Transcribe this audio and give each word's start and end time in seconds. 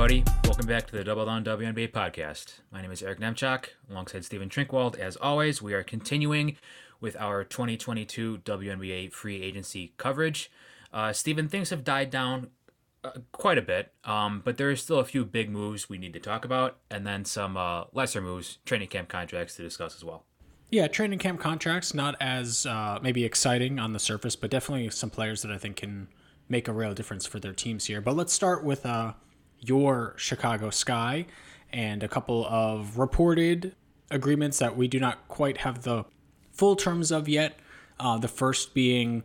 everybody. 0.00 0.22
Welcome 0.44 0.66
back 0.66 0.86
to 0.86 0.92
the 0.92 1.02
Double 1.02 1.26
Down 1.26 1.42
WNBA 1.42 1.90
podcast. 1.90 2.60
My 2.70 2.80
name 2.80 2.92
is 2.92 3.02
Eric 3.02 3.18
Nemchak, 3.18 3.70
alongside 3.90 4.24
Stephen 4.24 4.48
Trinkwald. 4.48 4.96
As 4.96 5.16
always, 5.16 5.60
we 5.60 5.74
are 5.74 5.82
continuing 5.82 6.56
with 7.00 7.16
our 7.16 7.42
2022 7.42 8.38
WNBA 8.44 9.10
free 9.10 9.42
agency 9.42 9.94
coverage. 9.96 10.52
Uh, 10.92 11.12
Stephen, 11.12 11.48
things 11.48 11.70
have 11.70 11.82
died 11.82 12.10
down 12.10 12.50
uh, 13.02 13.10
quite 13.32 13.58
a 13.58 13.62
bit, 13.62 13.92
um, 14.04 14.40
but 14.44 14.56
there 14.56 14.70
are 14.70 14.76
still 14.76 15.00
a 15.00 15.04
few 15.04 15.24
big 15.24 15.50
moves 15.50 15.88
we 15.88 15.98
need 15.98 16.12
to 16.12 16.20
talk 16.20 16.44
about, 16.44 16.76
and 16.88 17.04
then 17.04 17.24
some 17.24 17.56
uh, 17.56 17.86
lesser 17.92 18.20
moves, 18.20 18.58
training 18.64 18.86
camp 18.86 19.08
contracts 19.08 19.56
to 19.56 19.62
discuss 19.62 19.96
as 19.96 20.04
well. 20.04 20.22
Yeah, 20.70 20.86
training 20.86 21.18
camp 21.18 21.40
contracts 21.40 21.92
not 21.92 22.14
as 22.20 22.66
uh, 22.66 23.00
maybe 23.02 23.24
exciting 23.24 23.80
on 23.80 23.94
the 23.94 23.98
surface, 23.98 24.36
but 24.36 24.48
definitely 24.48 24.90
some 24.90 25.10
players 25.10 25.42
that 25.42 25.50
I 25.50 25.58
think 25.58 25.74
can 25.74 26.06
make 26.48 26.68
a 26.68 26.72
real 26.72 26.94
difference 26.94 27.26
for 27.26 27.40
their 27.40 27.52
teams 27.52 27.86
here. 27.86 28.00
But 28.00 28.14
let's 28.14 28.32
start 28.32 28.62
with 28.62 28.86
uh, 28.86 29.14
your 29.60 30.14
Chicago 30.16 30.70
Sky 30.70 31.26
and 31.72 32.02
a 32.02 32.08
couple 32.08 32.46
of 32.46 32.98
reported 32.98 33.74
agreements 34.10 34.58
that 34.58 34.76
we 34.76 34.88
do 34.88 34.98
not 34.98 35.28
quite 35.28 35.58
have 35.58 35.82
the 35.82 36.04
full 36.52 36.76
terms 36.76 37.10
of 37.10 37.28
yet. 37.28 37.58
Uh, 38.00 38.16
the 38.16 38.28
first 38.28 38.74
being 38.74 39.24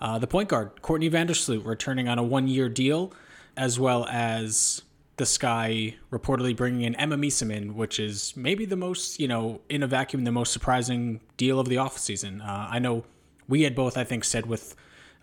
uh, 0.00 0.18
the 0.18 0.26
point 0.26 0.48
guard, 0.48 0.82
Courtney 0.82 1.10
Vandersloot, 1.10 1.64
returning 1.64 2.08
on 2.08 2.18
a 2.18 2.22
one 2.22 2.48
year 2.48 2.68
deal, 2.68 3.12
as 3.56 3.78
well 3.78 4.06
as 4.10 4.82
the 5.16 5.26
Sky 5.26 5.94
reportedly 6.10 6.56
bringing 6.56 6.82
in 6.82 6.94
Emma 6.96 7.16
Meesseman, 7.16 7.74
which 7.74 8.00
is 8.00 8.36
maybe 8.36 8.64
the 8.64 8.76
most, 8.76 9.20
you 9.20 9.28
know, 9.28 9.60
in 9.68 9.82
a 9.82 9.86
vacuum, 9.86 10.24
the 10.24 10.32
most 10.32 10.52
surprising 10.52 11.20
deal 11.36 11.60
of 11.60 11.68
the 11.68 11.76
offseason. 11.76 12.40
Uh, 12.40 12.66
I 12.70 12.78
know 12.78 13.04
we 13.48 13.62
had 13.62 13.74
both, 13.74 13.96
I 13.96 14.04
think, 14.04 14.24
said 14.24 14.46
with 14.46 14.74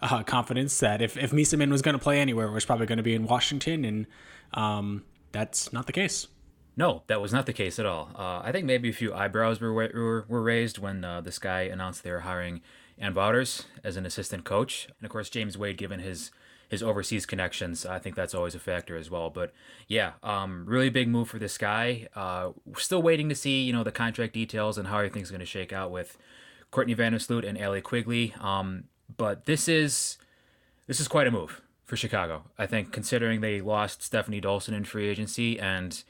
uh, 0.02 0.24
confidence 0.24 0.80
that 0.80 1.02
if, 1.02 1.18
if 1.18 1.32
Meesseman 1.32 1.70
was 1.70 1.82
going 1.82 1.94
to 1.94 2.04
play 2.04 2.20
anywhere, 2.20 2.48
it 2.48 2.54
was 2.54 2.66
probably 2.66 2.86
going 2.86 2.98
to 2.98 3.04
be 3.04 3.14
in 3.14 3.26
Washington, 3.26 3.84
and 3.84 4.08
um, 4.54 5.04
that's 5.32 5.72
not 5.72 5.88
the 5.88 5.94
case. 5.94 6.28
No, 6.78 7.04
that 7.08 7.22
was 7.22 7.34
not 7.34 7.46
the 7.46 7.54
case 7.54 7.80
at 7.80 7.86
all. 7.86 8.10
Uh, 8.16 8.42
I 8.44 8.52
think 8.52 8.66
maybe 8.66 8.90
a 8.90 8.94
few 8.94 9.14
eyebrows 9.14 9.60
were 9.60 9.74
were, 9.74 10.26
were 10.28 10.42
raised 10.42 10.78
when 10.78 11.04
uh, 11.04 11.22
the 11.22 11.32
Sky 11.32 11.64
announced 11.64 12.04
they 12.04 12.12
were 12.12 12.22
hiring 12.22 12.62
Ann 12.98 13.14
Wouters 13.14 13.66
as 13.84 13.98
an 13.98 14.06
assistant 14.06 14.46
coach, 14.46 14.86
and 14.86 15.06
of 15.06 15.12
course 15.12 15.30
James 15.30 15.58
Wade, 15.58 15.78
given 15.78 16.00
his 16.00 16.32
his 16.70 16.82
overseas 16.82 17.26
connections, 17.26 17.86
I 17.86 18.00
think 18.00 18.16
that's 18.16 18.34
always 18.34 18.56
a 18.56 18.60
factor 18.60 18.96
as 18.96 19.10
well. 19.10 19.30
But 19.30 19.54
yeah, 19.90 20.14
um, 20.24 20.66
really 20.66 20.90
big 20.90 21.10
move 21.10 21.28
for 21.28 21.38
the 21.38 21.50
Sky. 21.50 22.08
Uh, 22.16 22.52
still 22.78 23.02
waiting 23.02 23.28
to 23.28 23.36
see 23.36 23.64
you 23.64 23.74
know 23.74 23.84
the 23.84 23.92
contract 23.92 24.34
details 24.34 24.78
and 24.78 24.88
how 24.88 24.98
everything's 24.98 25.30
going 25.30 25.42
to 25.42 25.46
shake 25.46 25.74
out 25.74 25.92
with 25.92 26.18
Courtney 26.72 26.96
Vandersloot 26.96 27.46
and 27.46 27.60
Allie 27.60 27.82
Quigley. 27.82 28.34
Um, 28.40 28.86
but 29.18 29.46
this 29.46 29.68
is 29.68 30.18
this 30.88 31.02
is 31.02 31.10
quite 31.10 31.28
a 31.28 31.32
move 31.32 31.62
for 31.92 31.98
Chicago. 31.98 32.44
I 32.58 32.68
think 32.68 32.94
considering 32.94 33.42
they 33.42 33.60
lost 33.60 34.02
Stephanie 34.02 34.40
Dolson 34.40 34.72
in 34.72 34.86
free 34.86 35.10
agency 35.10 35.60
and 35.60 36.02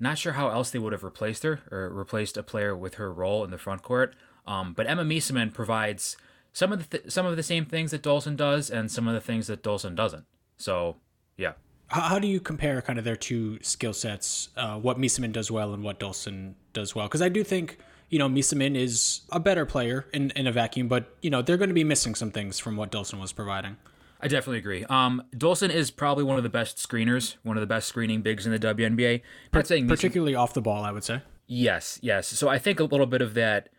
not 0.00 0.18
sure 0.18 0.32
how 0.32 0.48
else 0.48 0.70
they 0.70 0.80
would 0.80 0.92
have 0.92 1.04
replaced 1.04 1.44
her 1.44 1.60
or 1.70 1.88
replaced 1.88 2.36
a 2.36 2.42
player 2.42 2.76
with 2.76 2.94
her 2.94 3.12
role 3.12 3.44
in 3.44 3.52
the 3.52 3.56
front 3.56 3.84
court. 3.84 4.16
Um, 4.44 4.72
but 4.72 4.88
Emma 4.88 5.04
Meesseman 5.04 5.54
provides 5.54 6.16
some 6.52 6.72
of 6.72 6.80
the 6.80 6.98
th- 6.98 7.12
some 7.12 7.26
of 7.26 7.36
the 7.36 7.44
same 7.44 7.64
things 7.64 7.92
that 7.92 8.02
Dolson 8.02 8.36
does 8.36 8.70
and 8.70 8.90
some 8.90 9.06
of 9.06 9.14
the 9.14 9.20
things 9.20 9.46
that 9.46 9.62
Dolson 9.62 9.94
doesn't. 9.94 10.24
So 10.56 10.96
yeah. 11.36 11.52
How, 11.86 12.00
how 12.00 12.18
do 12.18 12.26
you 12.26 12.40
compare 12.40 12.82
kind 12.82 12.98
of 12.98 13.04
their 13.04 13.14
two 13.14 13.62
skill 13.62 13.92
sets? 13.92 14.48
Uh, 14.56 14.80
what 14.80 14.98
Meesseman 14.98 15.30
does 15.30 15.48
well 15.48 15.72
and 15.72 15.84
what 15.84 16.00
Dolson 16.00 16.54
does 16.72 16.96
well? 16.96 17.06
Because 17.06 17.22
I 17.22 17.28
do 17.28 17.44
think 17.44 17.78
you 18.08 18.18
know 18.18 18.28
Meesseman 18.28 18.74
is 18.74 19.20
a 19.30 19.38
better 19.38 19.64
player 19.64 20.06
in, 20.12 20.32
in 20.32 20.48
a 20.48 20.52
vacuum, 20.52 20.88
but 20.88 21.16
you 21.22 21.30
know 21.30 21.40
they're 21.40 21.56
going 21.56 21.70
to 21.70 21.82
be 21.82 21.84
missing 21.84 22.16
some 22.16 22.32
things 22.32 22.58
from 22.58 22.76
what 22.76 22.90
Dolson 22.90 23.20
was 23.20 23.32
providing. 23.32 23.76
I 24.22 24.28
definitely 24.28 24.58
agree. 24.58 24.84
Um, 24.84 25.22
Dolson 25.34 25.70
is 25.70 25.90
probably 25.90 26.24
one 26.24 26.36
of 26.36 26.42
the 26.42 26.50
best 26.50 26.76
screeners, 26.76 27.36
one 27.42 27.56
of 27.56 27.60
the 27.60 27.66
best 27.66 27.88
screening 27.88 28.22
bigs 28.22 28.46
in 28.46 28.52
the 28.52 28.58
WNBA. 28.58 29.22
Not 29.52 29.66
saying 29.66 29.88
particularly 29.88 30.34
off 30.34 30.54
the 30.54 30.60
ball, 30.60 30.84
I 30.84 30.92
would 30.92 31.04
say. 31.04 31.22
Yes, 31.46 31.98
yes. 32.02 32.28
So 32.28 32.48
I 32.48 32.58
think 32.58 32.80
a 32.80 32.84
little 32.84 33.06
bit 33.06 33.22
of 33.22 33.34
that 33.34 33.70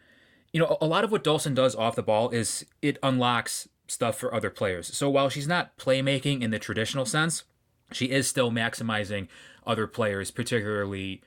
you 0.52 0.60
know, 0.60 0.78
a 0.82 0.86
lot 0.86 1.04
of 1.04 1.12
what 1.12 1.24
Dolson 1.24 1.56
does 1.56 1.76
off 1.76 1.96
the 1.96 2.04
ball 2.04 2.30
is 2.30 2.66
it 2.82 2.98
unlocks 3.02 3.70
stuff 3.88 4.18
for 4.18 4.34
other 4.34 4.50
players. 4.50 4.96
So 4.96 5.10
while 5.10 5.30
she's 5.30 5.48
not 5.48 5.78
playmaking 5.78 6.42
in 6.42 6.52
the 6.52 6.60
traditional 6.60 7.06
sense, 7.06 7.44
she 7.92 8.06
is 8.06 8.28
still 8.28 8.52
maximizing 8.52 9.28
other 9.66 9.88
players, 9.88 10.32
particularly 10.32 11.22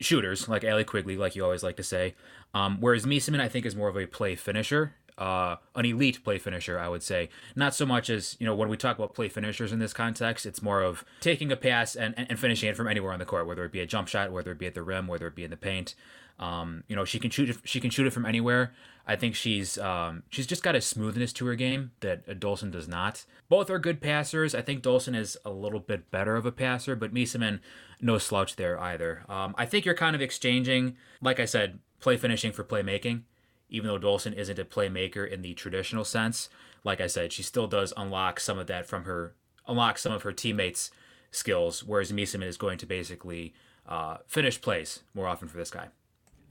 shooters 0.00 0.48
like 0.48 0.64
Allie 0.64 0.84
Quigley, 0.84 1.16
like 1.16 1.36
you 1.36 1.44
always 1.44 1.62
like 1.62 1.76
to 1.76 1.82
say. 1.82 2.14
Um, 2.54 2.78
whereas 2.80 3.06
Meesseman, 3.06 3.40
I 3.40 3.48
think, 3.48 3.66
is 3.66 3.76
more 3.76 3.88
of 3.88 3.96
a 3.96 4.06
play 4.06 4.34
finisher, 4.34 4.94
uh, 5.18 5.56
an 5.74 5.84
elite 5.84 6.22
play 6.22 6.38
finisher, 6.38 6.78
I 6.78 6.88
would 6.88 7.02
say. 7.02 7.28
Not 7.54 7.74
so 7.74 7.86
much 7.86 8.10
as, 8.10 8.36
you 8.38 8.46
know, 8.46 8.54
when 8.54 8.68
we 8.68 8.76
talk 8.76 8.98
about 8.98 9.14
play 9.14 9.28
finishers 9.28 9.72
in 9.72 9.78
this 9.78 9.92
context, 9.92 10.46
it's 10.46 10.62
more 10.62 10.82
of 10.82 11.04
taking 11.20 11.50
a 11.50 11.56
pass 11.56 11.96
and, 11.96 12.14
and 12.16 12.38
finishing 12.38 12.68
it 12.68 12.76
from 12.76 12.88
anywhere 12.88 13.12
on 13.12 13.18
the 13.18 13.24
court, 13.24 13.46
whether 13.46 13.64
it 13.64 13.72
be 13.72 13.80
a 13.80 13.86
jump 13.86 14.08
shot, 14.08 14.32
whether 14.32 14.52
it 14.52 14.58
be 14.58 14.66
at 14.66 14.74
the 14.74 14.82
rim, 14.82 15.06
whether 15.06 15.26
it 15.26 15.34
be 15.34 15.44
in 15.44 15.50
the 15.50 15.56
paint. 15.56 15.94
Um, 16.38 16.84
you 16.86 16.94
know, 16.94 17.04
she 17.04 17.18
can 17.18 17.30
shoot. 17.30 17.58
She 17.64 17.80
can 17.80 17.90
shoot 17.90 18.06
it 18.06 18.12
from 18.12 18.26
anywhere. 18.26 18.74
I 19.06 19.16
think 19.16 19.34
she's 19.34 19.78
um, 19.78 20.24
she's 20.28 20.46
just 20.46 20.62
got 20.62 20.74
a 20.74 20.80
smoothness 20.80 21.32
to 21.34 21.46
her 21.46 21.54
game 21.54 21.92
that 22.00 22.26
Dolson 22.40 22.70
does 22.70 22.86
not. 22.88 23.24
Both 23.48 23.70
are 23.70 23.78
good 23.78 24.00
passers. 24.00 24.54
I 24.54 24.60
think 24.60 24.82
Dolson 24.82 25.16
is 25.16 25.38
a 25.44 25.50
little 25.50 25.80
bit 25.80 26.10
better 26.10 26.36
of 26.36 26.44
a 26.44 26.52
passer, 26.52 26.94
but 26.94 27.14
Meesseman 27.14 27.60
no 28.00 28.18
slouch 28.18 28.56
there 28.56 28.78
either. 28.78 29.24
Um, 29.28 29.54
I 29.56 29.64
think 29.64 29.84
you're 29.84 29.94
kind 29.94 30.14
of 30.14 30.20
exchanging, 30.20 30.96
like 31.22 31.40
I 31.40 31.46
said, 31.46 31.78
play 32.00 32.16
finishing 32.16 32.52
for 32.52 32.64
playmaking. 32.64 33.22
Even 33.68 33.88
though 33.88 33.98
Dolson 33.98 34.34
isn't 34.34 34.58
a 34.58 34.64
playmaker 34.64 35.28
in 35.28 35.42
the 35.42 35.54
traditional 35.54 36.04
sense, 36.04 36.48
like 36.84 37.00
I 37.00 37.06
said, 37.08 37.32
she 37.32 37.42
still 37.42 37.66
does 37.66 37.92
unlock 37.96 38.38
some 38.40 38.58
of 38.58 38.66
that 38.68 38.86
from 38.86 39.04
her 39.04 39.34
unlock 39.66 39.98
some 39.98 40.12
of 40.12 40.22
her 40.22 40.32
teammates' 40.32 40.90
skills, 41.30 41.82
whereas 41.84 42.12
Meesseman 42.12 42.44
is 42.44 42.56
going 42.56 42.78
to 42.78 42.86
basically 42.86 43.52
uh, 43.88 44.18
finish 44.26 44.60
plays 44.60 45.00
more 45.14 45.26
often 45.26 45.48
for 45.48 45.56
the 45.56 45.64
Sky. 45.64 45.88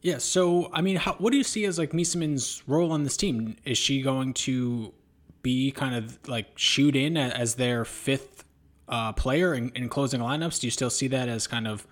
Yeah. 0.01 0.19
So, 0.19 0.69
I 0.71 0.81
mean, 0.81 0.97
how, 0.97 1.13
what 1.13 1.31
do 1.31 1.37
you 1.37 1.43
see 1.43 1.65
as 1.65 1.79
like 1.79 1.91
Meesseman's 1.91 2.61
role 2.67 2.91
on 2.91 3.03
this 3.03 3.17
team? 3.17 3.55
Is 3.65 3.77
she 3.77 4.01
going 4.01 4.33
to 4.35 4.93
be 5.41 5.71
kind 5.71 5.95
of 5.95 6.19
like 6.27 6.47
shoot 6.57 6.95
in 6.95 7.17
as 7.17 7.55
their 7.55 7.85
fifth 7.85 8.43
uh, 8.87 9.13
player 9.13 9.53
in, 9.53 9.69
in, 9.69 9.89
closing 9.89 10.21
lineups? 10.21 10.59
Do 10.59 10.67
you 10.67 10.71
still 10.71 10.89
see 10.89 11.07
that 11.07 11.27
as 11.27 11.47
kind 11.47 11.67
of 11.67 11.87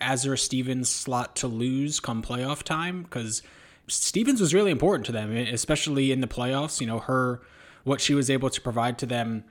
Azurá 0.00 0.38
Stevens 0.38 0.88
slot 0.88 1.34
to 1.36 1.48
lose 1.48 1.98
come 1.98 2.22
playoff 2.22 2.62
time? 2.62 3.02
Because 3.02 3.42
Stevens 3.88 4.40
was 4.40 4.52
really 4.52 4.70
important 4.70 5.06
to 5.06 5.12
them, 5.12 5.36
especially 5.36 6.12
in 6.12 6.20
the 6.20 6.26
playoffs. 6.26 6.80
You 6.80 6.86
know, 6.86 7.00
her 7.00 7.40
what 7.84 8.00
she 8.00 8.14
was 8.14 8.28
able 8.28 8.50
to 8.50 8.60
provide 8.60 8.98
to 8.98 9.06
them 9.06 9.44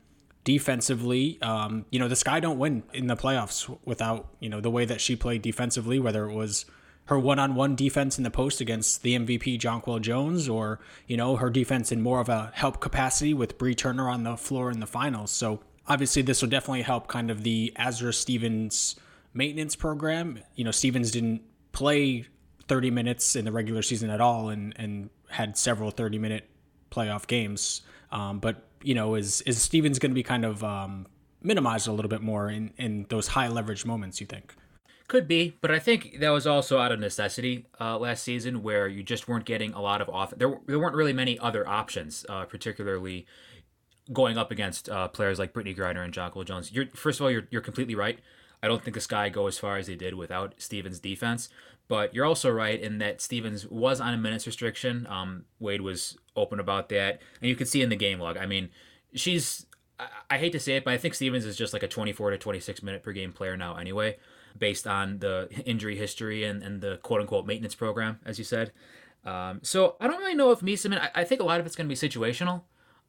defensively. 0.44 1.42
Um, 1.42 1.86
you 1.90 2.00
know, 2.00 2.08
the 2.08 2.16
Sky 2.16 2.40
don't 2.40 2.60
win 2.60 2.84
in 2.94 3.08
the 3.08 3.16
playoffs 3.16 3.76
without 3.86 4.28
you 4.40 4.50
know 4.50 4.62
the 4.62 4.72
way 4.72 4.86
that 4.86 5.02
she 5.02 5.16
played 5.16 5.42
defensively, 5.42 6.00
whether 6.00 6.30
it 6.30 6.34
was 6.34 6.66
her 7.06 7.20
one-on-one 7.20 7.76
defense 7.76 8.18
in 8.18 8.24
the 8.24 8.32
post 8.32 8.60
against 8.60 9.04
the 9.04 9.16
MVP 9.16 9.60
Jonquel 9.60 10.02
Jones, 10.02 10.50
or 10.50 10.80
you 11.08 11.18
know 11.18 11.36
her 11.36 11.50
defense 11.50 11.92
in 11.92 12.02
more 12.02 12.20
of 12.20 12.30
a 12.30 12.52
help 12.56 12.80
capacity 12.80 13.34
with 13.34 13.58
Bree 13.58 13.76
Turner 13.76 14.10
on 14.10 14.24
the 14.24 14.38
floor 14.38 14.72
in 14.72 14.80
the 14.80 14.88
finals. 14.88 15.32
So 15.32 15.62
obviously, 15.88 16.22
this 16.22 16.42
will 16.42 16.50
definitely 16.50 16.84
help 16.84 17.08
kind 17.08 17.30
of 17.30 17.44
the 17.44 17.74
Azurá 17.78 18.14
Stevens 18.14 18.96
maintenance 19.34 19.76
program. 19.76 20.40
You 20.56 20.64
know, 20.64 20.72
Stevens 20.72 21.12
didn't 21.12 21.42
play 21.72 22.28
30 22.68 22.92
minutes 22.92 23.36
in 23.36 23.46
the 23.46 23.52
regular 23.52 23.82
season 23.82 24.10
at 24.10 24.22
all, 24.22 24.50
and 24.50 24.74
and 24.78 25.10
had 25.30 25.58
several 25.58 25.92
30-minute 25.92 26.50
playoff 26.92 27.28
games. 27.28 27.82
Um, 28.12 28.40
but 28.40 28.64
you 28.82 28.96
know, 28.96 29.16
is 29.16 29.42
is 29.42 29.62
Stevens 29.62 30.00
going 30.00 30.12
to 30.12 30.16
be 30.16 30.24
kind 30.24 30.46
of 30.46 30.64
um, 30.64 31.08
minimized 31.42 31.88
a 31.88 31.92
little 31.92 32.10
bit 32.10 32.22
more 32.22 32.50
in 32.50 32.72
in 32.78 33.06
those 33.10 33.28
high 33.30 33.48
leverage 33.48 33.86
moments? 33.86 34.20
You 34.22 34.28
think? 34.28 34.56
Could 35.08 35.28
be, 35.28 35.56
but 35.62 35.70
I 35.70 35.78
think 35.78 36.20
that 36.20 36.30
was 36.30 36.48
also 36.48 36.80
out 36.80 36.92
of 36.92 37.00
necessity 37.00 37.68
uh, 37.80 38.00
last 38.00 38.24
season, 38.24 38.64
where 38.64 38.88
you 38.88 39.04
just 39.04 39.28
weren't 39.28 39.46
getting 39.46 39.72
a 39.74 39.82
lot 39.82 40.02
of 40.02 40.10
off. 40.10 40.34
There, 40.36 40.58
there 40.66 40.80
weren't 40.80 40.96
really 40.96 41.14
many 41.14 41.38
other 41.38 41.68
options, 41.68 42.26
uh, 42.28 42.46
particularly 42.46 43.28
going 44.12 44.36
up 44.36 44.50
against 44.50 44.90
uh, 44.90 45.08
players 45.08 45.38
like 45.38 45.54
Brittney 45.54 45.78
Griner 45.78 46.04
and 46.04 46.12
Jonquel 46.12 46.44
Jones. 46.44 46.72
You're 46.72 46.88
first 46.96 47.20
of 47.20 47.24
all, 47.24 47.32
you're 47.32 47.48
you're 47.52 47.62
completely 47.62 47.94
right. 47.94 48.20
I 48.66 48.68
don't 48.68 48.84
think 48.84 48.96
the 48.96 49.02
Sky 49.02 49.30
go 49.30 49.48
as 49.48 49.58
far 49.58 49.78
as 49.78 49.88
they 49.88 49.96
did 49.96 50.16
without 50.16 50.56
Stevens' 50.58 51.00
defense, 51.00 51.50
but 51.88 52.14
you're 52.14 52.26
also 52.26 52.50
right 52.50 52.80
in 52.80 52.98
that 52.98 53.22
Stevens 53.22 53.68
was 53.68 54.02
on 54.02 54.14
a 54.14 54.18
minutes 54.18 54.46
restriction. 54.46 55.08
Um, 55.10 55.46
Wade 55.60 55.82
was 55.82 56.18
open 56.36 56.60
about 56.60 56.90
that, 56.90 57.22
and 57.40 57.50
you 57.50 57.56
can 57.56 57.68
see 57.68 57.82
in 57.82 57.90
the 57.90 57.96
game 57.96 58.20
log. 58.20 58.38
I 58.38 58.46
mean, 58.46 58.70
she's 59.14 59.66
I, 60.30 60.38
hate 60.38 60.52
to 60.52 60.60
say 60.60 60.76
it, 60.76 60.84
but 60.84 60.94
I 60.94 60.98
think 60.98 61.14
Stevens 61.14 61.46
is 61.46 61.56
just 61.56 61.72
like 61.72 61.84
a 61.84 61.88
24 61.88 62.32
to 62.32 62.38
26 62.38 62.84
minute 62.84 63.02
per 63.02 63.14
game 63.14 63.32
player 63.32 63.56
now, 63.56 63.78
anyway 63.78 64.18
based 64.58 64.88
on 64.88 65.20
the 65.20 65.50
injury 65.66 65.96
history 65.96 66.44
and, 66.44 66.64
and 66.64 66.82
the 66.82 66.98
quote 66.98 67.22
unquote 67.22 67.46
maintenance 67.46 67.76
program, 67.76 68.20
as 68.26 68.38
you 68.38 68.44
said. 68.44 68.72
Um, 69.24 69.60
so 69.64 69.96
I 70.00 70.08
don't 70.08 70.20
really 70.20 70.36
know 70.36 70.52
if 70.52 70.60
Meesseman, 70.60 71.00
I, 71.00 71.22
I 71.22 71.24
think 71.24 71.42
a 71.42 71.44
lot 71.44 71.60
of 71.60 71.66
it's 71.66 71.76
going 71.76 71.90
to 71.90 71.90
be 71.90 72.10
situational. 72.10 72.64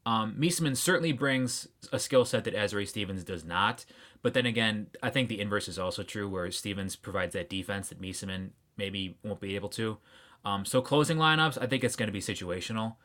Um, 0.06 0.40
certainly 0.74 1.10
brings 1.10 1.66
a 1.92 1.98
skill 1.98 2.24
set 2.24 2.44
that 2.44 2.54
Azurá 2.54 2.86
Stevens 2.86 3.24
does 3.24 3.44
not. 3.44 3.84
But 4.26 4.34
then 4.34 4.44
again, 4.44 4.88
I 5.04 5.10
think 5.10 5.28
the 5.28 5.40
inverse 5.40 5.68
is 5.68 5.78
also 5.78 6.02
true, 6.02 6.28
where 6.28 6.50
Stevens 6.50 6.96
provides 6.96 7.32
that 7.34 7.48
defense 7.48 7.90
that 7.90 8.02
Meesseman 8.02 8.50
maybe 8.76 9.18
won't 9.22 9.38
be 9.38 9.54
able 9.54 9.68
to. 9.68 9.98
Um, 10.44 10.64
so 10.64 10.82
closing 10.82 11.16
lineups, 11.16 11.56
I 11.62 11.68
think 11.68 11.84
it's 11.84 11.94
going 11.94 12.08
to 12.08 12.12
be 12.12 12.18
situational. 12.20 12.96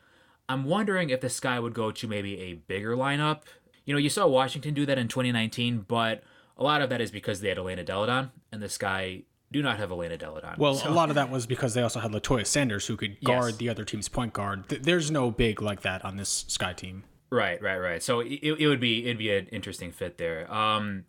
I'm 0.48 0.64
wondering 0.64 1.10
if 1.10 1.20
the 1.20 1.28
Sky 1.28 1.60
would 1.60 1.74
go 1.74 1.92
to 1.92 2.08
maybe 2.08 2.40
a 2.40 2.54
bigger 2.54 2.96
lineup. 2.96 3.42
You 3.84 3.94
know, 3.94 3.98
you 4.00 4.08
saw 4.10 4.26
Washington 4.26 4.74
do 4.74 4.84
that 4.84 4.98
in 4.98 5.06
2019, 5.06 5.84
but 5.86 6.24
a 6.56 6.64
lot 6.64 6.82
of 6.82 6.90
that 6.90 7.00
is 7.00 7.12
because 7.12 7.40
they 7.40 7.50
had 7.50 7.58
Elena 7.58 7.84
Delle 7.84 8.06
Donne, 8.06 8.32
and 8.50 8.60
the 8.60 8.68
Sky 8.68 9.22
do 9.52 9.62
not 9.62 9.78
have 9.78 9.92
Elena 9.92 10.16
Delle 10.16 10.40
Donne. 10.40 10.56
Well, 10.58 10.74
So- 10.74 10.90
a 10.90 10.92
lot 10.92 11.08
of 11.08 11.14
that 11.14 11.30
was 11.30 11.46
because 11.46 11.74
they 11.74 11.82
also 11.82 12.00
had 12.00 12.10
Latoya 12.10 12.44
Sanders, 12.44 12.88
who 12.88 12.96
could 12.96 13.22
guard 13.22 13.50
Yes. 13.50 13.56
the 13.58 13.68
other 13.68 13.84
team's 13.84 14.08
point 14.08 14.32
guard. 14.32 14.68
Th- 14.68 14.82
There's 14.82 15.08
no 15.08 15.30
big 15.30 15.62
like 15.62 15.82
that 15.82 16.04
on 16.04 16.16
this 16.16 16.44
Sky 16.48 16.72
team. 16.72 17.04
Right, 17.32 17.62
right, 17.62 17.78
right. 17.78 18.02
So 18.02 18.20
it, 18.20 18.40
it 18.42 18.68
would 18.68 18.78
be 18.78 19.06
it'd 19.06 19.16
be 19.16 19.34
an 19.34 19.46
interesting 19.46 19.90
fit 19.90 20.18
there. 20.18 20.52
Um, 20.52 21.06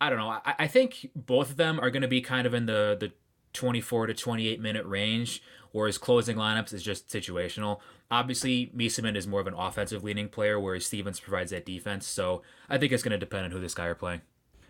I 0.00 0.08
don't 0.08 0.18
know. 0.20 0.28
I, 0.28 0.54
I 0.60 0.66
think 0.68 1.10
both 1.16 1.50
of 1.50 1.56
them 1.56 1.80
are 1.80 1.90
going 1.90 2.02
to 2.02 2.08
be 2.08 2.20
kind 2.20 2.46
of 2.46 2.54
in 2.54 2.66
the 2.66 2.96
the 2.98 3.10
24 3.52 4.06
to 4.06 4.14
28 4.14 4.60
minute 4.60 4.86
range, 4.86 5.42
whereas 5.72 5.98
closing 5.98 6.36
lineups 6.36 6.72
is 6.72 6.84
just 6.84 7.08
situational. 7.08 7.80
Obviously, 8.12 8.70
Meesseman 8.76 9.16
is 9.16 9.26
more 9.26 9.40
of 9.40 9.48
an 9.48 9.54
offensive 9.54 10.04
leaning 10.04 10.28
player, 10.28 10.60
whereas 10.60 10.86
Stevens 10.86 11.18
provides 11.18 11.50
that 11.50 11.66
defense. 11.66 12.06
So 12.06 12.42
I 12.68 12.78
think 12.78 12.92
it's 12.92 13.02
going 13.02 13.10
to 13.10 13.18
depend 13.18 13.46
on 13.46 13.50
who 13.50 13.58
the 13.58 13.68
Sky 13.68 13.86
are 13.86 13.96
playing. 13.96 14.20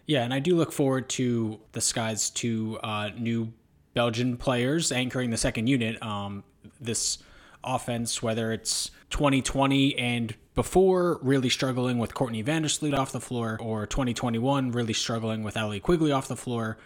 Yeah, 0.07 0.25
and 0.25 0.33
I 0.33 0.39
do 0.39 0.57
look 0.57 0.73
forward 0.73 1.11
to 1.11 1.61
the 1.73 1.83
Sky's 1.83 2.31
two 2.31 2.79
uh, 2.83 3.11
new 3.19 3.53
Belgian 3.93 4.39
players 4.39 4.93
anchoring 4.93 5.29
the 5.29 5.37
second 5.37 5.67
unit. 5.67 6.03
Um, 6.03 6.43
this 6.81 7.19
offense, 7.67 8.23
whether 8.23 8.53
it's 8.53 8.91
2020 9.11 9.99
and 9.99 10.35
before, 10.55 11.19
really 11.23 11.51
struggling 11.51 11.99
with 11.99 12.15
Courtney 12.15 12.43
Vandersloot 12.43 12.97
off 12.97 13.13
the 13.13 13.21
floor, 13.21 13.59
or 13.61 13.87
2021, 13.87 14.71
really 14.73 14.95
struggling 14.95 15.43
with 15.43 15.57
Allie 15.57 15.81
Quigley 15.81 16.13
off 16.13 16.29
the 16.29 16.37
floor. 16.37 16.79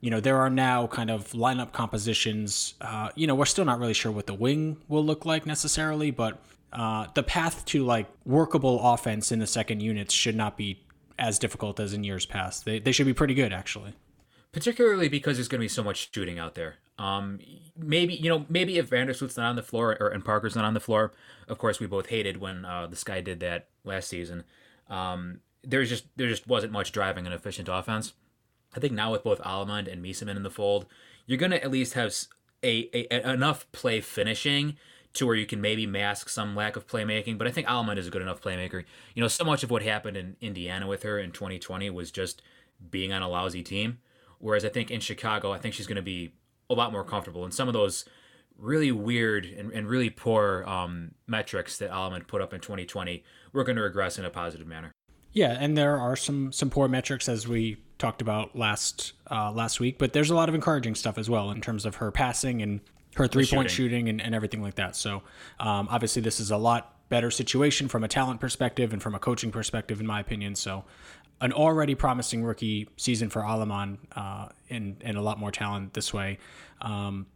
You 0.00 0.10
know, 0.10 0.20
there 0.20 0.38
are 0.38 0.48
now 0.48 0.86
kind 0.86 1.10
of 1.10 1.32
lineup 1.32 1.72
compositions. 1.72 2.74
Uh, 2.80 3.10
you 3.14 3.26
know, 3.26 3.34
we're 3.34 3.44
still 3.44 3.66
not 3.66 3.78
really 3.78 3.92
sure 3.92 4.10
what 4.10 4.26
the 4.26 4.34
wing 4.34 4.78
will 4.88 5.04
look 5.04 5.26
like 5.26 5.44
necessarily, 5.44 6.10
but 6.10 6.42
uh, 6.72 7.08
the 7.14 7.22
path 7.22 7.64
to 7.66 7.84
like 7.84 8.06
workable 8.24 8.80
offense 8.94 9.30
in 9.32 9.38
the 9.38 9.46
second 9.46 9.80
units 9.80 10.14
should 10.14 10.36
not 10.36 10.56
be 10.56 10.80
as 11.18 11.38
difficult 11.38 11.78
as 11.78 11.92
in 11.92 12.02
years 12.04 12.24
past. 12.24 12.64
They, 12.64 12.78
they 12.78 12.92
should 12.92 13.06
be 13.06 13.12
pretty 13.12 13.34
good, 13.34 13.52
actually. 13.52 13.92
particularly 14.52 15.08
because 15.08 15.36
there's 15.36 15.48
going 15.48 15.60
to 15.60 15.64
be 15.64 15.68
so 15.68 15.82
much 15.82 16.10
shooting 16.14 16.38
out 16.38 16.54
there. 16.54 16.76
Um, 17.00 17.38
maybe 17.78 18.14
you 18.14 18.28
know, 18.28 18.44
maybe 18.50 18.76
if 18.76 18.90
Vandersloot's 18.90 19.38
not 19.38 19.48
on 19.48 19.56
the 19.56 19.62
floor 19.62 19.96
or 19.98 20.08
and 20.08 20.22
Parker's 20.22 20.54
not 20.54 20.66
on 20.66 20.74
the 20.74 20.80
floor, 20.80 21.12
of 21.48 21.56
course 21.56 21.80
we 21.80 21.86
both 21.86 22.06
hated 22.06 22.36
when 22.36 22.66
uh, 22.66 22.86
the 22.86 22.96
Sky 22.96 23.22
did 23.22 23.40
that 23.40 23.68
last 23.84 24.08
season. 24.08 24.44
Um, 24.90 25.40
there's 25.64 25.88
just 25.88 26.04
there 26.16 26.28
just 26.28 26.46
wasn't 26.46 26.72
much 26.72 26.92
driving 26.92 27.26
an 27.26 27.32
efficient 27.32 27.68
offense. 27.72 28.12
I 28.76 28.80
think 28.80 28.92
now 28.92 29.12
with 29.12 29.24
both 29.24 29.40
Allemand 29.40 29.88
and 29.88 30.04
Meesseman 30.04 30.36
in 30.36 30.42
the 30.42 30.50
fold, 30.50 30.84
you're 31.26 31.38
to 31.38 31.64
at 31.64 31.70
least 31.70 31.94
have 31.94 32.14
a, 32.62 32.88
a, 32.94 33.32
enough 33.32 33.70
play 33.72 34.02
finishing 34.02 34.76
to 35.14 35.26
where 35.26 35.34
you 35.34 35.46
can 35.46 35.60
maybe 35.60 35.86
mask 35.86 36.28
some 36.28 36.54
lack 36.54 36.76
of 36.76 36.86
playmaking. 36.86 37.38
But 37.38 37.46
I 37.46 37.50
think 37.50 37.66
Allemand 37.66 37.98
is 37.98 38.06
a 38.06 38.10
good 38.10 38.22
enough 38.22 38.42
playmaker. 38.42 38.84
You 39.14 39.22
know, 39.22 39.28
so 39.28 39.44
much 39.44 39.64
of 39.64 39.70
what 39.70 39.82
happened 39.82 40.16
in 40.18 40.36
Indiana 40.40 40.86
with 40.86 41.02
her 41.02 41.18
in 41.18 41.32
2020 41.32 41.88
was 41.90 42.10
just 42.10 42.42
being 42.90 43.12
on 43.12 43.22
a 43.22 43.28
lousy 43.28 43.62
team. 43.62 43.98
Whereas 44.38 44.64
I 44.64 44.68
think 44.68 44.90
in 44.90 45.00
Chicago, 45.00 45.52
I 45.52 45.58
think 45.58 45.74
she's 45.74 45.86
going 45.86 45.96
to 45.96 46.02
be 46.02 46.32
a 46.70 46.74
lot 46.74 46.92
more 46.92 47.04
comfortable. 47.04 47.44
And 47.44 47.52
some 47.52 47.68
of 47.68 47.74
those 47.74 48.04
really 48.56 48.92
weird 48.92 49.44
and, 49.44 49.72
and 49.72 49.88
really 49.88 50.10
poor 50.10 50.64
um, 50.66 51.12
metrics 51.26 51.78
that 51.78 51.90
Allemand 51.90 52.28
put 52.28 52.40
up 52.40 52.54
in 52.54 52.60
2020, 52.60 53.24
we're 53.52 53.64
going 53.64 53.76
to 53.76 53.82
regress 53.82 54.18
in 54.18 54.24
a 54.24 54.30
positive 54.30 54.66
manner. 54.66 54.92
Yeah, 55.32 55.56
and 55.58 55.76
there 55.76 55.98
are 55.98 56.16
some 56.16 56.50
some 56.50 56.70
poor 56.70 56.88
metrics 56.88 57.28
as 57.28 57.46
we 57.46 57.76
talked 57.98 58.20
about 58.20 58.56
last 58.56 59.12
uh, 59.30 59.52
last 59.52 59.78
week, 59.78 59.96
but 59.96 60.12
there's 60.12 60.30
a 60.30 60.34
lot 60.34 60.48
of 60.48 60.56
encouraging 60.56 60.96
stuff 60.96 61.18
as 61.18 61.30
well 61.30 61.52
in 61.52 61.60
terms 61.60 61.86
of 61.86 61.96
her 61.96 62.10
passing 62.10 62.62
and 62.62 62.80
her 63.14 63.28
three 63.28 63.46
point 63.46 63.70
shooting, 63.70 64.08
and, 64.08 64.20
and 64.20 64.34
everything 64.34 64.62
like 64.62 64.74
that. 64.76 64.96
So 64.96 65.22
um, 65.60 65.88
obviously, 65.88 66.20
this 66.22 66.40
is 66.40 66.50
a 66.50 66.56
lot 66.56 66.96
better 67.10 67.30
situation 67.30 67.88
from 67.88 68.04
a 68.04 68.08
talent 68.08 68.40
perspective 68.40 68.92
and 68.92 69.02
from 69.02 69.14
a 69.14 69.18
coaching 69.18 69.50
perspective, 69.50 70.00
in 70.00 70.06
my 70.06 70.20
opinion. 70.20 70.54
So 70.54 70.84
an 71.40 71.52
already 71.52 71.94
promising 71.94 72.44
rookie 72.44 72.88
season 72.96 73.30
for 73.30 73.42
Allemand 73.44 73.98
uh, 74.14 74.48
and 74.68 74.96
and 75.02 75.16
a 75.16 75.22
lot 75.22 75.38
more 75.38 75.50
talent 75.50 75.94
this 75.94 76.12
way. 76.12 76.38
Um, 76.80 77.26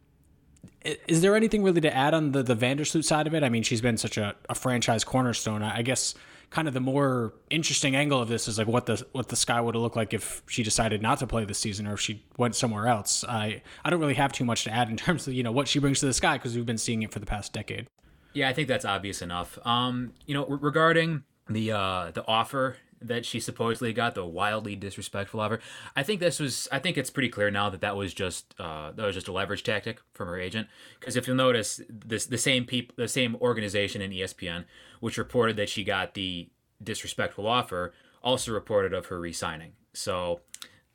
is 1.07 1.21
there 1.21 1.35
anything 1.35 1.63
really 1.63 1.81
to 1.81 1.95
add 1.95 2.13
on 2.13 2.31
the 2.31 2.43
the 2.43 2.55
Vandersloot 2.55 3.03
side 3.03 3.27
of 3.27 3.33
it? 3.33 3.43
I 3.43 3.49
mean, 3.49 3.63
she's 3.63 3.81
been 3.81 3.97
such 3.97 4.17
a, 4.17 4.35
a 4.49 4.55
franchise 4.55 5.03
cornerstone. 5.03 5.63
I 5.63 5.81
guess 5.81 6.15
kind 6.51 6.67
of 6.67 6.73
the 6.73 6.79
more 6.79 7.33
interesting 7.49 7.95
angle 7.95 8.21
of 8.21 8.29
this 8.29 8.47
is 8.47 8.57
like 8.57 8.67
what 8.67 8.85
the 8.85 9.05
what 9.11 9.29
the 9.29 9.35
sky 9.35 9.59
would 9.59 9.75
have 9.75 9.81
looked 9.81 9.95
like 9.95 10.13
if 10.13 10.43
she 10.47 10.63
decided 10.63 11.01
not 11.01 11.19
to 11.19 11.27
play 11.27 11.43
this 11.43 11.57
season 11.57 11.87
or 11.87 11.93
if 11.93 12.01
she 12.01 12.23
went 12.37 12.55
somewhere 12.55 12.87
else. 12.87 13.23
I 13.27 13.61
I 13.83 13.89
don't 13.89 13.99
really 13.99 14.13
have 14.13 14.31
too 14.31 14.45
much 14.45 14.63
to 14.65 14.71
add 14.71 14.89
in 14.89 14.97
terms 15.05 15.27
of 15.27 15.33
you 15.33 15.43
know 15.43 15.51
what 15.51 15.67
she 15.67 15.79
brings 15.79 15.99
to 16.01 16.05
the 16.05 16.13
sky 16.13 16.37
because 16.37 16.55
we've 16.55 16.65
been 16.65 16.77
seeing 16.77 17.03
it 17.03 17.11
for 17.11 17.19
the 17.19 17.25
past 17.25 17.53
decade. 17.53 17.87
Yeah, 18.33 18.49
I 18.49 18.53
think 18.53 18.67
that's 18.67 18.85
obvious 18.85 19.21
enough. 19.21 19.57
Um, 19.65 20.13
you 20.25 20.33
know, 20.33 20.45
re- 20.45 20.59
regarding 20.61 21.23
the 21.49 21.71
uh, 21.71 22.11
the 22.11 22.25
offer 22.27 22.77
that 23.07 23.25
she 23.25 23.39
supposedly 23.39 23.93
got, 23.93 24.15
the 24.15 24.25
wildly 24.25 24.75
disrespectful 24.75 25.39
offer, 25.39 25.59
I 25.95 26.03
think 26.03 26.19
this 26.19 26.39
was. 26.39 26.67
I 26.71 26.79
think 26.79 26.97
it's 26.97 27.09
pretty 27.09 27.29
clear 27.29 27.51
now 27.51 27.69
that 27.69 27.81
that 27.81 27.95
was 27.95 28.13
just 28.13 28.55
uh, 28.59 28.91
that 28.91 29.05
was 29.05 29.15
just 29.15 29.27
a 29.27 29.31
leverage 29.31 29.63
tactic 29.63 29.99
from 30.13 30.27
her 30.27 30.39
agent. 30.39 30.67
Because 30.99 31.15
if 31.15 31.27
you'll 31.27 31.35
notice, 31.35 31.81
this 31.89 32.25
the 32.25 32.37
same 32.37 32.65
people, 32.65 32.93
the 32.97 33.07
same 33.07 33.35
organization 33.37 34.01
in 34.01 34.11
ESPN, 34.11 34.65
which 34.99 35.17
reported 35.17 35.57
that 35.57 35.69
she 35.69 35.83
got 35.83 36.13
the 36.13 36.49
disrespectful 36.83 37.47
offer, 37.47 37.93
also 38.23 38.51
reported 38.51 38.93
of 38.93 39.07
her 39.07 39.19
re-signing. 39.19 39.73
So 39.93 40.41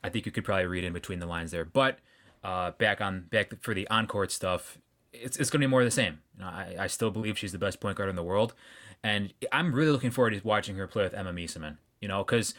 I 0.03 0.09
think 0.09 0.27
you 0.27 0.33
could 0.33 0.45
probably 0.45 0.67
read 0.67 0.85
in 0.85 0.93
between 0.93 1.19
the 1.19 1.27
lines 1.27 1.51
there. 1.51 1.65
But 1.65 1.99
uh, 2.43 2.73
back 2.73 3.01
on 3.01 3.27
back 3.31 3.53
for 3.63 3.75
the 3.75 3.89
on-court 3.89 4.33
stuff, 4.33 4.79
it's, 5.13 5.37
it's 5.37 5.51
going 5.51 5.61
to 5.61 5.67
be 5.67 5.71
more 5.71 5.81
of 5.81 5.87
the 5.87 5.91
same. 5.91 6.21
I, 6.43 6.77
I 6.81 6.87
still 6.87 7.11
believe 7.11 7.39
she's 7.39 7.53
the 7.53 7.59
best 7.59 7.81
point 7.81 7.97
guard 7.97 8.09
in 8.09 8.17
the 8.17 8.23
world, 8.23 8.55
and 9.03 9.33
I'm 9.53 9.75
really 9.75 9.91
looking 9.91 10.11
forward 10.11 10.31
to 10.31 10.41
watching 10.47 10.77
her 10.77 10.87
play 10.87 11.05
with 11.05 11.15
Emma 11.15 11.33
Meesseman. 11.33 11.77
You 12.01 12.09
know, 12.09 12.25
because 12.25 12.55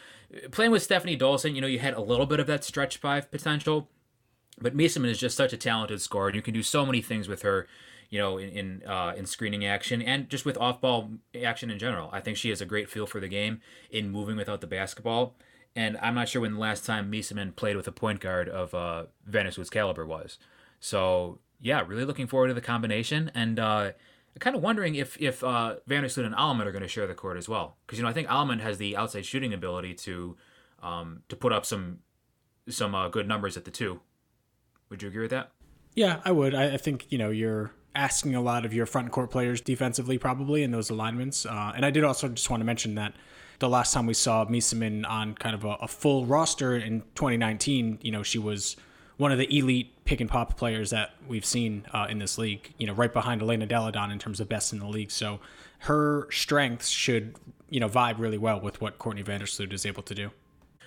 playing 0.50 0.70
with 0.70 0.82
Stephanie 0.82 1.18
Dolson, 1.18 1.54
you 1.54 1.60
know, 1.60 1.66
you 1.66 1.78
had 1.78 1.94
a 1.94 2.00
little 2.00 2.26
bit 2.26 2.40
of 2.40 2.46
that 2.46 2.64
stretch 2.64 2.96
five 2.96 3.30
potential, 3.30 3.88
but 4.60 4.76
Meesseman 4.76 5.08
is 5.08 5.18
just 5.18 5.36
such 5.36 5.52
a 5.52 5.56
talented 5.56 6.00
scorer, 6.00 6.28
and 6.28 6.36
you 6.36 6.42
can 6.42 6.54
do 6.54 6.62
so 6.62 6.86
many 6.86 7.02
things 7.02 7.28
with 7.28 7.42
her. 7.42 7.66
You 8.10 8.18
know, 8.18 8.36
in 8.36 8.50
in, 8.50 8.82
uh, 8.86 9.14
in 9.16 9.24
screening 9.24 9.64
action 9.64 10.02
and 10.02 10.28
just 10.28 10.44
with 10.44 10.58
off 10.58 10.82
ball 10.82 11.12
action 11.42 11.70
in 11.70 11.78
general. 11.78 12.10
I 12.12 12.20
think 12.20 12.36
she 12.36 12.50
has 12.50 12.60
a 12.60 12.66
great 12.66 12.90
feel 12.90 13.06
for 13.06 13.20
the 13.20 13.28
game 13.28 13.62
in 13.90 14.10
moving 14.10 14.36
without 14.36 14.60
the 14.60 14.66
basketball. 14.66 15.34
And 15.74 15.96
I'm 16.02 16.14
not 16.14 16.28
sure 16.28 16.42
when 16.42 16.52
the 16.52 16.60
last 16.60 16.84
time 16.84 17.10
Meesseman 17.10 17.56
played 17.56 17.74
with 17.74 17.88
a 17.88 17.92
point 17.92 18.20
guard 18.20 18.50
of 18.50 18.74
uh, 18.74 19.04
Vandersloot's 19.30 19.70
caliber 19.70 20.04
was. 20.04 20.38
So 20.78 21.38
yeah, 21.62 21.82
really 21.86 22.04
looking 22.04 22.26
forward 22.26 22.48
to 22.48 22.54
the 22.54 22.60
combination, 22.60 23.30
and 23.34 23.58
uh, 23.58 23.92
kind 24.40 24.56
of 24.56 24.62
wondering 24.62 24.94
if 24.94 25.20
if 25.20 25.42
uh, 25.44 25.76
Vandersloot 25.88 26.24
and 26.24 26.34
Allemand 26.34 26.68
are 26.68 26.72
going 26.72 26.82
to 26.82 26.88
share 26.88 27.06
the 27.06 27.14
court 27.14 27.36
as 27.36 27.48
well, 27.48 27.76
because 27.86 27.98
you 27.98 28.04
know 28.04 28.10
I 28.10 28.12
think 28.12 28.28
Allemand 28.28 28.60
has 28.60 28.78
the 28.78 28.96
outside 28.96 29.26
shooting 29.26 29.52
ability 29.52 29.94
to 29.94 30.36
um, 30.82 31.22
to 31.28 31.36
put 31.36 31.52
up 31.52 31.66
some 31.66 31.98
some 32.68 32.94
uh, 32.94 33.08
good 33.08 33.28
numbers 33.28 33.56
at 33.56 33.64
the 33.64 33.70
two. 33.70 34.00
Would 34.88 35.02
you 35.02 35.08
agree 35.08 35.22
with 35.22 35.30
that? 35.30 35.50
Yeah, 35.94 36.20
I 36.24 36.32
would. 36.32 36.54
I, 36.54 36.74
I 36.74 36.76
think 36.76 37.06
you 37.10 37.18
know 37.18 37.30
you're 37.30 37.72
asking 37.94 38.34
a 38.34 38.40
lot 38.40 38.64
of 38.64 38.72
your 38.72 38.86
front 38.86 39.10
court 39.10 39.30
players 39.30 39.60
defensively, 39.60 40.18
probably 40.18 40.62
in 40.62 40.70
those 40.70 40.90
alignments. 40.90 41.44
Uh, 41.44 41.72
and 41.76 41.84
I 41.84 41.90
did 41.90 42.04
also 42.04 42.28
just 42.28 42.48
want 42.48 42.60
to 42.60 42.64
mention 42.64 42.94
that 42.94 43.14
the 43.58 43.68
last 43.68 43.92
time 43.92 44.06
we 44.06 44.14
saw 44.14 44.44
Meesseman 44.46 45.08
on 45.08 45.34
kind 45.34 45.54
of 45.54 45.64
a, 45.64 45.74
a 45.74 45.88
full 45.88 46.26
roster 46.26 46.74
in 46.74 47.02
2019, 47.14 47.98
you 48.02 48.10
know, 48.10 48.22
she 48.22 48.38
was 48.38 48.76
one 49.22 49.32
of 49.32 49.38
the 49.38 49.56
elite 49.58 50.04
pick 50.04 50.20
and 50.20 50.28
pop 50.28 50.56
players 50.58 50.90
that 50.90 51.14
we've 51.28 51.44
seen 51.44 51.86
uh, 51.92 52.06
in 52.10 52.18
this 52.18 52.36
league. 52.38 52.74
You 52.78 52.86
know, 52.88 52.92
right 52.92 53.12
behind 53.12 53.40
Elena 53.40 53.66
Delle 53.66 53.90
Donne 53.90 54.10
in 54.10 54.18
terms 54.18 54.40
of 54.40 54.48
best 54.48 54.72
in 54.72 54.78
the 54.80 54.86
league. 54.86 55.10
So 55.10 55.40
her 55.80 56.28
strengths 56.30 56.88
should 56.88 57.36
you 57.70 57.80
know 57.80 57.88
vibe 57.88 58.18
really 58.18 58.38
well 58.38 58.60
with 58.60 58.80
what 58.80 58.98
Courtney 58.98 59.22
Vandersloot 59.22 59.72
is 59.72 59.86
able 59.86 60.02
to 60.02 60.14
do. 60.14 60.30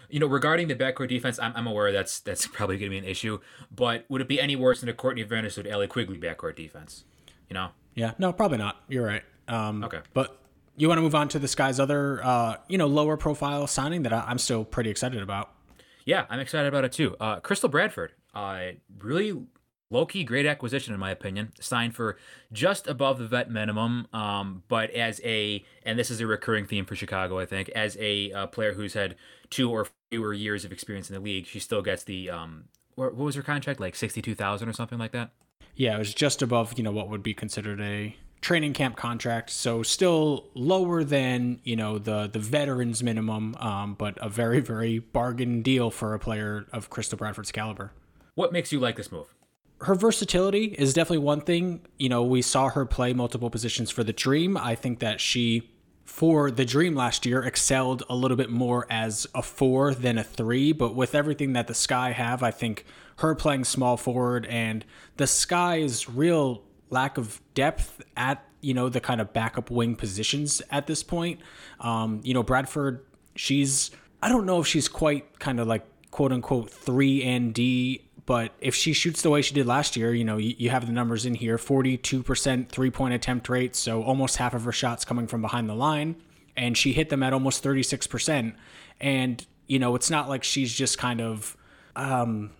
You 0.09 0.19
know, 0.19 0.27
regarding 0.27 0.67
the 0.67 0.75
backcourt 0.75 1.07
defense, 1.09 1.39
I'm, 1.39 1.51
I'm 1.55 1.65
aware 1.65 1.91
that's 1.91 2.19
that's 2.19 2.45
probably 2.57 2.77
going 2.77 2.91
to 2.91 2.95
be 2.95 2.97
an 2.99 3.05
issue. 3.05 3.39
But 3.75 4.05
would 4.09 4.21
it 4.21 4.27
be 4.27 4.39
any 4.39 4.55
worse 4.55 4.81
than 4.81 4.89
a 4.89 4.93
Courtney 4.93 5.23
Vandersloot, 5.25 5.69
Allie 5.69 5.87
Quigley 5.87 6.17
backcourt 6.17 6.55
defense? 6.55 7.05
You 7.49 7.53
know, 7.55 7.69
Yeah, 7.95 8.13
no, 8.19 8.31
probably 8.33 8.57
not. 8.57 8.81
You're 8.87 9.05
right. 9.05 9.23
Um, 9.47 9.83
Okay. 9.83 9.99
but 10.13 10.39
you 10.77 10.87
want 10.87 10.97
to 10.97 11.01
move 11.03 11.15
on 11.15 11.27
to 11.29 11.39
the 11.39 11.47
Sky's 11.47 11.79
other, 11.79 12.19
uh, 12.23 12.55
you 12.67 12.77
know, 12.77 12.87
lower 12.87 13.15
profile 13.17 13.65
signing 13.67 14.01
that 14.03 14.11
I, 14.11 14.25
I'm 14.27 14.37
still 14.39 14.65
pretty 14.65 14.89
excited 14.89 15.21
about. 15.21 15.51
yeah, 16.05 16.25
I'm 16.29 16.39
excited 16.39 16.67
about 16.67 16.83
it 16.85 16.91
too. 16.91 17.15
Uh, 17.19 17.39
Crystal 17.39 17.69
Bradford, 17.69 18.11
uh, 18.35 18.73
really 18.99 19.33
low 19.91 20.05
key 20.05 20.23
great 20.23 20.45
acquisition 20.45 20.93
in 20.93 20.99
my 20.99 21.11
opinion. 21.11 21.53
Signed 21.59 21.95
for 21.95 22.17
just 22.51 22.87
above 22.87 23.19
the 23.19 23.27
vet 23.27 23.49
minimum, 23.49 24.07
um, 24.13 24.63
but 24.67 24.91
as 24.91 25.21
a 25.23 25.63
and 25.83 25.97
this 25.97 26.11
is 26.11 26.19
a 26.19 26.27
recurring 26.27 26.65
theme 26.65 26.85
for 26.85 26.95
Chicago, 26.95 27.39
I 27.39 27.45
think, 27.45 27.69
as 27.69 27.95
a 27.99 28.31
uh, 28.31 28.47
player 28.47 28.73
who's 28.73 28.93
had 28.93 29.15
two 29.49 29.71
or 29.71 29.87
fewer 30.11 30.33
years 30.33 30.65
of 30.65 30.71
experience 30.71 31.09
in 31.09 31.15
the 31.15 31.21
league, 31.21 31.45
she 31.45 31.59
still 31.59 31.81
gets 31.81 32.03
the 32.03 32.29
um, 32.29 32.65
what, 32.95 33.15
was 33.15 33.35
her 33.35 33.41
contract 33.41 33.79
like 33.79 33.95
sixty 33.95 34.21
two 34.21 34.35
thousand 34.35 34.67
or 34.69 34.73
something 34.73 34.99
like 34.99 35.11
that. 35.11 35.31
Yeah, 35.75 35.95
it 35.95 35.99
was 35.99 36.13
just 36.13 36.41
above, 36.41 36.77
you 36.77 36.83
know, 36.83 36.91
what 36.91 37.09
would 37.09 37.23
be 37.23 37.33
considered 37.33 37.81
a 37.81 38.15
training 38.41 38.73
camp 38.73 38.95
contract. 38.95 39.49
So 39.49 39.83
still 39.83 40.49
lower 40.53 41.03
than, 41.03 41.59
you 41.63 41.75
know, 41.75 41.97
the 41.99 42.27
the 42.31 42.39
veterans 42.39 43.03
minimum, 43.03 43.55
um, 43.59 43.93
but 43.95 44.17
a 44.21 44.29
very, 44.29 44.61
very 44.61 44.99
bargain 44.99 45.61
deal 45.61 45.91
for 45.91 46.13
a 46.13 46.19
player 46.19 46.65
of 46.71 46.89
Crystal 46.89 47.17
Bradford's 47.17 47.51
caliber. 47.51 47.91
What 48.35 48.53
makes 48.53 48.71
you 48.71 48.79
like 48.79 48.95
this 48.97 49.11
move? 49.11 49.33
her 49.81 49.95
versatility 49.95 50.75
is 50.77 50.93
definitely 50.93 51.19
one 51.19 51.41
thing. 51.41 51.81
You 51.97 52.09
know, 52.09 52.23
we 52.23 52.41
saw 52.41 52.69
her 52.69 52.85
play 52.85 53.13
multiple 53.13 53.49
positions 53.49 53.91
for 53.91 54.03
the 54.03 54.13
Dream. 54.13 54.57
I 54.57 54.75
think 54.75 54.99
that 54.99 55.19
she 55.19 55.69
for 56.05 56.49
the 56.49 56.65
Dream 56.65 56.95
last 56.95 57.25
year 57.25 57.43
excelled 57.43 58.03
a 58.09 58.15
little 58.15 58.37
bit 58.37 58.49
more 58.49 58.87
as 58.89 59.27
a 59.35 59.41
four 59.41 59.93
than 59.93 60.17
a 60.17 60.23
three. 60.23 60.71
But 60.71 60.95
with 60.95 61.13
everything 61.13 61.53
that 61.53 61.67
the 61.67 61.73
Sky 61.73 62.11
have, 62.11 62.41
I 62.41 62.51
think 62.51 62.85
her 63.17 63.35
playing 63.35 63.65
small 63.65 63.97
forward 63.97 64.45
and 64.45 64.85
the 65.17 65.27
Sky's 65.27 66.09
real 66.09 66.63
lack 66.89 67.17
of 67.17 67.41
depth 67.53 68.01
at 68.15 68.43
you 68.61 68.73
know 68.73 68.89
the 68.89 69.01
kind 69.01 69.19
of 69.19 69.33
backup 69.33 69.69
wing 69.69 69.95
positions 69.95 70.61
at 70.71 70.87
this 70.87 71.03
point. 71.03 71.39
Um, 71.81 72.21
you 72.23 72.33
know, 72.33 72.43
Bradford, 72.43 73.05
she's 73.35 73.91
I 74.21 74.29
don't 74.29 74.45
know 74.45 74.61
if 74.61 74.67
she's 74.67 74.87
quite 74.87 75.39
kind 75.39 75.59
of 75.59 75.67
like 75.67 75.85
quote 76.11 76.31
unquote 76.31 76.69
three 76.69 77.23
and 77.23 77.53
D 77.53 78.05
but 78.25 78.53
if 78.59 78.73
she 78.73 78.93
shoots 78.93 79.21
the 79.21 79.29
way 79.29 79.41
she 79.41 79.53
did 79.53 79.67
last 79.67 79.95
year, 79.95 80.13
you 80.13 80.23
know, 80.23 80.37
you, 80.37 80.55
you 80.57 80.69
have 80.71 80.85
the 80.85 80.91
numbers 80.91 81.25
in 81.25 81.35
here 81.35 81.57
42% 81.57 82.69
three 82.69 82.89
point 82.89 83.13
attempt 83.13 83.47
rate. 83.49 83.75
So 83.75 84.03
almost 84.03 84.37
half 84.37 84.53
of 84.53 84.63
her 84.63 84.71
shots 84.71 85.05
coming 85.05 85.27
from 85.27 85.41
behind 85.41 85.69
the 85.69 85.75
line. 85.75 86.15
And 86.57 86.77
she 86.77 86.93
hit 86.93 87.09
them 87.09 87.21
at 87.21 87.33
almost 87.33 87.63
36%. 87.63 88.55
And, 88.99 89.45
you 89.67 89.77
know, 89.77 89.93
it's 89.95 90.09
not 90.09 90.29
like 90.29 90.43
she's 90.43 90.73
just 90.73 90.97
kind 90.97 91.21
of, 91.21 91.55
um, 91.95 92.51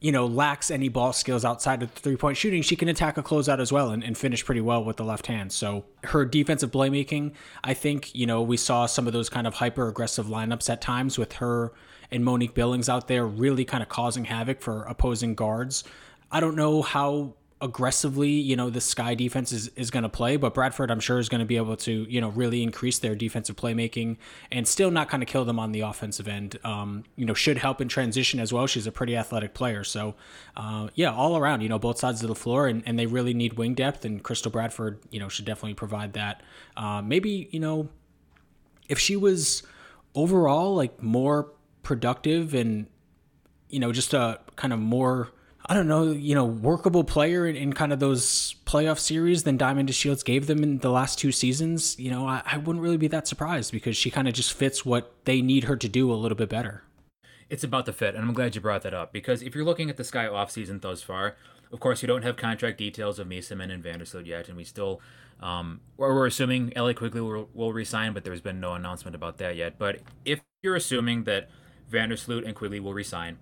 you 0.00 0.12
know, 0.12 0.26
lacks 0.26 0.70
any 0.70 0.88
ball 0.88 1.12
skills 1.12 1.44
outside 1.44 1.82
of 1.82 1.90
three 1.92 2.16
point 2.16 2.36
shooting. 2.36 2.62
She 2.62 2.76
can 2.76 2.88
attack 2.88 3.16
a 3.16 3.22
closeout 3.22 3.60
as 3.60 3.72
well 3.72 3.90
and, 3.90 4.04
and 4.04 4.16
finish 4.16 4.44
pretty 4.44 4.60
well 4.60 4.84
with 4.84 4.96
the 4.96 5.04
left 5.04 5.26
hand. 5.26 5.52
So 5.52 5.84
her 6.04 6.24
defensive 6.24 6.70
playmaking, 6.70 7.32
I 7.64 7.74
think, 7.74 8.14
you 8.14 8.26
know, 8.26 8.42
we 8.42 8.56
saw 8.56 8.86
some 8.86 9.06
of 9.06 9.12
those 9.12 9.28
kind 9.28 9.46
of 9.46 9.54
hyper 9.54 9.88
aggressive 9.88 10.26
lineups 10.26 10.68
at 10.68 10.80
times 10.80 11.18
with 11.18 11.34
her 11.34 11.72
and 12.10 12.24
Monique 12.24 12.54
Billings 12.54 12.88
out 12.88 13.08
there 13.08 13.26
really 13.26 13.64
kind 13.64 13.82
of 13.82 13.88
causing 13.88 14.26
havoc 14.26 14.60
for 14.60 14.82
opposing 14.84 15.34
guards. 15.34 15.82
I 16.30 16.40
don't 16.40 16.56
know 16.56 16.82
how 16.82 17.34
aggressively, 17.60 18.30
you 18.30 18.54
know, 18.54 18.68
the 18.68 18.80
Sky 18.80 19.14
defense 19.14 19.50
is, 19.50 19.68
is 19.68 19.90
going 19.90 20.02
to 20.02 20.08
play, 20.08 20.36
but 20.36 20.52
Bradford, 20.52 20.90
I'm 20.90 21.00
sure, 21.00 21.18
is 21.18 21.28
going 21.28 21.40
to 21.40 21.46
be 21.46 21.56
able 21.56 21.76
to, 21.78 21.92
you 22.08 22.20
know, 22.20 22.28
really 22.28 22.62
increase 22.62 22.98
their 22.98 23.14
defensive 23.14 23.56
playmaking 23.56 24.18
and 24.52 24.68
still 24.68 24.90
not 24.90 25.08
kind 25.08 25.22
of 25.22 25.28
kill 25.28 25.44
them 25.44 25.58
on 25.58 25.72
the 25.72 25.80
offensive 25.80 26.28
end. 26.28 26.58
Um, 26.64 27.04
you 27.16 27.24
know, 27.24 27.34
should 27.34 27.58
help 27.58 27.80
in 27.80 27.88
transition 27.88 28.40
as 28.40 28.52
well. 28.52 28.66
She's 28.66 28.86
a 28.86 28.92
pretty 28.92 29.16
athletic 29.16 29.54
player. 29.54 29.84
So, 29.84 30.14
uh, 30.56 30.88
yeah, 30.94 31.12
all 31.12 31.36
around, 31.36 31.62
you 31.62 31.68
know, 31.68 31.78
both 31.78 31.98
sides 31.98 32.22
of 32.22 32.28
the 32.28 32.34
floor, 32.34 32.66
and, 32.66 32.82
and 32.84 32.98
they 32.98 33.06
really 33.06 33.32
need 33.32 33.54
wing 33.54 33.74
depth, 33.74 34.04
and 34.04 34.22
Crystal 34.22 34.50
Bradford, 34.50 34.98
you 35.10 35.18
know, 35.18 35.28
should 35.28 35.46
definitely 35.46 35.74
provide 35.74 36.12
that. 36.12 36.42
Uh, 36.76 37.00
maybe, 37.00 37.48
you 37.52 37.60
know, 37.60 37.88
if 38.88 38.98
she 38.98 39.16
was 39.16 39.62
overall 40.14 40.74
like 40.74 41.02
more 41.02 41.52
productive 41.82 42.54
and 42.54 42.86
you 43.68 43.78
know 43.78 43.92
just 43.92 44.14
a 44.14 44.40
kind 44.56 44.72
of 44.72 44.80
more 44.80 45.30
I 45.68 45.74
don't 45.74 45.88
know, 45.88 46.12
you 46.12 46.34
know, 46.34 46.44
workable 46.44 47.02
player 47.02 47.44
in, 47.44 47.56
in, 47.56 47.72
kind 47.72 47.92
of 47.92 47.98
those 47.98 48.54
playoff 48.66 49.00
series 49.00 49.42
than 49.42 49.58
DiamonD 49.58 49.88
DeShields 49.88 50.24
gave 50.24 50.46
them 50.46 50.62
in 50.62 50.78
the 50.78 50.90
last 50.90 51.18
two 51.18 51.32
seasons, 51.32 51.98
you 51.98 52.08
know, 52.08 52.26
I, 52.26 52.40
I 52.44 52.58
wouldn't 52.58 52.82
really 52.82 52.96
be 52.96 53.08
that 53.08 53.26
surprised 53.26 53.72
because 53.72 53.96
she 53.96 54.08
kind 54.08 54.28
of 54.28 54.34
just 54.34 54.52
fits 54.52 54.84
what 54.84 55.12
they 55.24 55.42
need 55.42 55.64
her 55.64 55.76
to 55.76 55.88
do 55.88 56.12
a 56.12 56.14
little 56.14 56.36
bit 56.36 56.48
better. 56.48 56.84
It's 57.50 57.64
about 57.64 57.84
the 57.84 57.92
fit, 57.92 58.14
and 58.14 58.24
I'm 58.24 58.32
glad 58.32 58.54
you 58.54 58.60
brought 58.60 58.82
that 58.82 58.94
up 58.94 59.12
because 59.12 59.42
if 59.42 59.56
you're 59.56 59.64
looking 59.64 59.90
at 59.90 59.96
the 59.96 60.04
Sky 60.04 60.26
offseason 60.26 60.80
thus 60.80 61.02
far, 61.02 61.34
of 61.72 61.80
course, 61.80 62.00
you 62.00 62.06
don't 62.06 62.22
have 62.22 62.36
contract 62.36 62.78
details 62.78 63.18
of 63.18 63.26
Meesseman 63.26 63.72
and 63.72 63.82
Vandersloot 63.82 64.26
yet, 64.26 64.48
and 64.48 64.56
we 64.56 64.62
still, 64.62 65.00
um, 65.40 65.80
or 65.98 66.14
we're 66.14 66.26
assuming 66.26 66.76
Allie 66.76 66.94
Quigley 66.94 67.20
will, 67.20 67.48
will 67.54 67.72
resign, 67.72 68.12
but 68.12 68.22
there's 68.22 68.40
been 68.40 68.60
no 68.60 68.74
announcement 68.74 69.16
about 69.16 69.38
that 69.38 69.56
yet. 69.56 69.78
But 69.78 70.00
if 70.24 70.40
you're 70.62 70.76
assuming 70.76 71.24
that 71.24 71.50
Vandersloot 71.90 72.46
and 72.46 72.54
Quigley 72.54 72.78
will 72.78 72.94
resign, 72.94 73.38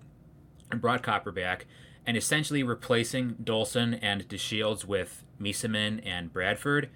and 0.70 0.80
brought 0.80 1.02
Copper 1.02 1.32
back, 1.32 1.66
and 2.06 2.16
essentially 2.16 2.62
replacing 2.62 3.36
Dolson 3.42 3.98
and 4.02 4.28
DeShields 4.28 4.84
with 4.84 5.24
Meesseman 5.40 6.00
and 6.04 6.32
Bradford. 6.32 6.90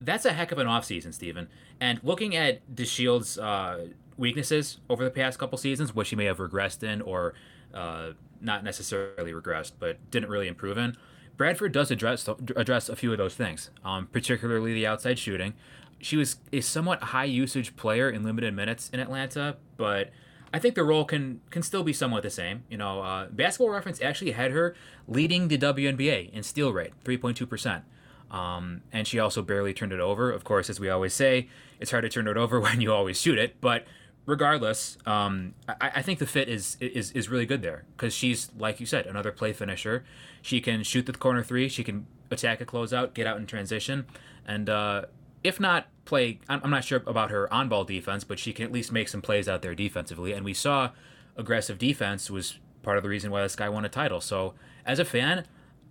That's 0.00 0.24
a 0.24 0.32
heck 0.32 0.52
of 0.52 0.58
an 0.58 0.66
offseason, 0.66 1.14
Stephen. 1.14 1.48
And 1.80 2.00
looking 2.02 2.34
at 2.34 2.74
DeShields' 2.74 3.40
uh, 3.40 3.92
weaknesses 4.16 4.78
over 4.88 5.04
the 5.04 5.10
past 5.10 5.38
couple 5.38 5.58
seasons, 5.58 5.94
which 5.94 6.10
he 6.10 6.16
may 6.16 6.24
have 6.24 6.38
regressed 6.38 6.82
in 6.82 7.02
or 7.02 7.34
uh, 7.72 8.10
not 8.40 8.64
necessarily 8.64 9.32
regressed, 9.32 9.72
but 9.78 9.98
didn't 10.10 10.28
really 10.28 10.48
improve 10.48 10.78
in, 10.78 10.96
Bradford 11.36 11.72
does 11.72 11.90
address 11.90 12.28
address 12.56 12.88
a 12.88 12.96
few 12.96 13.10
of 13.12 13.18
those 13.18 13.34
things, 13.34 13.70
um, 13.84 14.06
particularly 14.06 14.74
the 14.74 14.86
outside 14.86 15.18
shooting. 15.18 15.54
She 16.00 16.16
was 16.16 16.36
a 16.52 16.60
somewhat 16.60 17.02
high 17.02 17.24
usage 17.24 17.76
player 17.76 18.10
in 18.10 18.22
limited 18.22 18.54
minutes 18.54 18.90
in 18.92 19.00
Atlanta, 19.00 19.56
but 19.76 20.10
I 20.52 20.58
think 20.58 20.74
the 20.74 20.84
role 20.84 21.04
can 21.04 21.40
can 21.50 21.62
still 21.62 21.82
be 21.82 21.92
somewhat 21.92 22.22
the 22.22 22.30
same. 22.30 22.64
You 22.68 22.76
know, 22.76 23.00
uh, 23.00 23.26
Basketball 23.30 23.70
Reference 23.70 24.00
actually 24.02 24.32
had 24.32 24.50
her 24.50 24.74
leading 25.08 25.48
the 25.48 25.58
WNBA 25.58 26.32
in 26.32 26.42
steal 26.42 26.72
rate, 26.72 26.92
three 27.04 27.16
point 27.16 27.36
two 27.36 27.46
percent. 27.46 27.84
Um, 28.30 28.80
and 28.92 29.06
she 29.06 29.18
also 29.18 29.42
barely 29.42 29.74
turned 29.74 29.92
it 29.92 30.00
over. 30.00 30.30
Of 30.30 30.42
course, 30.42 30.70
as 30.70 30.80
we 30.80 30.88
always 30.88 31.12
say, 31.12 31.48
it's 31.80 31.90
hard 31.90 32.02
to 32.02 32.08
turn 32.08 32.26
it 32.26 32.36
over 32.36 32.58
when 32.66 32.80
you 32.80 32.92
always 32.92 33.20
shoot 33.20 33.38
it. 33.38 33.60
But 33.60 33.86
regardless, 34.26 34.96
um, 35.06 35.54
I, 35.68 35.90
I, 35.96 36.02
think 36.02 36.18
the 36.18 36.26
fit 36.26 36.48
is 36.48 36.76
is 36.80 37.12
is 37.12 37.28
really 37.28 37.46
good 37.46 37.62
there 37.62 37.84
because 37.96 38.14
she's 38.14 38.50
like 38.58 38.80
you 38.80 38.86
said, 38.86 39.06
another 39.06 39.32
play 39.32 39.52
finisher. 39.52 40.04
She 40.40 40.60
can 40.60 40.82
shoot 40.82 41.06
the 41.06 41.12
corner 41.12 41.42
three. 41.42 41.68
She 41.68 41.84
can 41.84 42.06
attack 42.30 42.60
a 42.60 42.66
closeout, 42.66 43.14
get 43.14 43.26
out 43.26 43.36
in 43.36 43.46
transition, 43.46 44.06
and 44.46 44.68
uh, 44.68 45.04
if 45.44 45.58
not 45.60 45.86
play, 46.04 46.40
I'm 46.48 46.70
not 46.70 46.84
sure 46.84 47.02
about 47.06 47.30
her 47.30 47.52
on 47.52 47.68
ball 47.68 47.84
defense, 47.84 48.24
but 48.24 48.38
she 48.38 48.52
can 48.52 48.64
at 48.64 48.72
least 48.72 48.92
make 48.92 49.08
some 49.08 49.22
plays 49.22 49.48
out 49.48 49.62
there 49.62 49.74
defensively. 49.74 50.32
And 50.32 50.44
we 50.44 50.54
saw 50.54 50.90
aggressive 51.36 51.78
defense 51.78 52.30
was 52.30 52.58
part 52.82 52.96
of 52.96 53.02
the 53.02 53.08
reason 53.08 53.30
why 53.30 53.42
the 53.42 53.48
Sky 53.48 53.68
won 53.68 53.84
a 53.84 53.88
title. 53.88 54.20
So 54.20 54.54
as 54.84 54.98
a 54.98 55.04
fan, 55.04 55.46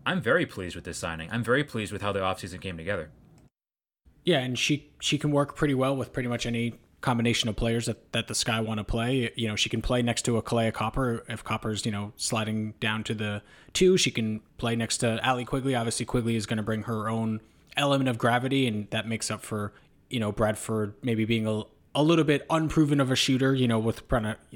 I'm 0.06 0.22
very 0.22 0.46
pleased 0.46 0.76
with 0.76 0.86
this 0.86 0.98
signing. 0.98 1.30
I'm 1.32 1.44
very 1.44 1.64
pleased 1.64 1.92
with 1.92 2.02
how 2.02 2.12
the 2.12 2.20
offseason 2.20 2.62
came 2.62 2.78
together. 2.78 3.10
Yeah, 4.24 4.40
and 4.40 4.58
she 4.58 4.92
she 5.00 5.18
can 5.18 5.32
work 5.32 5.56
pretty 5.56 5.74
well 5.74 5.96
with 5.96 6.14
pretty 6.14 6.30
much 6.30 6.46
any 6.46 6.80
combination 7.02 7.50
of 7.50 7.56
players 7.56 7.88
that, 7.88 8.12
that 8.14 8.28
the 8.28 8.36
Sky 8.36 8.62
want 8.62 8.78
to 8.78 8.84
play. 8.84 9.32
You 9.36 9.48
know, 9.48 9.56
she 9.56 9.70
can 9.70 9.82
play 9.82 10.04
next 10.04 10.22
to 10.24 10.38
a 10.38 10.44
Kahleah 10.44 10.74
Copper 10.74 11.26
if 11.28 11.44
Copper's, 11.44 11.86
you 11.86 11.92
know, 11.92 12.14
sliding 12.16 12.76
down 12.80 13.04
to 13.06 13.16
the 13.16 13.42
two. 13.74 13.98
She 13.98 14.12
can 14.12 14.42
play 14.58 14.76
next 14.76 15.00
to 15.00 15.20
Allie 15.26 15.46
Quigley. 15.46 15.74
Obviously, 15.74 16.06
Quigley 16.06 16.36
is 16.36 16.46
going 16.46 16.58
to 16.58 16.64
bring 16.64 16.84
her 16.84 17.10
own 17.10 17.42
element 17.78 18.10
of 18.10 18.18
gravity, 18.18 18.68
and 18.68 18.90
that 18.92 19.08
makes 19.08 19.32
up 19.32 19.42
for 19.42 19.74
you 20.10 20.20
know 20.20 20.32
Bradford 20.32 20.94
maybe 21.02 21.26
being 21.26 21.48
a 21.48 21.64
a 21.94 22.04
little 22.04 22.24
bit 22.24 22.46
unproven 22.50 23.00
of 23.00 23.12
a 23.12 23.16
shooter. 23.16 23.54
You 23.54 23.68
know, 23.68 23.80
with 23.80 24.04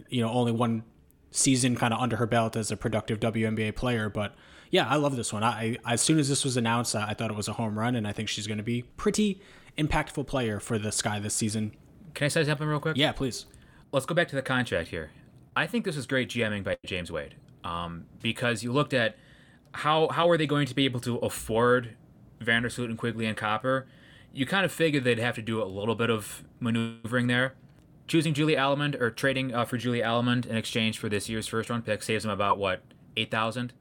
you 0.10 0.22
know 0.22 0.29
only 0.29 0.51
one 0.51 0.84
season 1.31 1.75
kind 1.75 1.93
of 1.93 2.00
under 2.00 2.15
her 2.17 2.27
belt 2.27 2.55
as 2.55 2.72
a 2.72 2.77
productive 2.77 3.19
WNBA 3.19 3.75
player, 3.75 4.10
but. 4.10 4.36
Yeah, 4.72 4.89
I 4.89 4.95
love 4.95 5.15
this 5.15 5.31
one. 5.31 5.43
I, 5.43 5.77
I 5.86 5.93
as 5.93 6.01
soon 6.01 6.17
as 6.17 6.27
this 6.27 6.43
was 6.43 6.57
announced, 6.57 6.95
I, 6.95 7.10
I 7.10 7.13
thought 7.13 7.29
it 7.29 7.38
was 7.38 7.48
a 7.48 7.53
home 7.53 7.77
run, 7.77 7.95
and 7.95 8.05
I 8.05 8.12
think 8.12 8.27
she's 8.27 8.48
going 8.48 8.57
to 8.57 8.63
be 8.63 8.81
pretty 8.98 9.39
impactful 9.77 10.25
player 10.27 10.60
for 10.60 10.77
the 10.77 10.91
Sky 10.91 11.19
this 11.19 11.34
season. 11.34 11.72
Can 12.13 12.25
I 12.25 12.27
say 12.29 12.43
something 12.43 12.67
real 12.67 12.79
quick? 12.79 12.98
Yeah, 12.98 13.12
please. 13.12 13.45
Let's 13.91 14.07
go 14.07 14.15
back 14.15 14.27
to 14.29 14.36
the 14.36 14.41
contract 14.41 14.89
here. 14.89 15.12
I 15.55 15.67
think 15.67 15.86
this 15.86 15.95
is 15.95 16.05
great 16.07 16.29
GMing 16.29 16.63
by 16.63 16.77
James 16.86 17.12
Wade 17.12 17.36
um, 17.63 18.05
because 18.22 18.63
you 18.63 18.72
looked 18.72 18.93
at 18.93 19.17
how 19.74 20.07
how 20.10 20.29
are 20.29 20.38
they 20.38 20.48
going 20.48 20.67
to 20.67 20.75
be 20.75 20.86
able 20.86 21.01
to 21.01 21.17
afford 21.17 21.95
Vandersloot 22.41 22.85
and 22.85 22.97
Quigley 22.97 23.25
and 23.25 23.37
Copper, 23.37 23.87
you 24.33 24.45
kind 24.45 24.65
of 24.65 24.71
figured 24.71 25.03
they'd 25.03 25.19
have 25.19 25.35
to 25.35 25.41
do 25.41 25.61
a 25.61 25.65
little 25.65 25.95
bit 25.95 26.09
of 26.09 26.43
maneuvering 26.59 27.27
there. 27.27 27.53
Choosing 28.07 28.33
Julie 28.33 28.57
Allemand 28.57 28.95
or 28.95 29.09
trading 29.09 29.53
uh, 29.53 29.65
for 29.65 29.77
Julie 29.77 30.03
Allemand 30.03 30.45
in 30.45 30.55
exchange 30.57 30.99
for 30.99 31.09
this 31.09 31.27
year's 31.27 31.47
first 31.47 31.69
round 31.69 31.85
pick 31.85 32.03
saves 32.03 32.23
them 32.23 32.31
about 32.31 32.57
what 32.57 32.81
eight 33.17 33.31
thousand. 33.31 33.73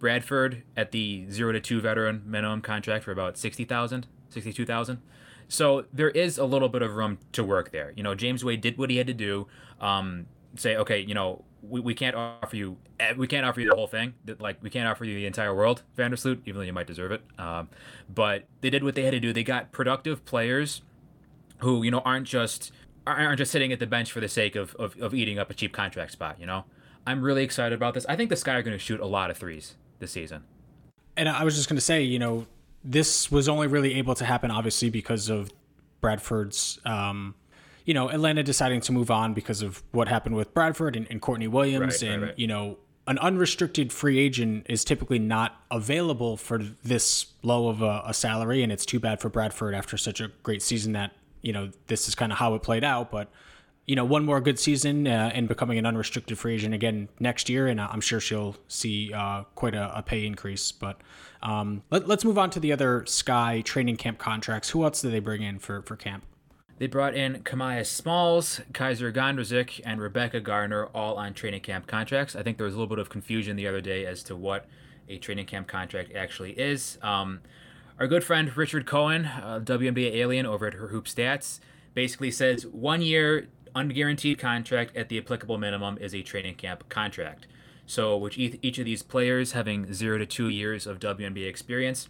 Bradford 0.00 0.62
at 0.76 0.92
the 0.92 1.26
zero 1.30 1.52
to 1.52 1.60
two 1.60 1.80
veteran 1.80 2.22
minimum 2.24 2.62
contract 2.62 3.04
for 3.04 3.12
about 3.12 3.36
60,000, 3.36 4.06
62,000. 4.30 5.02
So 5.46 5.84
there 5.92 6.08
is 6.08 6.38
a 6.38 6.44
little 6.44 6.70
bit 6.70 6.80
of 6.80 6.94
room 6.94 7.18
to 7.32 7.44
work 7.44 7.70
there. 7.70 7.92
You 7.94 8.02
know, 8.02 8.14
James 8.14 8.42
Wade 8.42 8.62
did 8.62 8.78
what 8.78 8.88
he 8.88 8.96
had 8.96 9.06
to 9.08 9.14
do. 9.14 9.46
Um, 9.78 10.26
say, 10.56 10.74
okay, 10.76 11.00
you 11.00 11.12
know, 11.12 11.44
we, 11.62 11.80
we 11.80 11.94
can't 11.94 12.16
offer 12.16 12.56
you 12.56 12.76
eh, 12.98 13.12
we 13.16 13.26
can't 13.26 13.44
offer 13.44 13.60
you 13.60 13.68
the 13.68 13.76
whole 13.76 13.86
thing. 13.86 14.14
Like 14.38 14.62
we 14.62 14.70
can't 14.70 14.88
offer 14.88 15.04
you 15.04 15.14
the 15.14 15.26
entire 15.26 15.54
world, 15.54 15.82
Vandersloot, 15.96 16.40
even 16.46 16.60
though 16.60 16.66
you 16.66 16.72
might 16.72 16.86
deserve 16.86 17.12
it. 17.12 17.22
Um, 17.38 17.68
but 18.12 18.44
they 18.60 18.70
did 18.70 18.84
what 18.84 18.94
they 18.94 19.02
had 19.02 19.12
to 19.12 19.20
do. 19.20 19.32
They 19.32 19.44
got 19.44 19.72
productive 19.72 20.24
players 20.24 20.82
who 21.58 21.82
you 21.82 21.90
know 21.90 22.00
aren't 22.00 22.26
just 22.26 22.72
aren't 23.06 23.38
just 23.38 23.50
sitting 23.50 23.72
at 23.72 23.78
the 23.78 23.86
bench 23.86 24.12
for 24.12 24.20
the 24.20 24.28
sake 24.28 24.56
of, 24.56 24.74
of, 24.76 24.96
of 25.00 25.14
eating 25.14 25.38
up 25.38 25.50
a 25.50 25.54
cheap 25.54 25.72
contract 25.72 26.12
spot. 26.12 26.36
You 26.38 26.46
know, 26.46 26.64
I'm 27.06 27.22
really 27.22 27.42
excited 27.42 27.74
about 27.74 27.94
this. 27.94 28.06
I 28.08 28.16
think 28.16 28.30
the 28.30 28.36
Sky 28.36 28.54
are 28.54 28.62
going 28.62 28.76
to 28.76 28.82
shoot 28.82 29.00
a 29.00 29.06
lot 29.06 29.30
of 29.30 29.38
threes 29.38 29.76
this 29.98 30.12
season. 30.12 30.44
And 31.16 31.28
I 31.28 31.44
was 31.44 31.56
just 31.56 31.68
going 31.68 31.76
to 31.76 31.82
say, 31.82 32.02
you 32.02 32.18
know, 32.18 32.46
this 32.84 33.30
was 33.30 33.48
only 33.48 33.66
really 33.66 33.94
able 33.94 34.14
to 34.14 34.24
happen 34.24 34.50
obviously 34.50 34.90
because 34.90 35.28
of 35.28 35.50
Bradford's 36.00 36.78
um, 36.84 37.34
you 37.90 37.94
know, 37.94 38.08
Atlanta 38.08 38.44
deciding 38.44 38.80
to 38.82 38.92
move 38.92 39.10
on 39.10 39.34
because 39.34 39.62
of 39.62 39.82
what 39.90 40.06
happened 40.06 40.36
with 40.36 40.54
Bradford 40.54 40.94
and, 40.94 41.08
and 41.10 41.20
Courtney 41.20 41.48
Williams, 41.48 42.04
right, 42.04 42.12
and 42.12 42.22
right, 42.22 42.28
right. 42.28 42.38
you 42.38 42.46
know, 42.46 42.78
an 43.08 43.18
unrestricted 43.18 43.92
free 43.92 44.20
agent 44.20 44.64
is 44.68 44.84
typically 44.84 45.18
not 45.18 45.60
available 45.72 46.36
for 46.36 46.58
this 46.84 47.26
low 47.42 47.66
of 47.66 47.82
a, 47.82 48.04
a, 48.06 48.14
salary, 48.14 48.62
and 48.62 48.70
it's 48.70 48.86
too 48.86 49.00
bad 49.00 49.20
for 49.20 49.28
Bradford 49.28 49.74
after 49.74 49.96
such 49.96 50.20
a 50.20 50.28
great 50.44 50.62
season 50.62 50.92
that 50.92 51.14
you 51.42 51.52
know 51.52 51.72
this 51.88 52.06
is 52.06 52.14
kind 52.14 52.30
of 52.30 52.38
how 52.38 52.54
it 52.54 52.62
played 52.62 52.84
out. 52.84 53.10
But 53.10 53.28
you 53.86 53.96
know, 53.96 54.04
one 54.04 54.24
more 54.24 54.40
good 54.40 54.60
season 54.60 55.08
uh, 55.08 55.32
and 55.34 55.48
becoming 55.48 55.76
an 55.76 55.84
unrestricted 55.84 56.38
free 56.38 56.54
agent 56.54 56.72
again 56.72 57.08
next 57.18 57.48
year, 57.48 57.66
and 57.66 57.80
I'm 57.80 58.00
sure 58.00 58.20
she'll 58.20 58.54
see 58.68 59.12
uh, 59.12 59.42
quite 59.56 59.74
a, 59.74 59.98
a, 59.98 60.02
pay 60.04 60.26
increase. 60.26 60.70
But 60.70 61.00
um, 61.42 61.82
let, 61.90 62.08
us 62.08 62.24
move 62.24 62.38
on 62.38 62.50
to 62.50 62.60
the 62.60 62.72
other 62.72 63.04
Sky 63.06 63.62
training 63.62 63.96
camp 63.96 64.18
contracts. 64.18 64.70
Who 64.70 64.84
else 64.84 65.02
do 65.02 65.10
they 65.10 65.18
bring 65.18 65.42
in 65.42 65.58
for 65.58 65.82
for 65.82 65.96
camp? 65.96 66.22
They 66.80 66.86
brought 66.86 67.14
in 67.14 67.42
Kamaya 67.42 67.84
Smalls, 67.84 68.62
Kaiser 68.72 69.12
Gondrezick, 69.12 69.82
and 69.84 70.00
Rebekah 70.00 70.40
Gardner 70.40 70.86
all 70.86 71.16
on 71.16 71.34
training 71.34 71.60
camp 71.60 71.86
contracts. 71.86 72.34
I 72.34 72.42
think 72.42 72.56
there 72.56 72.64
was 72.64 72.72
a 72.72 72.78
little 72.78 72.88
bit 72.88 72.98
of 72.98 73.10
confusion 73.10 73.56
the 73.56 73.66
other 73.66 73.82
day 73.82 74.06
as 74.06 74.22
to 74.22 74.34
what 74.34 74.64
a 75.06 75.18
training 75.18 75.44
camp 75.44 75.68
contract 75.68 76.14
actually 76.14 76.52
is. 76.52 76.96
Um, 77.02 77.40
our 77.98 78.06
good 78.06 78.24
friend 78.24 78.56
Richard 78.56 78.86
Cohen, 78.86 79.26
uh, 79.26 79.60
WNBA 79.62 80.14
alien 80.14 80.46
over 80.46 80.68
at 80.68 80.72
Her 80.72 80.88
Hoop 80.88 81.04
Stats, 81.04 81.60
basically 81.92 82.30
says 82.30 82.66
one 82.66 83.02
year 83.02 83.48
unguaranteed 83.76 84.38
contract 84.38 84.96
at 84.96 85.10
the 85.10 85.18
applicable 85.18 85.58
minimum 85.58 85.98
is 85.98 86.14
a 86.14 86.22
training 86.22 86.54
camp 86.54 86.88
contract. 86.88 87.46
So, 87.84 88.16
with 88.16 88.38
each 88.38 88.78
of 88.78 88.86
these 88.86 89.02
players 89.02 89.52
having 89.52 89.92
zero 89.92 90.16
to 90.16 90.24
two 90.24 90.48
years 90.48 90.86
of 90.86 90.98
WNBA 90.98 91.46
experience, 91.46 92.08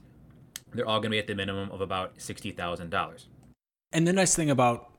they're 0.73 0.87
all 0.87 1.01
going 1.01 1.11
to 1.11 1.17
be 1.17 1.19
at 1.19 1.27
the 1.27 1.35
minimum 1.35 1.73
of 1.73 1.81
about 1.81 2.19
$60,000. 2.19 3.27
And 3.93 4.07
the 4.07 4.13
nice 4.13 4.35
thing 4.35 4.51
about 4.51 4.91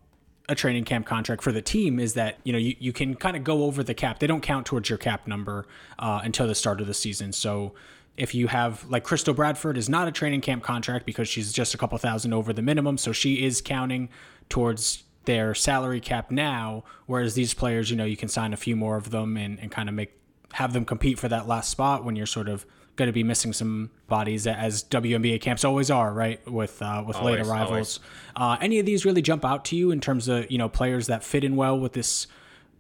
a 0.50 0.56
training 0.56 0.84
camp 0.84 1.06
contract 1.06 1.42
for 1.42 1.52
the 1.52 1.62
team 1.62 2.00
is 2.00 2.14
that 2.16 2.40
you 2.44 2.52
know 2.52 2.60
you, 2.60 2.76
you 2.80 2.92
can 2.92 3.16
kind 3.16 3.38
of 3.38 3.44
go 3.44 3.64
over 3.64 3.84
the 3.84 3.94
cap. 3.94 4.20
They 4.20 4.28
don't 4.28 4.42
count 4.42 4.66
towards 4.66 4.90
your 4.90 4.98
cap 4.98 5.28
number 5.28 5.66
uh, 6.00 6.22
until 6.24 6.48
the 6.48 6.56
start 6.56 6.82
of 6.82 6.88
the 6.88 6.94
season. 6.94 7.32
So 7.32 7.74
if 8.18 8.36
you 8.36 8.48
have 8.48 8.84
like 8.90 9.04
Crystal 9.04 9.34
Bradford 9.34 9.78
is 9.78 9.88
not 9.88 10.08
a 10.08 10.12
training 10.12 10.42
camp 10.42 10.64
contract 10.64 11.06
because 11.06 11.30
she's 11.30 11.54
just 11.54 11.74
a 11.74 11.78
couple 11.78 11.98
thousand 11.98 12.34
over 12.34 12.52
the 12.52 12.62
minimum, 12.62 12.98
so 12.98 13.12
she 13.12 13.44
is 13.46 13.62
counting 13.62 14.10
towards 14.50 15.04
their 15.26 15.56
salary 15.56 16.02
cap 16.02 16.32
now. 16.32 16.84
Whereas 17.06 17.36
these 17.36 17.54
players, 17.54 17.90
you 17.90 17.96
know, 17.96 18.06
you 18.06 18.18
can 18.18 18.28
sign 18.28 18.54
a 18.54 18.58
few 18.58 18.76
more 18.76 18.98
of 18.98 19.12
them 19.12 19.38
and, 19.38 19.60
and 19.60 19.72
kind 19.72 19.88
of 19.88 19.96
make 19.96 20.18
have 20.54 20.74
them 20.74 20.84
compete 20.84 21.18
for 21.18 21.30
that 21.30 21.48
last 21.48 21.70
spot 21.70 22.04
when 22.04 22.18
you're 22.18 22.26
sort 22.26 22.50
of 22.50 22.66
going 23.02 23.08
to 23.08 23.14
be 23.14 23.24
missing 23.24 23.52
some 23.52 23.90
bodies 24.08 24.46
as 24.46 24.84
WNBA 24.84 25.42
camps 25.42 25.66
always 25.66 25.90
are, 25.90 26.14
right? 26.14 26.40
With 26.48 26.80
uh, 26.84 27.04
with 27.06 27.18
always, 27.18 27.40
late 27.40 27.48
arrivals. 27.48 28.00
Uh, 28.36 28.58
any 28.62 28.78
of 28.78 28.86
these 28.86 29.06
really 29.06 29.24
jump 29.24 29.44
out 29.44 29.66
to 29.66 29.76
you 29.76 29.90
in 29.90 30.00
terms 30.00 30.28
of 30.28 30.50
you 30.52 30.60
know 30.60 30.70
players 30.70 31.08
that 31.08 31.24
fit 31.24 31.44
in 31.44 31.56
well 31.56 31.80
with 31.80 31.94
this, 31.94 32.28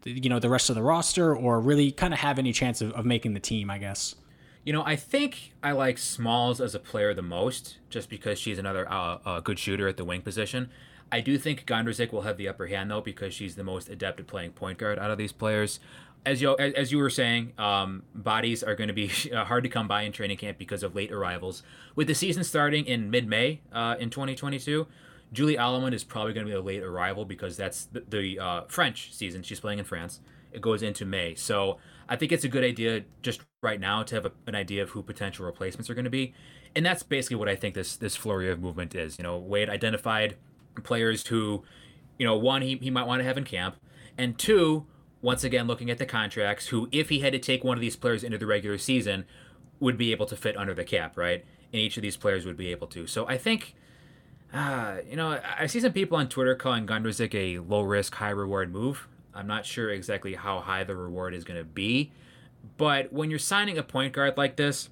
you 0.05 0.29
know, 0.29 0.37
the 0.37 0.49
rest 0.49 0.69
of 0.69 0.75
the 0.75 0.83
roster, 0.83 1.35
or 1.35 1.59
really 1.59 1.91
kind 1.91 2.13
of 2.13 2.19
have 2.19 2.37
any 2.37 2.53
chance 2.53 2.81
of, 2.81 2.91
of 2.91 3.03
making 3.03 3.33
the 3.33 3.39
team? 3.39 3.71
I 3.71 3.79
guess. 3.79 4.13
You 4.63 4.73
know, 4.73 4.83
I 4.85 4.95
think 4.95 5.53
I 5.63 5.71
like 5.71 5.97
Smalls 5.97 6.61
as 6.61 6.75
a 6.75 6.79
player 6.79 7.15
the 7.15 7.23
most, 7.23 7.77
just 7.89 8.07
because 8.07 8.37
she's 8.37 8.59
another 8.59 8.85
uh, 8.87 9.39
good 9.39 9.57
shooter 9.57 9.87
at 9.87 9.97
the 9.97 10.05
wing 10.05 10.21
position. 10.21 10.69
I 11.11 11.19
do 11.19 11.39
think 11.39 11.65
Gondrezick 11.65 12.13
will 12.13 12.21
have 12.21 12.37
the 12.37 12.47
upper 12.47 12.67
hand 12.67 12.91
though, 12.91 13.01
because 13.01 13.33
she's 13.33 13.55
the 13.55 13.63
most 13.63 13.89
adept 13.89 14.19
at 14.19 14.27
playing 14.27 14.51
point 14.51 14.77
guard 14.77 14.99
out 14.99 15.09
of 15.09 15.17
these 15.17 15.31
players 15.31 15.79
as 16.25 16.41
you 16.41 16.55
as 16.57 16.91
you 16.91 16.97
were 16.97 17.09
saying, 17.09 17.53
um, 17.57 18.03
bodies 18.13 18.63
are 18.63 18.75
going 18.75 18.89
to 18.89 18.93
be 18.93 19.07
hard 19.33 19.63
to 19.63 19.69
come 19.69 19.87
by 19.87 20.03
in 20.03 20.11
training 20.11 20.37
camp 20.37 20.57
because 20.57 20.83
of 20.83 20.95
late 20.95 21.11
arrivals. 21.11 21.63
With 21.95 22.07
the 22.07 22.15
season 22.15 22.43
starting 22.43 22.85
in 22.85 23.09
mid-May 23.09 23.61
uh, 23.71 23.95
in 23.99 24.09
2022, 24.09 24.87
Julie 25.33 25.57
Allemand 25.57 25.93
is 25.93 26.03
probably 26.03 26.33
going 26.33 26.45
to 26.45 26.51
be 26.51 26.55
a 26.55 26.61
late 26.61 26.83
arrival 26.83 27.25
because 27.25 27.57
that's 27.57 27.85
the, 27.85 28.03
the 28.07 28.39
uh, 28.39 28.61
French 28.67 29.13
season. 29.13 29.43
She's 29.43 29.59
playing 29.59 29.79
in 29.79 29.85
France. 29.85 30.19
It 30.51 30.61
goes 30.61 30.83
into 30.83 31.05
May, 31.05 31.35
so 31.35 31.77
I 32.09 32.17
think 32.17 32.33
it's 32.33 32.43
a 32.43 32.49
good 32.49 32.65
idea 32.65 33.05
just 33.21 33.41
right 33.63 33.79
now 33.79 34.03
to 34.03 34.15
have 34.15 34.25
a, 34.25 34.31
an 34.45 34.53
idea 34.53 34.83
of 34.83 34.89
who 34.89 35.01
potential 35.01 35.45
replacements 35.45 35.89
are 35.89 35.93
going 35.93 36.05
to 36.05 36.11
be, 36.11 36.33
and 36.75 36.85
that's 36.85 37.03
basically 37.03 37.37
what 37.37 37.47
I 37.47 37.55
think 37.55 37.73
this 37.73 37.95
this 37.95 38.17
flurry 38.17 38.51
of 38.51 38.59
movement 38.59 38.93
is. 38.93 39.17
You 39.17 39.23
know, 39.23 39.37
Wade 39.37 39.69
identified 39.69 40.35
players 40.83 41.25
who, 41.27 41.63
you 42.19 42.25
know, 42.25 42.35
one 42.35 42.61
he, 42.61 42.75
he 42.77 42.89
might 42.89 43.07
want 43.07 43.21
to 43.21 43.23
have 43.23 43.37
in 43.37 43.45
camp, 43.45 43.77
and 44.17 44.37
two 44.37 44.85
once 45.21 45.43
again 45.43 45.67
looking 45.67 45.89
at 45.89 45.97
the 45.97 46.05
contracts, 46.05 46.67
who, 46.67 46.89
if 46.91 47.09
he 47.09 47.19
had 47.19 47.33
to 47.33 47.39
take 47.39 47.63
one 47.63 47.77
of 47.77 47.81
these 47.81 47.95
players 47.95 48.23
into 48.23 48.37
the 48.37 48.45
regular 48.45 48.77
season, 48.77 49.25
would 49.79 49.97
be 49.97 50.11
able 50.11 50.25
to 50.25 50.35
fit 50.35 50.57
under 50.57 50.73
the 50.73 50.83
cap, 50.83 51.17
right? 51.17 51.43
And 51.73 51.81
each 51.81 51.97
of 51.97 52.03
these 52.03 52.17
players 52.17 52.45
would 52.45 52.57
be 52.57 52.71
able 52.71 52.87
to. 52.87 53.07
So 53.07 53.27
I 53.27 53.37
think, 53.37 53.75
uh, 54.53 54.97
you 55.09 55.15
know, 55.15 55.39
I 55.59 55.67
see 55.67 55.79
some 55.79 55.93
people 55.93 56.17
on 56.17 56.29
Twitter 56.29 56.55
calling 56.55 56.85
Gondrezick 56.85 57.33
a 57.35 57.59
low 57.59 57.81
risk, 57.81 58.15
high 58.15 58.29
reward 58.29 58.71
move. 58.71 59.07
I'm 59.33 59.47
not 59.47 59.65
sure 59.65 59.89
exactly 59.89 60.35
how 60.35 60.59
high 60.59 60.83
the 60.83 60.95
reward 60.95 61.33
is 61.33 61.43
going 61.43 61.59
to 61.59 61.65
be. 61.65 62.11
But 62.77 63.13
when 63.13 63.29
you're 63.29 63.39
signing 63.39 63.77
a 63.77 63.83
point 63.83 64.13
guard 64.13 64.37
like 64.37 64.55
this, 64.55 64.89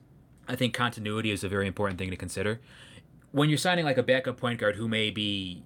I 0.47 0.55
think 0.55 0.73
continuity 0.73 1.31
is 1.31 1.43
a 1.43 1.49
very 1.49 1.67
important 1.67 1.99
thing 1.99 2.09
to 2.09 2.15
consider. 2.15 2.59
When 3.31 3.49
you're 3.49 3.59
signing 3.59 3.85
like 3.85 3.97
a 3.97 4.03
backup 4.03 4.37
point 4.37 4.59
guard 4.59 4.75
who 4.75 4.87
may 4.87 5.11
be, 5.11 5.63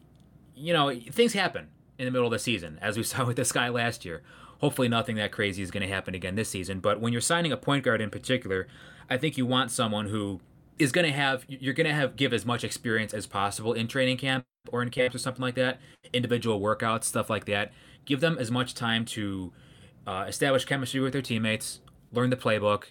you 0.55 0.73
know, 0.73 0.93
things 1.11 1.33
happen 1.33 1.69
in 1.97 2.05
the 2.05 2.11
middle 2.11 2.27
of 2.27 2.31
the 2.31 2.39
season, 2.39 2.77
as 2.81 2.97
we 2.97 3.03
saw 3.03 3.25
with 3.25 3.37
the 3.37 3.45
Sky 3.45 3.69
last 3.69 4.03
year 4.03 4.23
hopefully 4.63 4.87
nothing 4.87 5.17
that 5.17 5.29
crazy 5.29 5.61
is 5.61 5.71
going 5.71 5.85
to 5.85 5.93
happen 5.93 6.15
again 6.15 6.35
this 6.35 6.47
season. 6.47 6.79
But 6.79 7.01
when 7.01 7.11
you're 7.11 7.21
signing 7.21 7.51
a 7.51 7.57
point 7.57 7.83
guard 7.83 7.99
in 7.99 8.09
particular, 8.09 8.65
I 9.09 9.17
think 9.17 9.37
you 9.37 9.45
want 9.45 9.71
someone 9.71 10.07
who 10.07 10.39
is 10.79 10.93
going 10.93 11.05
to 11.05 11.11
have 11.11 11.43
you're 11.49 11.73
going 11.73 11.85
to 11.85 11.93
have 11.93 12.15
give 12.15 12.31
as 12.31 12.45
much 12.45 12.63
experience 12.63 13.13
as 13.13 13.27
possible 13.27 13.73
in 13.73 13.89
training 13.89 14.15
camp 14.15 14.45
or 14.71 14.81
in 14.81 14.89
camps 14.89 15.17
or 15.17 15.19
something 15.19 15.41
like 15.41 15.55
that, 15.55 15.79
individual 16.13 16.61
workouts, 16.61 17.03
stuff 17.03 17.29
like 17.29 17.43
that. 17.43 17.73
Give 18.05 18.21
them 18.21 18.37
as 18.39 18.49
much 18.51 18.73
time 18.73 19.03
to 19.07 19.51
uh, 20.07 20.27
establish 20.29 20.63
chemistry 20.63 21.01
with 21.01 21.11
their 21.11 21.21
teammates, 21.21 21.81
learn 22.13 22.29
the 22.29 22.37
playbook, 22.37 22.85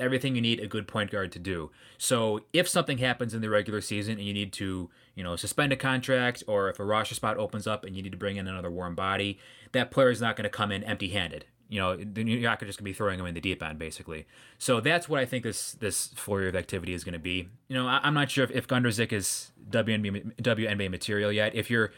everything 0.00 0.34
you 0.34 0.42
need 0.42 0.58
a 0.58 0.66
good 0.66 0.88
point 0.88 1.12
guard 1.12 1.30
to 1.32 1.38
do. 1.38 1.70
So 1.98 2.40
if 2.52 2.68
something 2.68 2.98
happens 2.98 3.32
in 3.32 3.40
the 3.40 3.48
regular 3.48 3.80
season 3.80 4.14
and 4.18 4.26
you 4.26 4.34
need 4.34 4.52
to, 4.54 4.90
you 5.14 5.22
know, 5.22 5.36
suspend 5.36 5.72
a 5.72 5.76
contract 5.76 6.42
or 6.48 6.68
if 6.68 6.80
a 6.80 6.84
roster 6.84 7.14
spot 7.14 7.36
opens 7.36 7.68
up 7.68 7.84
and 7.84 7.96
you 7.96 8.02
need 8.02 8.12
to 8.12 8.18
bring 8.18 8.36
in 8.36 8.48
another 8.48 8.70
warm 8.70 8.96
body, 8.96 9.38
that 9.72 9.90
player 9.90 10.10
is 10.10 10.20
not 10.20 10.36
going 10.36 10.44
to 10.44 10.50
come 10.50 10.70
in 10.70 10.84
empty-handed. 10.84 11.46
You 11.68 11.80
know, 11.80 11.92
you're 11.92 12.50
just 12.50 12.60
going 12.60 12.68
to 12.68 12.82
be 12.82 12.92
throwing 12.92 13.16
them 13.16 13.26
in 13.26 13.34
the 13.34 13.40
deep 13.40 13.62
end, 13.62 13.78
basically. 13.78 14.26
So 14.58 14.80
that's 14.80 15.08
what 15.08 15.20
I 15.20 15.24
think 15.24 15.42
this 15.42 15.72
this 15.72 16.08
flurry 16.08 16.48
of 16.48 16.54
activity 16.54 16.92
is 16.92 17.02
going 17.02 17.14
to 17.14 17.18
be. 17.18 17.48
You 17.68 17.76
know, 17.76 17.86
I, 17.86 18.06
am 18.06 18.12
not 18.12 18.30
sure 18.30 18.44
if, 18.44 18.50
if 18.50 18.66
is 18.70 19.52
WNBA, 19.70 20.34
WNBA 20.36 20.90
material 20.90 21.32
yet. 21.32 21.54
If 21.54 21.70
you're 21.70 21.92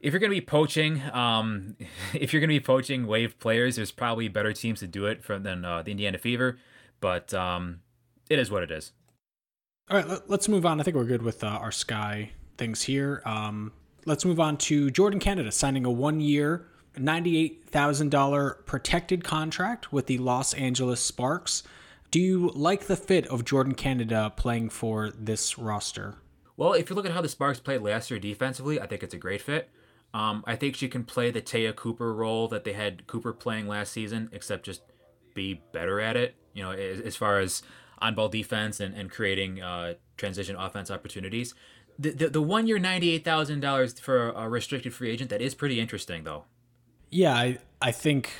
if 0.00 0.12
you're 0.12 0.20
going 0.20 0.30
to 0.30 0.36
be 0.36 0.44
poaching, 0.44 1.02
um, 1.12 1.76
if 2.14 2.32
you're 2.32 2.40
going 2.40 2.48
to 2.48 2.54
be 2.54 2.60
poaching 2.60 3.06
wave 3.06 3.38
players, 3.38 3.76
there's 3.76 3.92
probably 3.92 4.28
better 4.28 4.52
teams 4.52 4.80
to 4.80 4.86
do 4.86 5.06
it 5.06 5.22
than 5.26 5.64
uh, 5.64 5.82
the 5.82 5.92
Indiana 5.92 6.18
Fever. 6.18 6.58
But 7.00 7.32
um, 7.32 7.80
it 8.28 8.38
is 8.38 8.50
what 8.50 8.62
it 8.62 8.70
is. 8.70 8.92
All 9.90 9.96
right, 9.96 10.20
let's 10.28 10.48
move 10.48 10.66
on. 10.66 10.80
I 10.80 10.82
think 10.82 10.96
we're 10.96 11.04
good 11.04 11.22
with 11.22 11.42
uh, 11.42 11.46
our 11.46 11.72
Sky 11.72 12.32
things 12.58 12.82
here. 12.82 13.22
Um, 13.24 13.72
let's 14.04 14.24
move 14.24 14.40
on 14.40 14.56
to 14.58 14.88
Jordin 14.88 15.20
Canada 15.20 15.50
signing 15.50 15.84
a 15.84 15.90
one 15.90 16.20
year, 16.20 16.66
$98,000 16.96 18.66
protected 18.66 19.24
contract 19.24 19.92
with 19.92 20.06
the 20.06 20.18
Los 20.18 20.54
Angeles 20.54 21.00
Sparks. 21.00 21.62
Do 22.10 22.20
you 22.20 22.50
like 22.54 22.86
the 22.86 22.96
fit 22.96 23.26
of 23.26 23.44
Jordin 23.44 23.76
Canada 23.76 24.32
playing 24.36 24.70
for 24.70 25.10
this 25.10 25.58
roster? 25.58 26.16
Well, 26.56 26.72
if 26.72 26.90
you 26.90 26.96
look 26.96 27.06
at 27.06 27.12
how 27.12 27.20
the 27.20 27.28
Sparks 27.28 27.60
played 27.60 27.82
last 27.82 28.10
year 28.10 28.18
defensively, 28.18 28.80
I 28.80 28.86
think 28.86 29.02
it's 29.02 29.14
a 29.14 29.18
great 29.18 29.42
fit. 29.42 29.70
Um, 30.14 30.42
I 30.46 30.56
think 30.56 30.74
she 30.74 30.88
can 30.88 31.04
play 31.04 31.30
the 31.30 31.40
Te'a 31.40 31.72
Cooper 31.72 32.14
role 32.14 32.48
that 32.48 32.64
they 32.64 32.72
had 32.72 33.06
Cooper 33.06 33.32
playing 33.32 33.68
last 33.68 33.92
season, 33.92 34.30
except 34.32 34.64
just 34.64 34.82
be 35.34 35.62
better 35.72 36.00
at 36.00 36.16
it. 36.16 36.34
You 36.54 36.64
know, 36.64 36.70
as, 36.72 37.14
far 37.14 37.38
as 37.38 37.62
on 37.98 38.14
ball 38.14 38.28
defense 38.28 38.80
and, 38.80 38.94
and 38.94 39.10
creating 39.10 39.62
uh, 39.62 39.94
transition 40.16 40.56
offense 40.56 40.90
opportunities. 40.90 41.54
The, 41.98 42.10
the, 42.10 42.28
the 42.28 42.42
one 42.42 42.66
year 42.66 42.78
$98,000 42.78 44.00
for 44.00 44.30
a 44.30 44.48
restricted 44.48 44.94
free 44.94 45.10
agent, 45.10 45.30
that 45.30 45.42
is 45.42 45.54
pretty 45.54 45.78
interesting, 45.78 46.24
though. 46.24 46.44
Yeah, 47.10 47.34
I, 47.34 47.58
I 47.80 47.90
think 47.90 48.30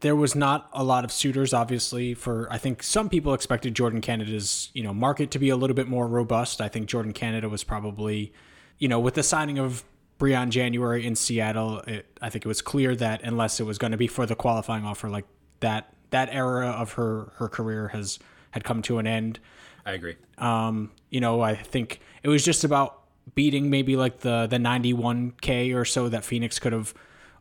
there 0.00 0.16
was 0.16 0.34
not 0.34 0.68
a 0.72 0.84
lot 0.84 1.04
of 1.04 1.10
suitors 1.10 1.54
obviously 1.54 2.12
for 2.12 2.46
i 2.52 2.58
think 2.58 2.82
some 2.82 3.08
people 3.08 3.32
expected 3.32 3.74
Jordin 3.74 4.02
canada's 4.02 4.70
you 4.74 4.82
know 4.82 4.92
market 4.92 5.30
to 5.30 5.38
be 5.38 5.48
a 5.48 5.56
little 5.56 5.74
bit 5.74 5.88
more 5.88 6.06
robust 6.06 6.60
i 6.60 6.68
think 6.68 6.86
Jordin 6.86 7.14
canada 7.14 7.48
was 7.48 7.64
probably 7.64 8.30
you 8.78 8.88
know 8.88 9.00
with 9.00 9.14
the 9.14 9.22
signing 9.22 9.58
of 9.58 9.84
Briann 10.18 10.48
January 10.48 11.06
in 11.06 11.14
Seattle, 11.14 11.80
it, 11.80 12.06
I 12.22 12.30
think 12.30 12.44
it 12.44 12.48
was 12.48 12.62
clear 12.62 12.96
that 12.96 13.22
unless 13.22 13.60
it 13.60 13.64
was 13.64 13.78
going 13.78 13.90
to 13.90 13.98
be 13.98 14.06
for 14.06 14.24
the 14.24 14.34
qualifying 14.34 14.84
offer, 14.84 15.08
like 15.08 15.26
that 15.60 15.92
that 16.10 16.32
era 16.32 16.68
of 16.68 16.92
her 16.92 17.32
her 17.36 17.48
career 17.48 17.88
has 17.88 18.18
had 18.52 18.64
come 18.64 18.82
to 18.82 18.98
an 18.98 19.06
end. 19.06 19.38
I 19.84 19.92
agree. 19.92 20.16
Um, 20.38 20.92
you 21.10 21.20
know, 21.20 21.42
I 21.42 21.54
think 21.54 22.00
it 22.22 22.28
was 22.28 22.44
just 22.44 22.64
about 22.64 23.02
beating 23.34 23.68
maybe 23.68 23.96
like 23.96 24.20
the 24.20 24.46
the 24.46 24.56
91k 24.56 25.74
or 25.74 25.84
so 25.84 26.08
that 26.08 26.24
Phoenix 26.24 26.58
could 26.58 26.72
have 26.72 26.94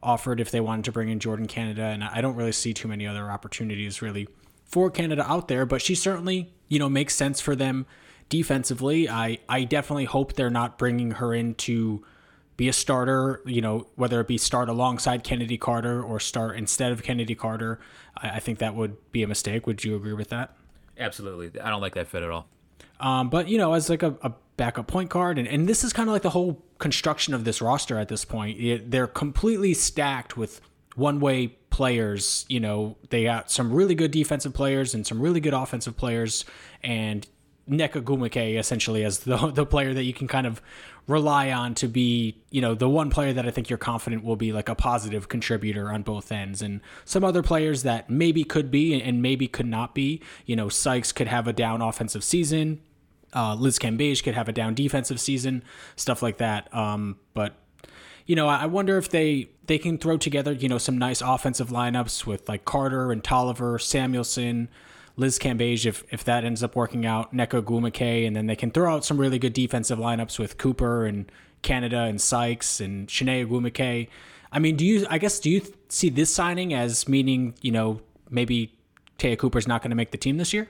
offered 0.06 0.40
if 0.40 0.52
they 0.52 0.62
wanted 0.62 0.86
to 0.86 0.92
bring 0.92 1.10
in 1.10 1.20
Jordin 1.20 1.50
Canada 1.50 1.82
and 1.82 2.04
I 2.04 2.22
don't 2.22 2.36
really 2.36 2.52
see 2.52 2.74
too 2.74 2.88
many 2.88 3.08
other 3.08 3.30
opportunities 3.30 4.02
really 4.02 4.30
for 4.64 4.90
Canada 4.90 5.26
out 5.30 5.48
there, 5.48 5.66
but 5.66 5.82
she 5.82 5.96
certainly, 5.96 6.54
you 6.68 6.80
know, 6.80 6.88
makes 6.90 7.16
sense 7.16 7.42
for 7.42 7.56
them 7.56 7.86
defensively. 8.30 9.10
I 9.10 9.40
I 9.50 9.64
definitely 9.64 10.06
hope 10.06 10.34
they're 10.34 10.50
not 10.50 10.78
bringing 10.78 11.12
her 11.12 11.34
in 11.34 11.56
to 11.56 12.06
be 12.58 12.70
a 12.70 12.74
starter, 12.74 13.42
you 13.46 13.62
know, 13.62 13.88
whether 13.96 14.22
it 14.22 14.28
be 14.28 14.38
start 14.38 14.70
alongside 14.70 15.24
Kennedy 15.24 15.58
Carter 15.58 16.02
or 16.02 16.20
start 16.20 16.56
instead 16.56 16.92
of 16.92 17.04
Kennedy 17.04 17.36
Carter. 17.36 17.80
I, 18.18 18.30
I 18.30 18.40
think 18.40 18.60
that 18.60 18.76
would 18.76 18.96
be 19.12 19.24
a 19.24 19.28
mistake. 19.28 19.68
Would 19.68 19.84
you 19.84 19.96
agree 19.96 20.14
with 20.14 20.30
that? 20.30 20.56
Absolutely. 20.98 21.60
I 21.60 21.70
don't 21.70 21.82
like 21.82 21.96
that 21.96 22.08
fit 22.08 22.24
at 22.24 22.30
all. 22.30 22.48
Um, 23.00 23.30
but, 23.30 23.50
you 23.50 23.58
know, 23.58 23.74
as 23.74 23.90
like 23.90 24.04
a, 24.04 24.16
a 24.22 24.32
backup 24.58 24.88
point 24.88 25.10
guard, 25.10 25.38
and, 25.38 25.48
and 25.48 25.68
this 25.68 25.84
is 25.84 25.94
kind 25.94 26.10
of 26.10 26.14
like 26.14 26.22
the 26.22 26.30
whole 26.30 26.64
construction 26.78 27.34
of 27.34 27.44
this 27.44 27.62
roster 27.62 27.98
at 27.98 28.08
this 28.08 28.26
point. 28.26 28.60
It, 28.60 28.92
they're 28.92 29.08
completely 29.08 29.74
stacked 29.74 30.38
with 30.38 30.62
one 30.96 31.20
way 31.20 31.48
players. 31.70 32.46
You 32.48 32.60
know, 32.60 32.98
they 33.10 33.24
got 33.24 33.52
some 33.52 33.72
really 33.72 33.96
good 33.96 34.12
defensive 34.12 34.54
players 34.54 34.94
and 34.94 35.06
some 35.06 35.22
really 35.22 35.40
good 35.40 35.54
offensive 35.54 35.98
players. 35.98 36.46
And 36.84 37.28
Nneka 37.70 38.04
Ogwumike 38.04 38.58
essentially 38.58 39.04
as 39.04 39.20
the 39.20 39.38
the 39.54 39.66
player 39.66 39.94
that 39.94 40.04
you 40.04 40.14
can 40.14 40.28
kind 40.28 40.48
of 40.48 40.62
rely 41.08 41.52
on 41.52 41.76
to 41.76 41.88
be, 41.88 42.42
you 42.50 42.62
know, 42.62 42.74
the 42.74 42.90
one 42.90 43.12
player 43.12 43.32
that 43.32 43.46
I 43.46 43.52
think 43.52 43.70
you're 43.70 43.78
confident 43.78 44.24
will 44.24 44.36
be 44.36 44.52
like 44.52 44.70
a 44.70 44.76
positive 44.76 45.30
contributor 45.30 45.92
on 45.92 46.02
both 46.02 46.32
ends. 46.32 46.62
And 46.64 46.82
some 47.04 47.24
other 47.24 47.44
players 47.44 47.84
that 47.84 48.10
maybe 48.10 48.44
could 48.44 48.72
be 48.72 49.00
and 49.00 49.22
maybe 49.22 49.48
could 49.48 49.68
not 49.68 49.94
be. 49.94 50.22
You 50.46 50.56
know, 50.56 50.68
Sykes 50.68 51.12
could 51.12 51.28
have 51.28 51.48
a 51.48 51.54
down 51.54 51.82
offensive 51.82 52.24
season. 52.24 52.82
Uh, 53.36 53.56
Liz 53.56 53.78
Cambage 53.78 54.24
could 54.24 54.34
have 54.34 54.48
a 54.48 54.54
down 54.54 54.74
defensive 54.74 55.20
season, 55.20 55.64
stuff 55.96 56.22
like 56.22 56.38
that. 56.38 56.74
Um, 56.74 57.18
but 57.34 57.56
you 58.26 58.36
know, 58.36 58.48
I 58.48 58.66
wonder 58.66 58.98
if 58.98 59.10
they 59.10 59.50
they 59.68 59.78
can 59.78 59.98
throw 59.98 60.18
together, 60.18 60.52
you 60.52 60.70
know, 60.70 60.78
some 60.78 60.98
nice 60.98 61.22
offensive 61.22 61.70
lineups 61.70 62.26
with 62.26 62.48
like 62.50 62.66
Carter 62.66 63.12
and 63.12 63.24
Toliver, 63.24 63.80
Samuelson, 63.80 64.70
Liz 65.18 65.40
Cambage, 65.40 65.86
if, 65.86 66.04
if 66.12 66.24
that 66.26 66.44
ends 66.44 66.64
up 66.64 66.76
working 66.76 67.06
out, 67.06 67.34
Nneka 67.34 67.64
Ogwumike, 67.64 68.28
and 68.28 68.36
then 68.36 68.48
they 68.48 68.56
can 68.56 68.72
throw 68.72 68.94
out 68.94 69.06
some 69.06 69.18
really 69.18 69.40
good 69.40 69.54
defensive 69.54 69.98
lineups 69.98 70.38
with 70.40 70.58
Cooper 70.58 71.06
and 71.06 71.32
Canada 71.62 72.02
and 72.02 72.20
Sykes 72.20 72.80
and 72.80 73.08
Chiney 73.08 73.46
Ogwumike. 73.46 74.10
I 74.52 74.60
mean, 74.60 74.76
do 74.76 74.86
you, 74.86 75.06
I 75.10 75.18
guess, 75.18 75.40
do 75.40 75.50
you 75.50 75.62
see 75.90 76.10
this 76.10 76.34
signing 76.34 76.74
as 76.74 77.08
meaning, 77.08 77.56
you 77.62 77.72
know, 77.72 78.02
maybe 78.30 78.78
Te'a 79.18 79.36
Cooper's 79.36 79.68
not 79.68 79.82
going 79.82 79.90
to 79.90 79.96
make 79.96 80.12
the 80.12 80.18
team 80.18 80.38
this 80.38 80.54
year? 80.54 80.70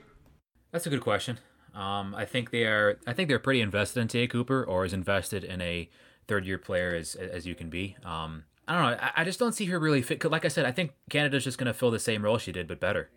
That's 0.72 0.86
a 0.86 0.90
good 0.90 1.00
question. 1.00 1.38
Um, 1.76 2.14
I 2.14 2.24
think 2.24 2.50
they 2.50 2.64
are, 2.64 2.98
I 3.06 3.12
think 3.12 3.28
they're 3.28 3.38
pretty 3.38 3.60
invested 3.60 4.00
in 4.00 4.08
Te'a 4.08 4.28
Cooper 4.28 4.64
or 4.64 4.84
as 4.84 4.92
invested 4.92 5.44
in 5.44 5.60
a 5.60 5.88
third 6.26 6.46
year 6.46 6.58
player 6.58 6.94
as, 6.94 7.14
as 7.14 7.46
you 7.46 7.54
can 7.54 7.68
be. 7.68 7.96
Um, 8.04 8.44
I 8.66 8.74
don't 8.74 8.82
know. 8.82 8.98
I, 9.00 9.20
I 9.20 9.24
just 9.24 9.38
don't 9.38 9.52
see 9.52 9.66
her 9.66 9.78
really 9.78 10.02
fit. 10.02 10.24
Like 10.24 10.44
I 10.44 10.48
said, 10.48 10.64
I 10.64 10.72
think 10.72 10.92
Canada's 11.10 11.44
just 11.44 11.58
going 11.58 11.66
to 11.66 11.74
fill 11.74 11.90
the 11.90 11.98
same 11.98 12.24
role 12.24 12.38
she 12.38 12.50
did, 12.50 12.66
but 12.66 12.80
better 12.80 13.10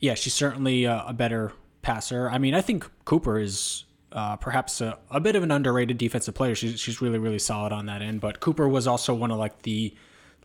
yeah, 0.00 0.14
she's 0.14 0.34
certainly 0.34 0.84
a, 0.84 1.04
a 1.08 1.12
better 1.12 1.52
passer. 1.82 2.28
I 2.30 2.38
mean, 2.38 2.54
I 2.54 2.60
think 2.60 2.88
Cooper 3.04 3.38
is 3.38 3.84
uh, 4.12 4.36
perhaps 4.36 4.80
a, 4.80 4.98
a, 5.10 5.20
bit 5.20 5.36
of 5.36 5.42
an 5.42 5.50
underrated 5.50 5.98
defensive 5.98 6.34
player. 6.34 6.54
She's, 6.54 6.80
she's 6.80 7.00
really, 7.00 7.18
really 7.18 7.38
solid 7.38 7.72
on 7.72 7.86
that 7.86 8.02
end. 8.02 8.20
But 8.20 8.40
Cooper 8.40 8.68
was 8.68 8.86
also 8.86 9.14
one 9.14 9.30
of 9.30 9.38
like 9.38 9.62
the 9.62 9.94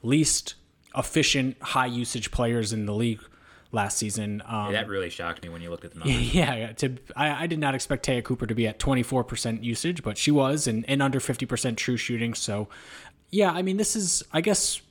least 0.01 0.55
efficient, 0.95 1.57
high 1.61 1.85
usage 1.85 2.31
players 2.31 2.73
in 2.73 2.85
the 2.85 2.93
league 2.93 3.21
last 3.73 3.97
season. 3.97 4.41
Um, 4.45 4.67
yeah, 4.67 4.81
that 4.83 4.87
really 4.87 5.09
shocked 5.09 5.43
me 5.43 5.49
when 5.49 5.61
you 5.61 5.69
looked 5.69 5.83
at 5.83 5.93
the 5.93 5.99
numbers. 6.05 6.33
Yeah, 6.33 6.71
to, 6.73 6.97
I, 7.15 7.43
I 7.43 7.47
did 7.47 7.59
not 7.59 7.75
expect 7.75 8.03
Te'a 8.03 8.21
Cooper 8.21 8.47
to 8.47 8.55
be 8.55 8.67
at 8.67 8.79
24% 8.79 9.63
usage, 9.63 10.03
but 10.03 10.17
she 10.17 10.31
was, 10.31 10.67
and, 10.67 10.87
and 10.87 11.01
under 11.01 11.19
50% 11.19 11.75
true 11.75 11.97
shooting. 11.97 12.33
So, 12.33 12.69
yeah, 13.31 13.51
I 13.51 13.61
mean, 13.61 13.77
this 13.77 13.95
is, 13.95 14.23
I 14.31 14.41
guess, 14.41 14.81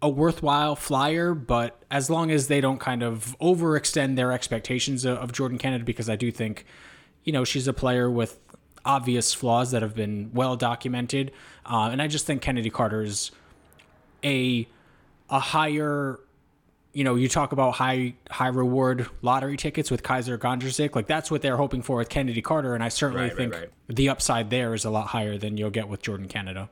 a 0.00 0.08
worthwhile 0.08 0.76
flyer, 0.76 1.34
but 1.34 1.82
as 1.90 2.08
long 2.08 2.30
as 2.30 2.48
they 2.48 2.60
don't 2.60 2.78
kind 2.78 3.02
of 3.02 3.36
overextend 3.40 4.16
their 4.16 4.32
expectations 4.32 5.04
of, 5.04 5.18
of 5.18 5.32
Jordin 5.32 5.58
Canada, 5.58 5.84
because 5.84 6.08
I 6.08 6.16
do 6.16 6.30
think, 6.30 6.64
you 7.24 7.32
know, 7.32 7.44
she's 7.44 7.66
a 7.68 7.72
player 7.72 8.10
with 8.10 8.38
obvious 8.84 9.34
flaws 9.34 9.72
that 9.72 9.82
have 9.82 9.94
been 9.94 10.30
well 10.32 10.56
documented, 10.56 11.32
uh, 11.66 11.88
and 11.90 12.00
I 12.00 12.06
just 12.06 12.26
think 12.26 12.42
Kennedy 12.42 12.70
Carter 12.70 13.02
is 13.02 13.30
a 14.24 14.66
a 15.28 15.38
higher. 15.38 16.20
You 16.98 17.04
know, 17.04 17.14
you 17.14 17.28
talk 17.28 17.52
about 17.52 17.74
high 17.74 18.14
high 18.30 18.48
reward 18.48 19.08
lottery 19.22 19.56
tickets 19.56 19.90
with 19.90 20.02
Kaiser 20.02 20.36
Gondrezick, 20.36 20.96
like 20.96 21.06
that's 21.06 21.30
what 21.30 21.42
they're 21.42 21.56
hoping 21.56 21.82
for 21.82 21.98
with 21.98 22.08
Kennedy 22.08 22.42
Carter, 22.42 22.74
and 22.74 22.82
I 22.82 22.88
certainly 22.88 23.24
right, 23.24 23.36
think 23.36 23.52
right, 23.52 23.60
right. 23.62 23.96
the 23.96 24.08
upside 24.08 24.50
there 24.50 24.74
is 24.74 24.84
a 24.84 24.90
lot 24.90 25.08
higher 25.08 25.38
than 25.38 25.56
you'll 25.56 25.70
get 25.70 25.88
with 25.88 26.02
Jordin 26.02 26.28
Canada 26.28 26.70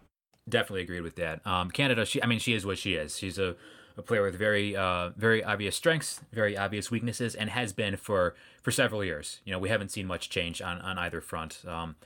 definitely 0.49 0.83
agreed 0.83 1.03
with 1.03 1.17
that. 1.17 1.47
Um, 1.47 1.71
Canada, 1.71 2.05
she, 2.07 2.23
I 2.23 2.27
mean, 2.27 2.39
she 2.39 2.53
is 2.53 2.65
what 2.65 2.79
she 2.79 2.95
is. 2.95 3.19
She's 3.19 3.39
a, 3.39 3.57
a 3.97 4.03
player 4.03 4.23
with 4.23 4.37
very, 4.37 4.77
uh, 4.77 5.11
very 5.17 5.43
obvious 5.43 5.77
strengths, 5.77 6.21
very 6.33 6.57
obvious 6.57 6.91
weaknesses, 6.91 7.35
and 7.35 7.51
has 7.51 7.73
been 7.73 7.97
for 7.97 8.35
for 8.63 8.71
several 8.71 9.05
years. 9.05 9.41
You 9.45 9.53
know, 9.53 9.59
we 9.59 9.69
haven't 9.69 9.91
seen 9.91 10.07
much 10.07 10.31
change 10.31 10.61
on 10.63 10.81
on 10.81 10.99
either 10.99 11.21
front. 11.21 11.63
Um, 11.67 11.97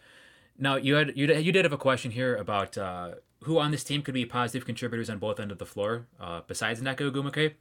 now, 0.58 0.76
you 0.76 0.94
had 0.94 1.16
you 1.16 1.26
you 1.34 1.52
did 1.52 1.64
have 1.64 1.72
a 1.72 1.78
question 1.78 2.10
here 2.12 2.36
about 2.36 2.78
uh, 2.78 3.12
who 3.44 3.58
on 3.58 3.70
this 3.70 3.84
team 3.84 4.02
could 4.02 4.14
be 4.14 4.24
positive 4.24 4.64
contributors 4.66 5.10
on 5.10 5.18
both 5.18 5.40
ends 5.40 5.52
of 5.52 5.58
the 5.58 5.66
floor 5.66 6.06
uh, 6.20 6.42
besides 6.46 6.80
Nneka 6.80 7.10
Ogwumike. 7.10 7.54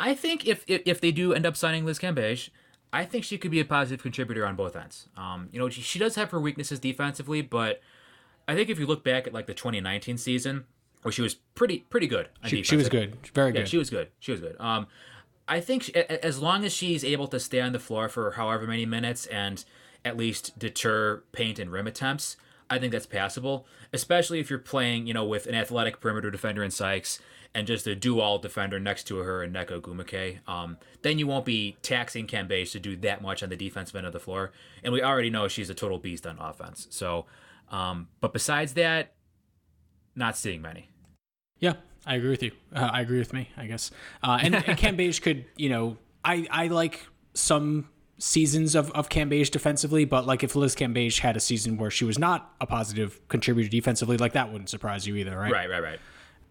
I 0.00 0.14
think 0.14 0.46
if, 0.46 0.64
if 0.66 0.82
if 0.86 1.00
they 1.00 1.12
do 1.12 1.32
end 1.34 1.44
up 1.46 1.56
signing 1.56 1.84
Liz 1.84 1.98
Cambage, 1.98 2.48
I 2.92 3.04
think 3.04 3.22
she 3.22 3.38
could 3.38 3.50
be 3.50 3.60
a 3.60 3.64
positive 3.64 4.02
contributor 4.02 4.46
on 4.46 4.56
both 4.56 4.74
ends. 4.74 5.08
Um, 5.16 5.48
you 5.52 5.60
know, 5.60 5.68
she, 5.68 5.82
she 5.82 5.98
does 5.98 6.16
have 6.16 6.30
her 6.30 6.40
weaknesses 6.40 6.80
defensively, 6.80 7.42
but 7.42 7.80
I 8.48 8.54
think 8.54 8.68
if 8.68 8.78
you 8.78 8.86
look 8.86 9.04
back 9.04 9.26
at 9.26 9.34
like 9.34 9.46
the 9.46 9.54
2019 9.54 10.16
season, 10.18 10.64
where 11.02 11.12
she 11.12 11.22
was 11.22 11.34
pretty 11.54 11.80
pretty 11.90 12.06
good. 12.06 12.28
She, 12.46 12.62
she, 12.62 12.76
was 12.76 12.88
good, 12.88 13.16
very 13.34 13.52
good. 13.52 13.68
She 13.68 13.76
was 13.76 13.90
good. 13.90 14.08
She 14.18 14.32
was 14.32 14.40
good. 14.40 14.56
Um, 14.58 14.86
I 15.46 15.60
think 15.60 15.84
she, 15.84 15.94
as 15.94 16.40
long 16.40 16.64
as 16.64 16.72
she's 16.72 17.04
able 17.04 17.28
to 17.28 17.38
stay 17.38 17.60
on 17.60 17.72
the 17.72 17.78
floor 17.78 18.08
for 18.08 18.32
however 18.32 18.66
many 18.66 18.86
minutes 18.86 19.26
and 19.26 19.64
at 20.04 20.16
least 20.16 20.58
deter 20.58 21.22
paint 21.32 21.58
and 21.58 21.70
rim 21.70 21.86
attempts, 21.86 22.36
I 22.70 22.78
think 22.78 22.92
that's 22.92 23.06
passable. 23.06 23.66
Especially 23.92 24.40
if 24.40 24.48
you're 24.48 24.58
playing, 24.58 25.06
you 25.06 25.14
know, 25.14 25.24
with 25.24 25.46
an 25.46 25.54
athletic 25.54 26.00
perimeter 26.00 26.30
defender 26.30 26.62
in 26.62 26.70
Sykes 26.70 27.20
and 27.54 27.66
just 27.66 27.86
a 27.86 27.96
dual 27.96 28.38
defender 28.38 28.78
next 28.78 29.04
to 29.04 29.18
her 29.18 29.42
and 29.42 29.54
Nneka 29.54 29.80
Ogwumike. 29.80 30.48
Um, 30.48 30.78
then 31.02 31.18
you 31.18 31.26
won't 31.26 31.44
be 31.44 31.76
taxing 31.82 32.26
Cambage 32.26 32.70
to 32.72 32.80
do 32.80 32.96
that 32.98 33.22
much 33.22 33.42
on 33.42 33.48
the 33.48 33.56
defensive 33.56 33.96
end 33.96 34.06
of 34.06 34.12
the 34.12 34.20
floor. 34.20 34.52
And 34.84 34.92
we 34.92 35.02
already 35.02 35.30
know 35.30 35.48
she's 35.48 35.68
a 35.68 35.74
total 35.74 35.98
beast 35.98 36.26
on 36.26 36.38
offense. 36.38 36.86
So 36.90 37.26
um, 37.70 38.08
but 38.20 38.32
besides 38.32 38.74
that, 38.74 39.12
not 40.14 40.36
seeing 40.36 40.60
many. 40.60 40.90
Yeah, 41.58 41.74
I 42.04 42.16
agree 42.16 42.30
with 42.30 42.42
you. 42.42 42.52
Uh, 42.74 42.90
I 42.92 43.00
agree 43.00 43.18
with 43.18 43.32
me, 43.32 43.48
I 43.56 43.66
guess. 43.66 43.90
Uh, 44.22 44.38
and, 44.42 44.54
and 44.54 44.64
Cambage 44.78 45.22
could, 45.22 45.44
you 45.56 45.68
know, 45.68 45.96
I, 46.24 46.46
I 46.50 46.66
like 46.66 47.06
some 47.34 47.88
seasons 48.18 48.74
of, 48.74 48.90
of 48.90 49.08
Cambage 49.08 49.50
defensively, 49.50 50.04
but 50.04 50.26
like 50.26 50.42
if 50.42 50.56
Liz 50.56 50.74
Cambage 50.74 51.20
had 51.20 51.36
a 51.36 51.40
season 51.40 51.78
where 51.78 51.90
she 51.90 52.04
was 52.04 52.18
not 52.18 52.54
a 52.60 52.66
positive 52.66 53.26
contributor 53.28 53.68
defensively, 53.68 54.16
like 54.16 54.32
that 54.32 54.50
wouldn't 54.50 54.68
surprise 54.68 55.06
you 55.06 55.16
either, 55.16 55.38
right? 55.38 55.52
Right, 55.52 55.70
right, 55.70 55.82
right. 55.82 55.98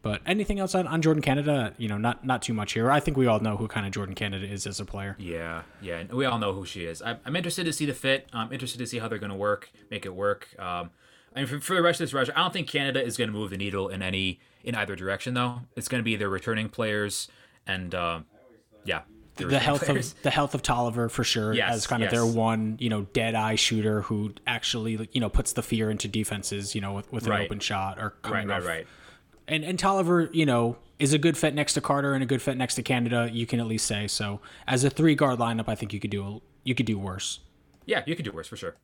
But 0.02 0.22
anything 0.26 0.60
else 0.60 0.76
on, 0.76 0.88
on 0.88 1.02
Jordin 1.02 1.22
Canada? 1.22 1.74
You 1.78 1.90
know, 1.90 1.98
not 1.98 2.26
not 2.26 2.42
too 2.42 2.54
much 2.54 2.74
here. 2.74 2.90
I 2.90 3.00
think 3.00 3.18
we 3.18 3.28
all 3.28 3.40
know 3.40 3.58
who 3.58 3.68
kind 3.68 3.86
of 3.86 3.92
Jordin 3.92 4.16
Canada 4.16 4.46
is 4.46 4.66
as 4.66 4.80
a 4.80 4.86
player. 4.86 5.16
Yeah, 5.20 5.64
yeah, 5.82 6.04
we 6.12 6.26
all 6.26 6.40
know 6.40 6.54
who 6.54 6.66
she 6.66 6.86
is. 6.86 7.02
I'm, 7.02 7.18
I'm 7.26 7.36
interested 7.36 7.66
to 7.66 7.74
see 7.74 7.86
the 7.86 7.94
fit. 7.94 8.30
I'm 8.32 8.54
interested 8.54 8.78
to 8.78 8.88
see 8.88 9.00
how 9.00 9.10
they're 9.10 9.20
going 9.20 9.32
to 9.32 9.36
work, 9.36 9.72
make 9.92 10.06
it 10.06 10.16
work. 10.16 10.48
Um, 10.58 10.92
I 11.36 11.40
mean, 11.40 11.48
for, 11.48 11.60
for 11.60 11.76
the 11.76 11.82
rest 11.82 12.00
of 12.00 12.08
this 12.08 12.14
rush, 12.14 12.30
I 12.34 12.40
don't 12.42 12.54
think 12.54 12.68
Canada 12.68 13.04
is 13.04 13.18
going 13.18 13.30
to 13.30 13.36
move 13.36 13.50
the 13.50 13.58
needle 13.58 13.90
in 13.90 14.02
any 14.02 14.40
in 14.64 14.74
either 14.74 14.96
direction. 14.96 15.34
Though 15.34 15.62
it's 15.76 15.90
going 15.90 16.00
to 16.00 16.06
be 16.06 16.16
their 16.16 16.30
returning 16.30 16.70
players 16.70 17.28
and 17.68 17.94
uh, 17.94 18.22
yeah, 18.86 19.02
the, 19.36 19.60
health 19.60 19.86
players. 19.86 20.14
of 20.14 20.24
the 20.24 20.30
health 20.30 20.56
of 20.56 20.62
Toliver 20.62 21.10
for 21.10 21.24
sure 21.24 21.54
yes, 21.54 21.76
as 21.76 21.88
kind 21.88 22.04
of 22.04 22.12
yes. 22.12 22.14
their 22.14 22.26
one 22.26 22.78
you 22.80 22.90
know 22.90 23.04
dead 23.14 23.36
eye 23.36 23.56
shooter 23.56 24.02
who 24.04 24.34
actually 24.46 25.10
you 25.12 25.22
know 25.22 25.30
puts 25.30 25.54
the 25.54 25.62
fear 25.62 25.90
into 25.90 26.08
defenses 26.08 26.76
you 26.76 26.82
know 26.82 26.94
with, 26.94 27.12
with 27.12 27.26
an 27.26 27.32
right. 27.32 27.46
open 27.46 27.60
shot 27.60 28.00
or 28.00 28.12
coming 28.22 28.48
right, 28.48 28.58
off. 28.58 28.68
Right, 28.68 28.78
right. 28.78 28.88
And 29.50 29.66
and 29.66 29.78
Toliver 29.78 30.34
you 30.34 30.46
know 30.46 30.78
is 30.98 31.12
a 31.14 31.18
good 31.18 31.38
fit 31.38 31.54
next 31.54 31.74
to 31.74 31.82
Carter 31.82 32.14
and 32.14 32.24
a 32.24 32.26
good 32.26 32.42
fit 32.42 32.56
next 32.56 32.76
to 32.76 32.84
Canada. 32.84 33.30
You 33.32 33.46
can 33.46 33.60
at 33.60 33.68
least 33.68 33.86
say 33.86 34.08
so. 34.08 34.40
As 34.68 34.84
a 34.86 34.90
three 34.90 35.16
guard 35.16 35.40
lineup, 35.40 35.68
I 35.68 35.76
think 35.76 35.92
you 35.92 36.00
could 36.00 36.12
do 36.12 36.42
you 36.64 36.76
could 36.76 36.86
do 36.86 36.98
worse. 36.98 37.40
Yeah, 37.86 38.04
you 38.06 38.16
could 38.16 38.26
do 38.26 38.32
worse 38.32 38.48
for 38.48 38.56
sure. 38.56 38.76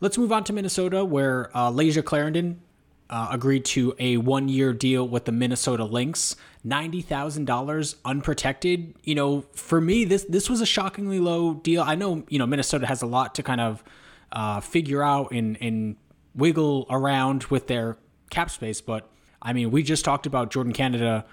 Let's 0.00 0.18
move 0.18 0.32
on 0.32 0.44
to 0.44 0.52
Minnesota, 0.52 1.04
where 1.04 1.56
uh, 1.56 1.72
Clarendon 2.04 2.60
uh, 3.08 3.28
agreed 3.30 3.64
to 3.66 3.94
a 3.98 4.16
one 4.16 4.48
year 4.48 4.72
deal 4.72 5.06
with 5.06 5.26
the 5.26 5.32
Minnesota 5.32 5.84
Lynx, 5.84 6.34
$90,000 6.66 7.94
unprotected. 8.04 8.94
You 9.04 9.14
know, 9.14 9.44
for 9.52 9.80
me, 9.80 10.04
this, 10.04 10.24
this 10.24 10.50
was 10.50 10.60
a 10.60 10.66
shockingly 10.66 11.20
low 11.20 11.54
deal. 11.54 11.82
I 11.82 11.94
know, 11.94 12.24
you 12.28 12.38
know, 12.38 12.46
Minnesota 12.46 12.86
has 12.86 13.02
a 13.02 13.06
lot 13.06 13.34
to 13.36 13.42
kind 13.42 13.60
of 13.60 13.84
uh, 14.32 14.60
figure 14.60 15.02
out 15.02 15.30
and, 15.30 15.56
and 15.60 15.96
wiggle 16.34 16.86
around 16.90 17.44
with 17.44 17.68
their 17.68 17.96
cap 18.30 18.50
space, 18.50 18.80
but 18.80 19.08
I 19.42 19.52
mean, 19.52 19.70
we 19.70 19.82
just 19.82 20.04
talked 20.04 20.26
about 20.26 20.50
Jordin 20.50 20.74
Canada 20.74 21.24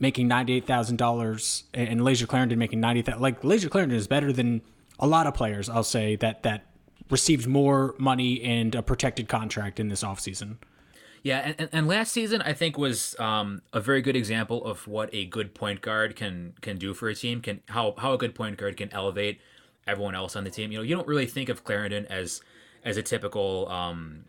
making 0.00 0.28
$98,000 0.28 1.62
and 1.74 2.00
Layshia 2.00 2.28
Clarendon 2.28 2.58
making 2.58 2.80
90000 2.80 3.20
Like, 3.20 3.42
Layshia 3.42 3.70
Clarendon 3.70 3.96
is 3.96 4.06
better 4.06 4.32
than 4.32 4.62
a 4.98 5.06
lot 5.06 5.26
of 5.26 5.34
players, 5.34 5.68
I'll 5.68 5.82
say, 5.84 6.16
that, 6.16 6.42
that 6.42 6.66
received 7.10 7.46
more 7.46 7.94
money 7.98 8.42
and 8.42 8.74
a 8.74 8.82
protected 8.82 9.28
contract 9.28 9.80
in 9.80 9.88
this 9.88 10.02
offseason. 10.02 10.56
Yeah, 11.22 11.52
and, 11.58 11.68
and 11.72 11.88
last 11.88 12.12
season 12.12 12.42
I 12.42 12.52
think 12.52 12.78
was 12.78 13.18
um, 13.18 13.62
a 13.72 13.80
very 13.80 14.02
good 14.02 14.14
example 14.14 14.64
of 14.64 14.86
what 14.86 15.10
a 15.12 15.26
good 15.26 15.52
point 15.52 15.80
guard 15.80 16.14
can 16.14 16.54
can 16.60 16.78
do 16.78 16.94
for 16.94 17.08
a 17.08 17.14
team. 17.14 17.40
Can 17.40 17.60
how 17.68 17.94
how 17.98 18.12
a 18.12 18.18
good 18.18 18.36
point 18.36 18.56
guard 18.56 18.76
can 18.76 18.92
elevate 18.92 19.40
everyone 19.86 20.14
else 20.14 20.36
on 20.36 20.44
the 20.44 20.50
team. 20.50 20.70
You 20.70 20.78
know, 20.78 20.84
you 20.84 20.94
don't 20.94 21.08
really 21.08 21.26
think 21.26 21.48
of 21.48 21.64
Clarendon 21.64 22.06
as 22.06 22.40
as 22.84 22.96
a 22.96 23.02
typical 23.02 23.68
um, 23.68 24.24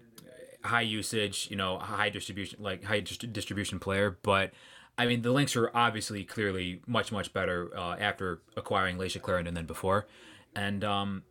high 0.64 0.82
usage, 0.82 1.48
you 1.50 1.56
know, 1.56 1.78
high 1.80 2.10
distribution 2.10 2.62
like 2.62 2.84
high 2.84 3.00
distribution 3.00 3.80
player, 3.80 4.18
but 4.24 4.52
I 4.98 5.06
mean 5.06 5.22
the 5.22 5.32
Lynx 5.32 5.56
are 5.56 5.72
obviously 5.74 6.24
clearly 6.24 6.82
much 6.86 7.12
much 7.12 7.34
better 7.34 7.72
uh, 7.76 7.96
after 8.00 8.42
acquiring 8.58 8.98
Layshia 8.98 9.22
Clarendon 9.22 9.54
than 9.54 9.66
before, 9.66 10.08
and 10.56 10.84
um, 10.84 11.24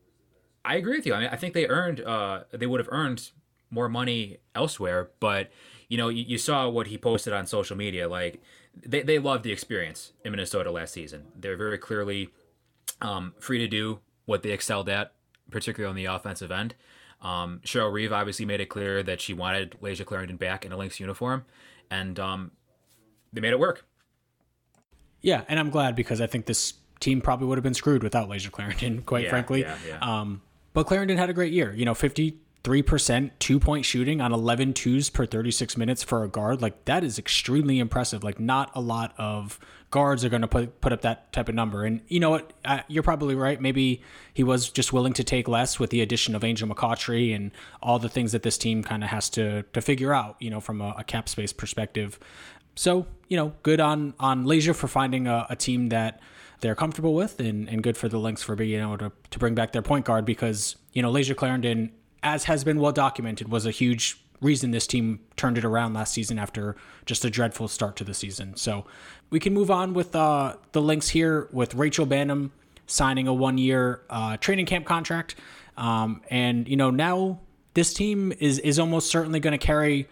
I 0.64 0.76
agree 0.76 0.96
with 0.96 1.06
you. 1.06 1.14
I 1.14 1.20
mean, 1.20 1.28
I 1.30 1.36
think 1.36 1.54
they 1.54 1.66
earned, 1.66 2.00
uh, 2.00 2.44
they 2.50 2.66
would 2.66 2.80
have 2.80 2.88
earned 2.90 3.30
more 3.70 3.88
money 3.88 4.38
elsewhere, 4.54 5.10
but 5.20 5.50
you 5.88 5.96
know, 5.96 6.08
you, 6.08 6.24
you, 6.26 6.36
saw 6.36 6.68
what 6.68 6.88
he 6.88 6.98
posted 6.98 7.32
on 7.32 7.46
social 7.46 7.76
media. 7.76 8.08
Like 8.08 8.42
they, 8.76 9.02
they 9.02 9.18
loved 9.18 9.44
the 9.44 9.52
experience 9.52 10.12
in 10.24 10.32
Minnesota 10.32 10.70
last 10.70 10.92
season. 10.92 11.28
They're 11.34 11.56
very 11.56 11.78
clearly 11.78 12.28
um, 13.00 13.34
free 13.38 13.58
to 13.58 13.66
do 13.66 14.00
what 14.26 14.42
they 14.42 14.50
excelled 14.50 14.90
at 14.90 15.12
particularly 15.50 15.88
on 15.88 15.96
the 15.96 16.04
offensive 16.04 16.50
end. 16.50 16.74
Um, 17.20 17.60
Cheryl 17.64 17.92
Reeve 17.92 18.12
obviously 18.12 18.44
made 18.46 18.60
it 18.60 18.66
clear 18.66 19.02
that 19.02 19.20
she 19.20 19.34
wanted 19.34 19.76
Layshia 19.82 20.06
Clarendon 20.06 20.36
back 20.36 20.64
in 20.64 20.72
a 20.72 20.76
Lynx 20.76 21.00
uniform, 21.00 21.44
and 21.90 22.18
um, 22.20 22.50
they 23.32 23.40
made 23.40 23.52
it 23.52 23.58
work. 23.58 23.84
Yeah, 25.20 25.42
and 25.48 25.58
I'm 25.58 25.70
glad 25.70 25.96
because 25.96 26.20
I 26.20 26.26
think 26.28 26.46
this 26.46 26.74
team 27.00 27.20
probably 27.20 27.46
would 27.48 27.58
have 27.58 27.62
been 27.64 27.74
screwed 27.74 28.02
without 28.02 28.28
Layshia 28.28 28.52
Clarendon, 28.52 29.02
quite 29.02 29.24
Yeah, 29.24 29.30
frankly. 29.30 29.60
yeah, 29.62 29.76
yeah. 29.86 29.98
Um, 30.00 30.42
but 30.74 30.84
Clarendon 30.86 31.18
had 31.18 31.28
a 31.28 31.32
great 31.32 31.52
year. 31.52 31.72
You 31.74 31.84
know, 31.84 31.94
53% 32.64 33.30
two 33.38 33.60
point 33.60 33.84
shooting 33.84 34.20
on 34.20 34.32
11 34.32 34.74
twos 34.74 35.10
per 35.10 35.26
36 35.26 35.76
minutes 35.76 36.02
for 36.02 36.24
a 36.24 36.28
guard. 36.28 36.60
Like, 36.60 36.84
that 36.84 37.04
is 37.04 37.18
extremely 37.18 37.78
impressive. 37.78 38.24
Like, 38.24 38.38
not 38.40 38.70
a 38.74 38.80
lot 38.80 39.14
of 39.16 39.58
guards 39.90 40.24
are 40.24 40.28
going 40.28 40.42
to 40.42 40.48
put, 40.48 40.80
put 40.80 40.92
up 40.92 41.00
that 41.02 41.32
type 41.32 41.48
of 41.48 41.54
number. 41.54 41.84
And 41.84 42.00
you 42.08 42.20
know 42.20 42.30
what? 42.30 42.52
Uh, 42.64 42.80
you're 42.88 43.02
probably 43.02 43.34
right. 43.34 43.60
Maybe 43.60 44.02
he 44.34 44.44
was 44.44 44.68
just 44.68 44.92
willing 44.92 45.14
to 45.14 45.24
take 45.24 45.48
less 45.48 45.78
with 45.78 45.90
the 45.90 46.00
addition 46.02 46.34
of 46.34 46.44
Angel 46.44 46.68
McCoughtry 46.68 47.34
and 47.34 47.52
all 47.82 47.98
the 47.98 48.08
things 48.08 48.32
that 48.32 48.42
this 48.42 48.58
team 48.58 48.82
kind 48.82 49.02
of 49.02 49.10
has 49.10 49.30
to, 49.30 49.62
to 49.62 49.80
figure 49.80 50.12
out, 50.12 50.36
you 50.40 50.50
know, 50.50 50.60
from 50.60 50.80
a, 50.80 50.94
a 50.98 51.04
cap 51.04 51.28
space 51.28 51.52
perspective. 51.52 52.18
So, 52.74 53.06
you 53.28 53.36
know, 53.36 53.54
good 53.62 53.80
on 53.80 54.14
on 54.20 54.44
Layshia 54.44 54.74
for 54.74 54.86
finding 54.86 55.26
a, 55.26 55.46
a 55.50 55.56
team 55.56 55.88
that 55.88 56.20
they're 56.60 56.74
comfortable 56.74 57.14
with 57.14 57.40
and, 57.40 57.68
and 57.68 57.82
good 57.82 57.96
for 57.96 58.08
the 58.08 58.18
Lynx 58.18 58.42
for 58.42 58.54
being 58.56 58.80
able 58.80 58.98
to, 58.98 59.12
to 59.30 59.38
bring 59.38 59.54
back 59.54 59.72
their 59.72 59.82
point 59.82 60.04
guard 60.04 60.24
because, 60.24 60.76
you 60.92 61.02
know, 61.02 61.12
Layshia 61.12 61.36
Clarendon, 61.36 61.92
as 62.22 62.44
has 62.44 62.64
been 62.64 62.80
well 62.80 62.92
documented, 62.92 63.48
was 63.48 63.66
a 63.66 63.70
huge 63.70 64.20
reason 64.40 64.70
this 64.70 64.86
team 64.86 65.20
turned 65.36 65.58
it 65.58 65.64
around 65.64 65.94
last 65.94 66.12
season 66.12 66.38
after 66.38 66.76
just 67.06 67.24
a 67.24 67.30
dreadful 67.30 67.68
start 67.68 67.96
to 67.96 68.04
the 68.04 68.14
season. 68.14 68.56
So 68.56 68.86
we 69.30 69.40
can 69.40 69.52
move 69.52 69.70
on 69.70 69.94
with 69.94 70.14
uh, 70.14 70.56
the 70.72 70.80
Lynx 70.80 71.08
here 71.08 71.48
with 71.52 71.74
Rachel 71.74 72.06
Banham 72.06 72.50
signing 72.86 73.26
a 73.26 73.34
one 73.34 73.58
year 73.58 74.02
uh, 74.08 74.36
training 74.36 74.66
camp 74.66 74.86
contract. 74.86 75.34
Um, 75.76 76.22
and, 76.30 76.68
you 76.68 76.76
know, 76.76 76.90
now 76.90 77.40
this 77.74 77.92
team 77.92 78.32
is, 78.38 78.58
is 78.60 78.78
almost 78.78 79.10
certainly 79.10 79.40
going 79.40 79.58
to 79.58 79.64
carry 79.64 80.08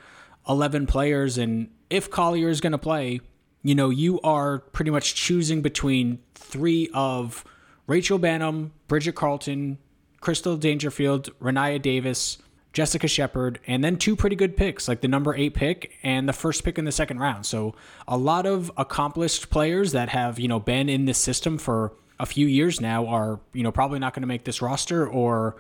11 0.49 0.87
players. 0.87 1.39
And 1.39 1.71
if 1.91 2.11
Collier 2.11 2.49
is 2.49 2.61
going 2.61 2.73
to 2.73 2.79
play, 2.79 3.21
you 3.63 3.75
know, 3.75 3.91
you 3.91 4.21
are 4.21 4.59
pretty 4.59 4.91
much 4.91 5.15
choosing 5.15 5.63
between 5.63 6.21
three 6.35 6.89
of 6.95 7.45
Rachel 7.87 8.19
Banham, 8.19 8.71
Bridget 8.87 9.15
Carlton, 9.15 9.79
Crystal 10.27 10.57
Dangerfield, 10.57 11.31
Rennia 11.39 11.81
Davis, 11.81 12.39
Jessica 12.73 13.07
Shepard, 13.07 13.61
and 13.69 13.85
then 13.85 13.97
two 13.97 14.17
pretty 14.17 14.35
good 14.35 14.57
picks, 14.57 14.89
like 14.89 15.01
the 15.01 15.07
number 15.07 15.33
eight 15.37 15.55
pick 15.55 15.93
and 16.03 16.29
the 16.29 16.33
first 16.33 16.65
pick 16.65 16.79
in 16.79 16.85
the 16.85 16.91
second 16.91 17.21
round. 17.21 17.47
So 17.47 17.77
a 18.09 18.17
lot 18.17 18.45
of 18.45 18.73
accomplished 18.77 19.51
players 19.51 19.93
that 19.93 20.09
have, 20.09 20.41
you 20.41 20.49
know, 20.49 20.59
been 20.59 20.89
in 20.89 21.05
this 21.05 21.17
system 21.17 21.59
for 21.59 21.93
a 22.19 22.27
few 22.27 22.49
years 22.49 22.81
now 22.81 23.07
are, 23.07 23.39
you 23.53 23.63
know, 23.63 23.71
probably 23.71 24.01
not 24.01 24.15
going 24.15 24.25
to 24.25 24.27
make 24.27 24.43
this 24.43 24.61
roster 24.61 25.07
or 25.07 25.59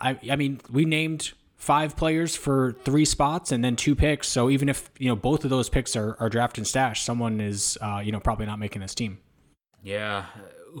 I 0.00 0.18
I 0.30 0.36
mean, 0.36 0.62
we 0.72 0.86
named 0.86 1.32
five 1.56 1.94
players 1.94 2.34
for 2.34 2.76
three 2.86 3.04
spots 3.04 3.52
and 3.52 3.62
then 3.62 3.76
two 3.76 3.94
picks. 3.94 4.26
So 4.26 4.48
even 4.48 4.70
if, 4.70 4.90
you 4.98 5.10
know, 5.10 5.16
both 5.16 5.44
of 5.44 5.50
those 5.50 5.68
picks 5.68 5.94
are, 5.96 6.16
are 6.18 6.30
draft 6.30 6.56
and 6.56 6.66
stash, 6.66 7.02
someone 7.02 7.42
is 7.42 7.76
uh, 7.82 8.00
you 8.02 8.10
know, 8.10 8.20
probably 8.20 8.46
not 8.46 8.58
making 8.58 8.80
this 8.80 8.94
team. 8.94 9.18
Yeah, 9.82 10.24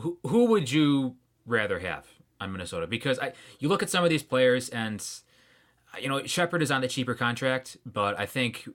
who 0.00 0.18
who 0.26 0.46
would 0.46 0.72
you 0.72 1.16
rather 1.44 1.78
have 1.80 2.06
on 2.40 2.52
Minnesota? 2.52 2.86
Because 2.86 3.18
I 3.18 3.32
you 3.58 3.68
look 3.68 3.82
at 3.82 3.90
some 3.90 4.04
of 4.04 4.10
these 4.10 4.22
players 4.22 4.68
and 4.68 5.04
you 6.00 6.08
know 6.08 6.24
Shepard 6.26 6.62
is 6.62 6.70
on 6.70 6.80
the 6.80 6.88
cheaper 6.88 7.14
contract, 7.14 7.76
but 7.86 8.18
I 8.18 8.26
think 8.26 8.68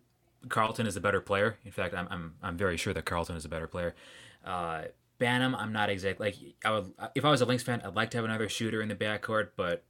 Carlton 0.50 0.88
is 0.88 0.96
a 0.96 1.02
better 1.02 1.22
player. 1.22 1.58
In 1.66 1.72
fact, 1.72 1.94
I'm 1.94 2.08
I'm 2.10 2.36
I'm 2.42 2.58
very 2.58 2.78
sure 2.78 2.94
that 2.94 3.06
Carlton 3.06 3.36
is 3.36 3.46
a 3.46 3.50
better 3.50 3.68
player. 3.68 3.96
Uh, 4.46 4.84
I'm 5.26 5.72
not 5.72 5.90
exactly 5.90 6.26
like 6.28 6.36
I 6.66 6.72
would 6.72 6.94
if 7.16 7.24
I 7.24 7.32
was 7.32 7.40
a 7.42 7.46
Lynx 7.46 7.64
fan, 7.64 7.82
I'd 7.86 7.96
like 7.96 8.12
to 8.12 8.18
have 8.18 8.26
another 8.26 8.50
shooter 8.50 8.82
in 8.82 8.90
the 8.90 8.96
backcourt, 8.96 9.50
but 9.56 9.84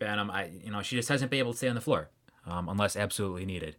Banham, 0.00 0.30
I 0.30 0.50
you 0.64 0.70
know 0.70 0.82
she 0.82 0.96
just 0.96 1.08
hasn't 1.08 1.30
been 1.30 1.38
able 1.38 1.52
to 1.52 1.58
stay 1.58 1.68
on 1.68 1.74
the 1.74 1.80
floor 1.80 2.10
um, 2.46 2.68
unless 2.68 2.96
absolutely 2.96 3.44
needed. 3.44 3.76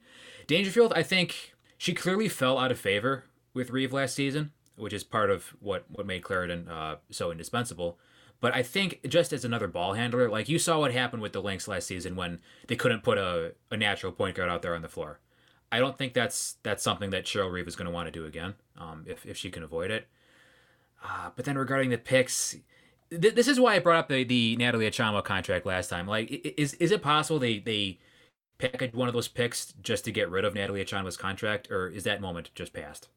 Dangerfield, 0.47 0.93
I 0.95 1.03
think 1.03 1.53
she 1.77 1.93
clearly 1.93 2.29
fell 2.29 2.57
out 2.57 2.71
of 2.71 2.79
favor 2.79 3.25
with 3.53 3.71
Reeve 3.71 3.93
last 3.93 4.15
season, 4.15 4.51
which 4.75 4.93
is 4.93 5.03
part 5.03 5.29
of 5.29 5.55
what 5.59 5.85
what 5.89 6.05
made 6.05 6.23
Clarendon 6.23 6.69
uh, 6.69 6.97
so 7.09 7.31
indispensable. 7.31 7.99
But 8.41 8.53
I 8.53 8.63
think 8.63 8.99
just 9.07 9.33
as 9.33 9.45
another 9.45 9.67
ball 9.67 9.93
handler, 9.93 10.29
like 10.29 10.49
you 10.49 10.59
saw 10.59 10.79
what 10.79 10.91
happened 10.91 11.21
with 11.21 11.33
the 11.33 11.41
Lynx 11.41 11.67
last 11.67 11.87
season 11.87 12.15
when 12.15 12.39
they 12.67 12.75
couldn't 12.75 13.03
put 13.03 13.17
a, 13.17 13.53
a 13.71 13.77
natural 13.77 14.11
point 14.11 14.35
guard 14.35 14.49
out 14.49 14.61
there 14.61 14.75
on 14.75 14.81
the 14.81 14.89
floor. 14.89 15.19
I 15.71 15.79
don't 15.79 15.97
think 15.97 16.13
that's 16.13 16.55
that's 16.63 16.83
something 16.83 17.09
that 17.09 17.25
Cheryl 17.25 17.51
Reeve 17.51 17.67
is 17.67 17.75
going 17.75 17.87
to 17.87 17.91
want 17.91 18.07
to 18.07 18.11
do 18.11 18.25
again, 18.25 18.53
um, 18.77 19.03
if 19.07 19.25
if 19.25 19.35
she 19.35 19.49
can 19.49 19.63
avoid 19.63 19.91
it. 19.91 20.07
Uh, 21.03 21.29
but 21.35 21.45
then 21.45 21.57
regarding 21.57 21.89
the 21.89 21.97
picks, 21.97 22.55
th- 23.09 23.35
this 23.35 23.47
is 23.47 23.59
why 23.59 23.75
I 23.75 23.79
brought 23.79 23.97
up 23.97 24.09
the, 24.09 24.23
the 24.23 24.55
Natalie 24.57 24.89
Achonwa 24.89 25.23
contract 25.23 25.65
last 25.65 25.89
time. 25.89 26.07
Like, 26.07 26.29
is 26.57 26.73
is 26.75 26.91
it 26.91 27.01
possible 27.01 27.39
they 27.39 27.59
they 27.59 27.99
package 28.57 28.93
one 28.93 29.07
of 29.07 29.13
those 29.13 29.27
picks 29.27 29.73
just 29.81 30.05
to 30.05 30.11
get 30.11 30.29
rid 30.29 30.45
of 30.45 30.53
Natalie 30.53 30.83
Achonwa's 30.83 31.17
contract, 31.17 31.69
or 31.71 31.89
is 31.89 32.03
that 32.03 32.21
moment 32.21 32.51
just 32.55 32.73
passed? 32.73 33.09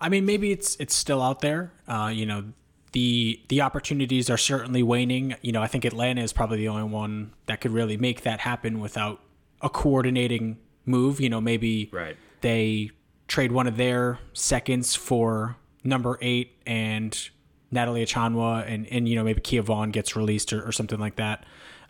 I 0.00 0.08
mean, 0.08 0.26
maybe 0.26 0.52
it's 0.52 0.76
it's 0.76 0.94
still 0.94 1.22
out 1.22 1.40
there. 1.40 1.72
Uh, 1.86 2.10
you 2.12 2.26
know, 2.26 2.52
the 2.94 3.40
the 3.48 3.60
opportunities 3.60 4.30
are 4.30 4.36
certainly 4.38 4.82
waning. 4.82 5.34
You 5.42 5.52
know, 5.52 5.60
I 5.62 5.66
think 5.66 5.84
Atlanta 5.84 6.22
is 6.22 6.32
probably 6.32 6.56
the 6.58 6.68
only 6.68 6.84
one 6.84 7.32
that 7.46 7.60
could 7.60 7.72
really 7.72 7.96
make 7.96 8.22
that 8.22 8.40
happen 8.40 8.80
without 8.80 9.20
a 9.60 9.68
coordinating 9.68 10.56
move. 10.86 11.20
You 11.20 11.28
know, 11.28 11.40
maybe 11.40 11.90
Right. 11.92 12.16
they 12.40 12.90
trade 13.28 13.52
one 13.52 13.66
of 13.66 13.76
their 13.76 14.18
seconds 14.32 14.94
for 14.94 15.56
number 15.82 16.18
eight 16.22 16.56
and 16.66 17.28
Natalie 17.70 18.04
Achonwa 18.04 18.64
and, 18.66 18.86
and 18.86 19.08
you 19.08 19.16
know, 19.16 19.24
maybe 19.24 19.40
Kia 19.40 19.62
Vaughn 19.62 19.90
gets 19.90 20.14
released 20.16 20.52
or, 20.52 20.62
or 20.66 20.70
something 20.72 20.98
like 21.00 21.16
that. 21.16 21.44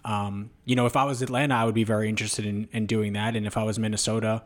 Um, 0.04 0.50
you 0.64 0.76
know, 0.76 0.86
if 0.86 0.96
I 0.96 1.04
was 1.04 1.22
Atlanta, 1.22 1.54
I 1.54 1.64
would 1.64 1.74
be 1.74 1.84
very 1.84 2.08
interested 2.08 2.44
in, 2.46 2.68
in 2.72 2.86
doing 2.86 3.12
that. 3.14 3.36
And 3.36 3.46
if 3.46 3.56
I 3.56 3.62
was 3.62 3.78
Minnesota, 3.78 4.42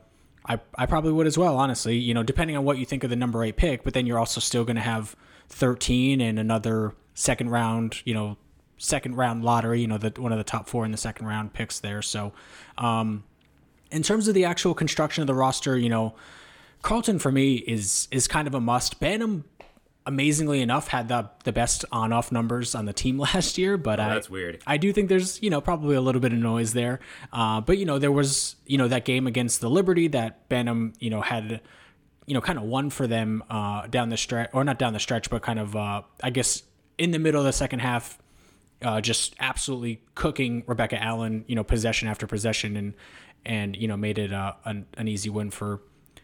I, 0.48 0.58
I 0.74 0.86
probably 0.86 1.12
would 1.12 1.26
as 1.26 1.36
well, 1.36 1.56
honestly, 1.58 1.96
you 1.98 2.14
know, 2.14 2.22
depending 2.22 2.56
on 2.56 2.64
what 2.64 2.78
you 2.78 2.86
think 2.86 3.04
of 3.04 3.10
the 3.10 3.16
number 3.16 3.44
eight 3.44 3.56
pick, 3.56 3.84
but 3.84 3.92
then 3.92 4.06
you're 4.06 4.18
also 4.18 4.40
still 4.40 4.64
going 4.64 4.76
to 4.76 4.82
have 4.82 5.14
13 5.50 6.20
and 6.20 6.38
another 6.38 6.94
second 7.14 7.50
round, 7.50 8.00
you 8.04 8.14
know, 8.14 8.38
second 8.78 9.16
round 9.16 9.44
lottery, 9.44 9.80
you 9.80 9.86
know, 9.86 9.98
the, 9.98 10.10
one 10.20 10.32
of 10.32 10.38
the 10.38 10.44
top 10.44 10.68
four 10.68 10.84
in 10.84 10.90
the 10.90 10.96
second 10.96 11.26
round 11.26 11.52
picks 11.52 11.80
there. 11.80 12.00
So, 12.00 12.32
um, 12.78 13.24
in 13.90 14.02
terms 14.02 14.28
of 14.28 14.34
the 14.34 14.44
actual 14.44 14.74
construction 14.74 15.22
of 15.22 15.26
the 15.26 15.34
roster, 15.34 15.76
you 15.76 15.88
know, 15.88 16.14
Carlton 16.82 17.18
for 17.18 17.32
me 17.32 17.56
is 17.56 18.06
is 18.10 18.28
kind 18.28 18.46
of 18.46 18.54
a 18.54 18.60
must. 18.60 19.00
Banham, 19.00 19.44
amazingly 20.08 20.62
enough, 20.62 20.88
had 20.88 21.08
the 21.08 21.30
the 21.44 21.52
best 21.52 21.84
on 21.92 22.12
off 22.12 22.32
numbers 22.32 22.74
on 22.74 22.86
the 22.86 22.92
team 22.92 23.18
last 23.28 23.58
year, 23.58 23.76
but 23.76 24.00
I, 24.00 24.14
that's 24.14 24.28
weird. 24.28 24.60
I 24.66 24.78
do 24.78 24.92
think 24.92 25.08
there's 25.08 25.40
you 25.40 25.50
know 25.50 25.60
probably 25.60 25.94
a 25.94 26.00
little 26.00 26.20
bit 26.20 26.32
of 26.32 26.38
noise 26.38 26.72
there. 26.72 26.98
Uh, 27.32 27.60
but 27.60 27.78
you 27.78 27.84
know 27.84 27.98
there 27.98 28.10
was 28.10 28.56
you 28.66 28.78
know 28.78 28.88
that 28.88 29.04
game 29.04 29.26
against 29.26 29.60
the 29.60 29.70
Liberty 29.70 30.08
that 30.08 30.48
Banham 30.48 30.94
you 30.98 31.10
know 31.10 31.20
had 31.20 31.60
you 32.26 32.34
know 32.34 32.40
kind 32.40 32.58
of 32.58 32.64
won 32.64 32.90
for 32.90 33.06
them 33.06 33.44
uh, 33.48 33.86
down 33.86 34.08
the 34.08 34.16
stretch 34.16 34.50
or 34.52 34.64
not 34.64 34.78
down 34.78 34.94
the 34.94 34.98
stretch, 34.98 35.30
but 35.30 35.42
kind 35.42 35.58
of 35.58 35.76
uh, 35.76 36.02
I 36.22 36.30
guess 36.30 36.62
in 36.96 37.12
the 37.12 37.18
middle 37.18 37.40
of 37.40 37.46
the 37.46 37.52
second 37.52 37.80
half 37.80 38.18
uh, 38.82 39.00
just 39.00 39.34
absolutely 39.38 40.02
cooking 40.14 40.64
Rebecca 40.66 41.00
Allen, 41.02 41.44
you 41.48 41.54
know, 41.54 41.64
possession 41.64 42.08
after 42.08 42.26
possession, 42.26 42.76
and 42.76 42.94
and 43.44 43.76
you 43.76 43.88
know 43.88 43.96
made 43.96 44.18
it 44.18 44.32
uh, 44.32 44.54
an 44.64 44.86
an 44.96 45.08
easy 45.08 45.30
win 45.30 45.50
for 45.50 45.80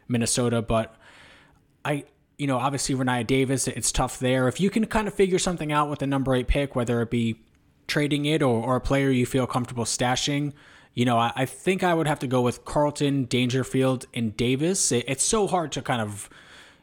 Minnesota. 0.08 0.62
But 0.62 0.96
I, 1.84 2.04
you 2.44 2.48
know, 2.48 2.58
obviously 2.58 2.94
Rennia 2.94 3.26
Davis, 3.26 3.66
it's 3.66 3.90
tough 3.90 4.18
there. 4.18 4.48
If 4.48 4.60
you 4.60 4.68
can 4.68 4.84
kind 4.84 5.08
of 5.08 5.14
figure 5.14 5.38
something 5.38 5.72
out 5.72 5.88
with 5.88 6.00
the 6.00 6.06
number 6.06 6.34
eight 6.34 6.46
pick, 6.46 6.76
whether 6.76 7.00
it 7.00 7.08
be 7.08 7.40
trading 7.86 8.26
it 8.26 8.42
or, 8.42 8.62
or 8.62 8.76
a 8.76 8.82
player 8.82 9.10
you 9.10 9.24
feel 9.24 9.46
comfortable 9.46 9.86
stashing, 9.86 10.52
you 10.92 11.06
know, 11.06 11.16
I, 11.16 11.32
I 11.34 11.46
think 11.46 11.82
I 11.82 11.94
would 11.94 12.06
have 12.06 12.18
to 12.18 12.26
go 12.26 12.42
with 12.42 12.66
Carlton, 12.66 13.24
Dangerfield, 13.24 14.04
and 14.12 14.36
Davis. 14.36 14.92
It, 14.92 15.06
it's 15.08 15.24
so 15.24 15.46
hard 15.46 15.72
to 15.72 15.80
kind 15.80 16.02
of, 16.02 16.28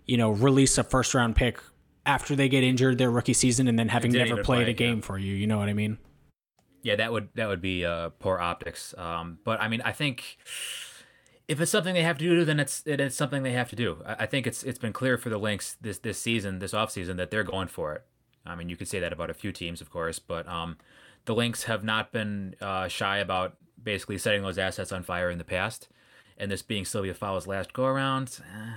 you 0.07 0.17
know, 0.17 0.31
release 0.31 0.79
a 0.79 0.83
first 0.83 1.13
round 1.13 1.35
pick 1.35 1.59
after 2.07 2.35
they 2.35 2.49
get 2.49 2.63
injured 2.63 2.97
their 2.97 3.11
rookie 3.11 3.33
season 3.33 3.67
and 3.67 3.77
then 3.77 3.89
having 3.89 4.11
never 4.13 4.37
played 4.37 4.63
play, 4.63 4.71
a 4.71 4.73
game 4.73 4.97
yeah. 4.97 5.05
for 5.05 5.19
you. 5.19 5.35
You 5.35 5.45
know 5.45 5.59
what 5.59 5.69
I 5.69 5.73
mean? 5.73 5.99
Yeah, 6.81 6.95
that 6.95 7.11
would 7.11 7.29
that 7.35 7.47
would 7.47 7.61
be 7.61 7.85
uh, 7.85 8.09
poor 8.17 8.39
optics. 8.39 8.95
Um, 8.97 9.37
but 9.43 9.61
I 9.61 9.67
mean, 9.67 9.81
I 9.81 9.91
think 9.91 10.39
if 11.51 11.59
it's 11.59 11.69
something 11.71 11.93
they 11.93 12.03
have 12.03 12.17
to 12.17 12.23
do, 12.23 12.45
then 12.45 12.59
it's 12.61 12.81
it 12.85 13.01
is 13.01 13.13
something 13.13 13.43
they 13.43 13.51
have 13.51 13.69
to 13.69 13.75
do. 13.75 13.97
I, 14.05 14.23
I 14.23 14.25
think 14.25 14.47
it's 14.47 14.63
it's 14.63 14.79
been 14.79 14.93
clear 14.93 15.17
for 15.17 15.29
the 15.29 15.37
Lynx 15.37 15.75
this 15.81 15.97
this 15.97 16.17
season, 16.17 16.59
this 16.59 16.71
offseason, 16.71 17.17
that 17.17 17.29
they're 17.29 17.43
going 17.43 17.67
for 17.67 17.93
it. 17.93 18.03
I 18.45 18.55
mean, 18.55 18.69
you 18.69 18.77
could 18.77 18.87
say 18.87 18.99
that 18.99 19.11
about 19.13 19.29
a 19.29 19.33
few 19.33 19.51
teams, 19.51 19.81
of 19.81 19.91
course, 19.91 20.17
but 20.17 20.47
um, 20.47 20.77
the 21.25 21.35
Lynx 21.35 21.63
have 21.63 21.83
not 21.83 22.11
been 22.11 22.55
uh, 22.61 22.87
shy 22.87 23.17
about 23.17 23.57
basically 23.83 24.17
setting 24.17 24.41
those 24.41 24.57
assets 24.57 24.91
on 24.91 25.03
fire 25.03 25.29
in 25.29 25.37
the 25.37 25.43
past. 25.43 25.89
And 26.37 26.49
this 26.49 26.61
being 26.63 26.85
Sylvia 26.85 27.13
Fowles' 27.13 27.45
last 27.45 27.71
go 27.73 27.85
around, 27.85 28.39
eh, 28.39 28.71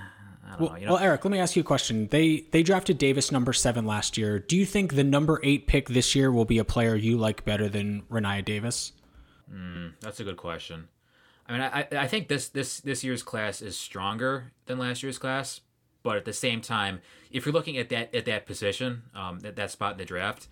I 0.45 0.49
don't 0.51 0.59
Well, 0.59 0.69
know. 0.71 0.75
You 0.75 0.85
know, 0.85 0.93
well, 0.93 1.01
Eric, 1.01 1.25
let 1.25 1.31
me 1.31 1.39
ask 1.39 1.55
you 1.55 1.61
a 1.61 1.65
question. 1.65 2.07
They 2.11 2.45
they 2.51 2.61
drafted 2.61 2.97
Davis 2.97 3.31
number 3.31 3.53
seven 3.53 3.85
last 3.85 4.17
year. 4.17 4.37
Do 4.37 4.57
you 4.57 4.65
think 4.65 4.93
the 4.95 5.03
number 5.03 5.39
eight 5.43 5.65
pick 5.65 5.87
this 5.87 6.13
year 6.13 6.31
will 6.31 6.45
be 6.45 6.59
a 6.59 6.65
player 6.65 6.93
you 6.95 7.17
like 7.17 7.45
better 7.45 7.69
than 7.69 8.03
Rennia 8.11 8.43
Davis? 8.43 8.91
That's 10.01 10.19
a 10.19 10.23
good 10.23 10.37
question. 10.37 10.89
I 11.47 11.51
mean, 11.51 11.61
I, 11.61 11.87
I 11.91 12.07
think 12.07 12.27
this 12.27 12.49
this 12.49 12.79
this 12.79 13.03
year's 13.03 13.23
class 13.23 13.61
is 13.61 13.77
stronger 13.77 14.51
than 14.65 14.79
last 14.79 15.03
year's 15.03 15.17
class, 15.17 15.61
but 16.01 16.17
at 16.17 16.25
the 16.25 16.33
same 16.33 16.61
time, 16.61 17.01
if 17.31 17.45
you're 17.45 17.53
looking 17.53 17.77
at 17.77 17.89
that 17.89 18.13
at 18.15 18.25
that 18.25 18.45
position, 18.45 19.03
um, 19.13 19.39
that 19.39 19.55
that 19.55 19.71
spot 19.71 19.93
in 19.93 19.97
the 19.97 20.05
draft, 20.05 20.47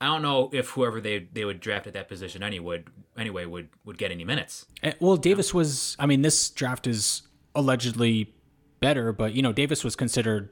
I 0.00 0.06
don't 0.06 0.22
know 0.22 0.50
if 0.52 0.70
whoever 0.70 1.00
they 1.00 1.26
they 1.32 1.44
would 1.44 1.60
draft 1.60 1.86
at 1.86 1.94
that 1.94 2.08
position 2.08 2.42
any 2.42 2.60
would 2.60 2.88
anyway 3.16 3.44
would 3.44 3.68
would 3.84 3.98
get 3.98 4.10
any 4.10 4.24
minutes. 4.24 4.66
Well, 5.00 5.16
Davis 5.16 5.52
was. 5.52 5.96
I 5.98 6.06
mean, 6.06 6.22
this 6.22 6.50
draft 6.50 6.86
is 6.86 7.22
allegedly 7.54 8.34
better, 8.80 9.12
but 9.12 9.34
you 9.34 9.42
know, 9.42 9.52
Davis 9.52 9.82
was 9.82 9.96
considered 9.96 10.50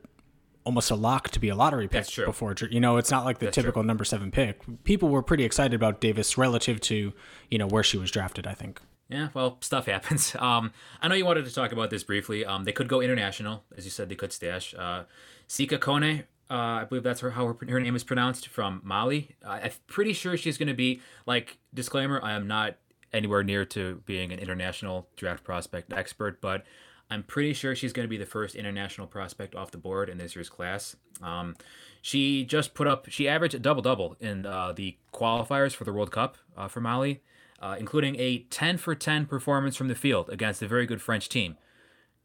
almost 0.64 0.90
a 0.90 0.94
lock 0.94 1.28
to 1.28 1.38
be 1.38 1.50
a 1.50 1.54
lottery 1.54 1.84
pick 1.84 1.92
That's 1.92 2.10
true. 2.10 2.24
before. 2.24 2.54
You 2.70 2.80
know, 2.80 2.96
it's 2.96 3.10
not 3.10 3.24
like 3.24 3.38
the 3.38 3.50
typical 3.50 3.82
number 3.82 4.04
seven 4.04 4.30
pick. 4.30 4.62
People 4.84 5.10
were 5.10 5.22
pretty 5.22 5.44
excited 5.44 5.74
about 5.74 6.00
Davis 6.00 6.36
relative 6.36 6.80
to 6.80 7.12
you 7.50 7.58
know 7.58 7.66
where 7.66 7.82
she 7.82 7.96
was 7.96 8.10
drafted. 8.10 8.46
I 8.46 8.54
think. 8.54 8.80
Yeah, 9.14 9.28
well, 9.32 9.58
stuff 9.60 9.86
happens. 9.86 10.34
Um, 10.44 10.72
I 11.00 11.08
know 11.08 11.14
you 11.14 11.24
wanted 11.24 11.46
to 11.46 11.54
talk 11.54 11.72
about 11.72 11.90
this 11.90 12.02
briefly. 12.02 12.44
Um, 12.44 12.64
they 12.64 12.72
could 12.72 12.88
go 12.88 13.00
international, 13.00 13.64
as 13.76 13.84
you 13.84 13.90
said. 13.90 14.08
They 14.08 14.14
could 14.14 14.32
stash. 14.32 14.74
Uh, 14.74 15.04
Sika 15.46 15.78
Kone, 15.78 16.24
uh, 16.50 16.54
I 16.54 16.84
believe 16.84 17.02
that's 17.02 17.20
her 17.20 17.30
how 17.30 17.46
her, 17.46 17.56
her 17.68 17.80
name 17.80 17.96
is 17.96 18.04
pronounced 18.04 18.48
from 18.48 18.82
Mali. 18.84 19.36
Uh, 19.44 19.60
I'm 19.62 19.70
pretty 19.86 20.12
sure 20.12 20.36
she's 20.36 20.58
going 20.58 20.68
to 20.68 20.74
be 20.74 21.00
like 21.26 21.58
disclaimer. 21.72 22.20
I 22.22 22.32
am 22.32 22.46
not 22.46 22.76
anywhere 23.12 23.42
near 23.42 23.64
to 23.66 24.02
being 24.04 24.32
an 24.32 24.38
international 24.38 25.08
draft 25.16 25.44
prospect 25.44 25.92
expert, 25.92 26.40
but 26.40 26.64
I'm 27.08 27.22
pretty 27.22 27.54
sure 27.54 27.74
she's 27.74 27.92
going 27.92 28.04
to 28.04 28.10
be 28.10 28.18
the 28.18 28.26
first 28.26 28.54
international 28.54 29.06
prospect 29.06 29.54
off 29.54 29.70
the 29.70 29.78
board 29.78 30.08
in 30.08 30.18
this 30.18 30.34
year's 30.34 30.50
class. 30.50 30.96
Um, 31.22 31.56
she 32.02 32.44
just 32.44 32.74
put 32.74 32.86
up, 32.86 33.06
she 33.08 33.28
averaged 33.28 33.54
a 33.54 33.60
double 33.60 33.82
double 33.82 34.16
in 34.20 34.44
uh, 34.44 34.72
the 34.72 34.98
qualifiers 35.12 35.74
for 35.74 35.84
the 35.84 35.92
World 35.92 36.10
Cup 36.10 36.36
uh, 36.56 36.68
for 36.68 36.80
Mali, 36.80 37.22
uh, 37.64 37.76
including 37.78 38.14
a 38.20 38.40
10 38.50 38.76
for 38.76 38.94
10 38.94 39.24
performance 39.24 39.74
from 39.74 39.88
the 39.88 39.94
field 39.94 40.28
against 40.28 40.60
a 40.60 40.68
very 40.68 40.84
good 40.84 41.00
French 41.00 41.30
team. 41.30 41.56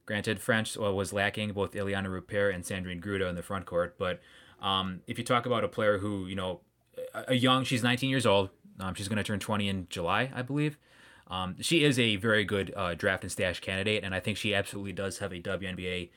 Granted, 0.06 0.42
French 0.42 0.76
well, 0.76 0.94
was 0.94 1.14
lacking 1.14 1.54
both 1.54 1.72
Iliana 1.72 2.10
Rupert 2.10 2.54
and 2.54 2.66
Sandrine 2.66 3.02
Gruda 3.02 3.30
in 3.30 3.36
the 3.36 3.42
front 3.42 3.66
court, 3.66 3.96
but 3.98 4.20
um, 4.62 5.00
if 5.08 5.18
you 5.18 5.24
talk 5.24 5.46
about 5.46 5.64
a 5.64 5.70
player 5.70 6.00
who, 6.00 6.28
you 6.28 6.36
know, 6.36 6.60
a 7.14 7.26
a 7.30 7.34
young, 7.36 7.64
she's 7.64 7.82
19 7.82 8.10
years 8.10 8.26
old. 8.26 8.50
Um, 8.82 8.94
she's 8.96 9.08
going 9.08 9.18
to 9.18 9.24
turn 9.24 9.40
20 9.40 9.70
in 9.70 9.88
July, 9.90 10.30
I 10.36 10.42
believe. 10.42 10.78
Um, 11.28 11.56
she 11.62 11.86
is 11.86 11.98
a 11.98 12.18
very 12.18 12.44
good 12.44 12.74
uh, 12.76 12.96
draft 12.96 13.24
and 13.24 13.32
stash 13.32 13.62
candidate, 13.62 14.04
and 14.04 14.14
I 14.14 14.20
think 14.20 14.36
she 14.36 14.54
absolutely 14.54 14.94
does 14.94 15.20
have 15.20 15.32
a 15.32 15.40
WNBA 15.40 16.10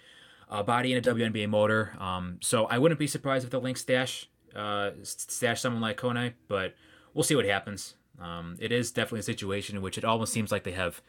uh, 0.51 0.63
body 0.65 0.95
and 0.95 1.07
a 1.07 1.15
WNBA 1.15 1.49
motor. 1.49 1.95
Um, 2.01 2.39
so 2.41 2.65
I 2.67 2.79
wouldn't 2.79 2.99
be 2.99 3.07
surprised 3.07 3.45
if 3.45 3.51
the 3.51 3.61
Lynx 3.61 3.83
stash 3.83 4.29
uh, 4.57 4.91
stash 5.03 5.61
someone 5.61 5.83
like 5.83 6.01
Kone, 6.01 6.33
but 6.49 6.75
we'll 7.15 7.23
see 7.23 7.37
what 7.37 7.45
happens. 7.45 7.95
Um, 8.23 8.57
it 8.61 8.71
is 8.71 8.93
definitely 8.93 9.21
a 9.21 9.25
situation 9.25 9.77
in 9.77 9.83
which 9.83 9.99
it 9.99 10.05
almost 10.05 10.33
seems 10.33 10.53
like 10.53 10.65
they 10.65 10.73
have 10.73 11.03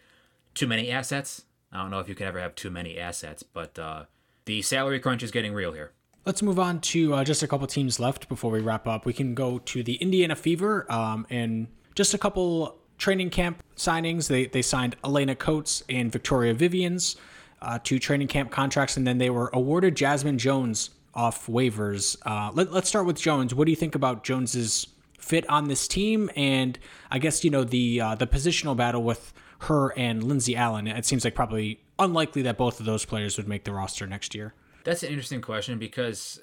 too 0.55 0.67
many 0.67 0.89
assets. 0.89 1.43
I 1.71 1.81
don't 1.81 1.91
know 1.91 1.99
if 1.99 2.09
you 2.09 2.15
can 2.15 2.27
ever 2.27 2.39
have 2.39 2.55
too 2.55 2.69
many 2.69 2.97
assets, 2.97 3.43
but 3.43 3.77
uh, 3.77 4.05
the 4.45 4.61
salary 4.61 4.99
crunch 4.99 5.23
is 5.23 5.31
getting 5.31 5.53
real 5.53 5.73
here. 5.73 5.91
Let's 6.25 6.41
move 6.41 6.57
on 6.57 6.79
to 6.81 7.15
uh, 7.15 7.23
just 7.23 7.43
a 7.43 7.47
couple 7.47 7.67
teams 7.67 7.99
left 7.99 8.29
before 8.29 8.51
we 8.51 8.61
wrap 8.61 8.87
up. 8.87 9.05
We 9.05 9.13
can 9.13 9.35
go 9.35 9.59
to 9.59 9.83
the 9.83 9.95
Indiana 9.95 10.35
Fever 10.35 10.91
um, 10.91 11.27
and 11.29 11.67
just 11.95 12.13
a 12.13 12.17
couple 12.17 12.77
training 12.97 13.29
camp 13.29 13.61
signings. 13.75 14.27
They 14.27 14.45
they 14.45 14.61
signed 14.61 14.95
Alaina 15.03 15.35
Coates 15.35 15.83
and 15.89 16.11
Victoria 16.11 16.53
Vivians 16.53 17.17
uh, 17.61 17.79
to 17.83 17.99
training 17.99 18.29
camp 18.29 18.51
contracts, 18.51 18.95
and 18.95 19.05
then 19.05 19.17
they 19.17 19.29
were 19.29 19.49
awarded 19.53 19.95
Jazmine 19.95 20.37
Jones 20.37 20.91
off 21.13 21.47
waivers. 21.47 22.15
Uh, 22.25 22.51
let, 22.53 22.71
let's 22.71 22.87
start 22.87 23.05
with 23.05 23.19
Jones. 23.19 23.53
What 23.53 23.65
do 23.65 23.71
you 23.71 23.75
think 23.75 23.95
about 23.95 24.23
Jones's 24.23 24.87
fit 25.23 25.49
on 25.49 25.67
this 25.67 25.87
team? 25.87 26.29
And 26.35 26.77
I 27.09 27.19
guess 27.19 27.43
you 27.43 27.49
know 27.49 27.63
the 27.63 28.01
uh, 28.01 28.15
the 28.15 28.27
positional 28.27 28.75
battle 28.75 29.03
with 29.03 29.33
her 29.59 29.97
and 29.97 30.23
Lindsay 30.23 30.55
Allen. 30.55 30.87
It 30.87 31.05
seems 31.05 31.23
like 31.23 31.35
probably 31.35 31.79
unlikely 31.97 32.41
that 32.43 32.57
both 32.57 32.79
of 32.79 32.85
those 32.85 33.05
players 33.05 33.37
would 33.37 33.47
make 33.47 33.63
the 33.63 33.71
roster 33.71 34.05
next 34.05 34.35
year. 34.35 34.53
That's 34.83 35.03
an 35.03 35.09
interesting 35.09 35.41
question 35.41 35.79
because 35.79 36.41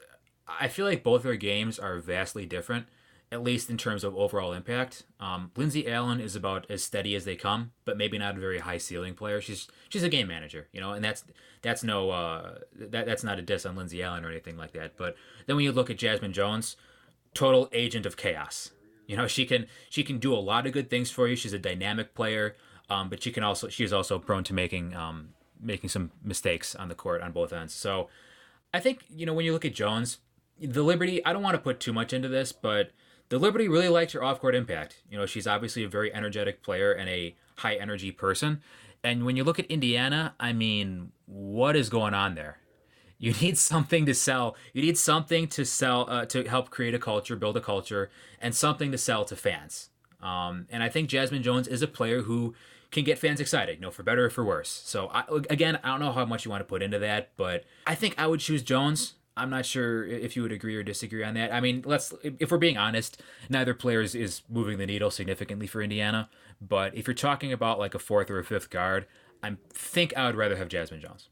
I 0.49 0.69
feel 0.69 0.87
like 0.87 1.03
both 1.03 1.23
their 1.23 1.37
games 1.37 1.79
are 1.79 1.99
vastly 1.99 2.47
different, 2.47 2.87
at 3.31 3.43
least 3.43 3.69
in 3.69 3.77
terms 3.77 4.03
of 4.03 4.17
overall 4.17 4.55
impact. 4.55 5.05
Um, 5.21 5.51
Lindsay 5.55 5.87
Allen 5.87 6.19
is 6.21 6.35
about 6.35 6.67
as 6.71 6.83
steady 6.83 7.15
as 7.15 7.27
they 7.27 7.37
come, 7.37 7.73
but 7.85 7.99
maybe 7.99 8.17
not 8.17 8.37
a 8.37 8.41
very 8.41 8.61
high 8.61 8.79
ceiling 8.79 9.15
player. 9.15 9.43
She's 9.43 9.69
she's 9.91 10.03
a 10.03 10.09
game 10.09 10.29
manager, 10.29 10.69
you 10.73 10.81
know, 10.81 10.93
and 10.93 11.05
that's 11.05 11.25
that's 11.61 11.85
no 11.85 12.11
uh, 12.11 12.59
that 12.75 13.05
that's 13.05 13.25
not 13.25 13.39
a 13.39 13.43
diss 13.43 13.67
on 13.67 13.77
Lindsay 13.77 14.03
Allen 14.03 14.25
or 14.25 14.31
anything 14.31 14.57
like 14.57 14.73
that. 14.73 14.97
But 14.97 15.17
then 15.47 15.57
when 15.57 15.65
you 15.67 15.73
look 15.73 15.91
at 15.91 15.99
Jazmine 15.99 16.33
Jones, 16.33 16.77
total 17.35 17.69
agent 17.73 18.07
of 18.07 18.17
chaos. 18.17 18.71
You 19.07 19.17
know, 19.17 19.27
she 19.27 19.45
can 19.45 19.67
she 19.89 20.05
can 20.05 20.19
do 20.19 20.33
a 20.33 20.39
lot 20.39 20.67
of 20.67 20.73
good 20.73 20.89
things 20.89 21.11
for 21.11 21.27
you. 21.27 21.37
She's 21.37 21.53
a 21.53 21.59
dynamic 21.59 22.15
player, 22.15 22.57
um, 22.89 23.09
but 23.09 23.23
she 23.23 23.33
can 23.33 23.43
also 23.43 23.69
she 23.69 23.85
is 23.85 23.93
also 23.93 24.19
prone 24.19 24.45
to 24.45 24.55
making 24.55 24.95
um, 24.95 25.31
making 25.61 25.91
some 25.91 26.13
mistakes 26.23 26.75
on 26.75 26.89
the 26.89 26.95
court 26.95 27.21
on 27.21 27.33
both 27.33 27.53
ends. 27.53 27.75
So 27.75 28.09
I 28.73 28.81
think 28.81 29.05
you 29.09 29.27
know 29.27 29.35
when 29.35 29.45
you 29.45 29.53
look 29.53 29.65
at 29.65 29.75
Jones, 29.75 30.19
the 30.61 30.83
Liberty. 30.83 31.25
I 31.25 31.33
don't 31.33 31.43
want 31.43 31.55
to 31.55 31.61
put 31.61 31.81
too 31.81 31.93
much 31.93 32.13
into 32.13 32.29
this, 32.29 32.53
but 32.53 32.91
the 33.31 33.39
Liberty 33.39 33.69
really 33.69 33.89
likes 33.89 34.13
her 34.13 34.23
off-court 34.23 34.55
impact. 34.55 35.03
You 35.11 35.19
know, 35.19 35.27
she's 35.27 35.47
obviously 35.47 35.85
a 35.85 35.89
very 35.89 36.13
energetic 36.15 36.63
player 36.63 36.93
and 36.93 37.09
a 37.09 37.35
high-energy 37.57 38.13
person. 38.13 38.61
And 39.03 39.25
when 39.25 39.37
you 39.37 39.45
look 39.45 39.59
at 39.59 39.67
Indiana, 39.67 40.35
I 40.39 40.53
mean, 40.53 41.13
what 41.27 41.77
is 41.77 41.89
going 41.89 42.13
on 42.13 42.35
there? 42.35 42.59
You 43.21 43.35
need 43.35 43.59
something 43.59 44.07
to 44.07 44.15
sell. 44.15 44.57
You 44.73 44.83
need 44.83 44.97
something 44.97 45.47
to 45.49 45.65
sell 45.65 46.07
uh, 46.09 46.25
to 46.27 46.45
help 46.45 46.71
create 46.71 46.95
a 46.95 46.99
culture, 46.99 47.37
build 47.37 47.57
a 47.57 47.61
culture, 47.61 48.11
and 48.41 48.55
something 48.55 48.91
to 48.91 48.99
sell 48.99 49.25
to 49.27 49.37
fans. 49.37 49.91
Um, 50.23 50.67
and 50.71 50.83
I 50.83 50.89
think 50.89 51.11
Jazmine 51.11 51.43
Jones 51.43 51.69
is 51.69 51.83
a 51.83 51.87
player 51.87 52.23
who 52.23 52.55
can 52.91 53.05
get 53.05 53.19
fans 53.19 53.39
excited, 53.39 53.77
you 53.77 53.83
know, 53.83 53.91
for 53.91 54.03
better 54.03 54.25
or 54.25 54.31
for 54.31 54.43
worse. 54.43 54.71
So 54.71 55.09
I, 55.13 55.25
again, 55.51 55.79
I 55.85 55.89
don't 55.89 56.01
know 56.01 56.13
how 56.13 56.25
much 56.25 56.45
you 56.45 56.51
want 56.51 56.63
to 56.63 56.65
put 56.65 56.83
into 56.83 56.99
that, 56.99 57.31
but 57.37 57.65
I 57.87 57.95
think 57.95 58.15
I 58.19 58.27
would 58.27 58.41
choose 58.41 58.63
Jones. 58.63 59.15
I'm 59.37 59.51
not 59.51 59.65
sure 59.65 60.07
if 60.07 60.35
you 60.35 60.43
would 60.43 60.53
agree 60.53 60.75
or 60.75 60.83
disagree 60.83 61.23
on 61.23 61.35
that. 61.35 61.53
I 61.53 61.61
mean, 61.61 61.83
let's 61.85 62.13
if 62.23 62.51
we're 62.51 62.59
being 62.59 62.79
honest, 62.79 63.23
neither 63.49 63.75
player 63.75 64.01
is, 64.01 64.15
is 64.15 64.43
moving 64.49 64.79
the 64.79 64.87
needle 64.87 65.11
significantly 65.11 65.67
for 65.67 65.83
Indiana. 65.83 66.31
But 66.61 66.95
if 66.95 67.07
you're 67.07 67.15
talking 67.15 67.53
about 67.53 67.79
like 67.79 67.95
a 67.95 67.99
fourth 67.99 68.31
or 68.31 68.39
a 68.39 68.45
fifth 68.45 68.71
guard, 68.71 69.07
I 69.43 69.57
think 69.71 70.17
I 70.17 70.27
would 70.27 70.37
rather 70.37 70.57
have 70.57 70.69
Jazmine 70.69 71.01
Jones. 71.01 71.29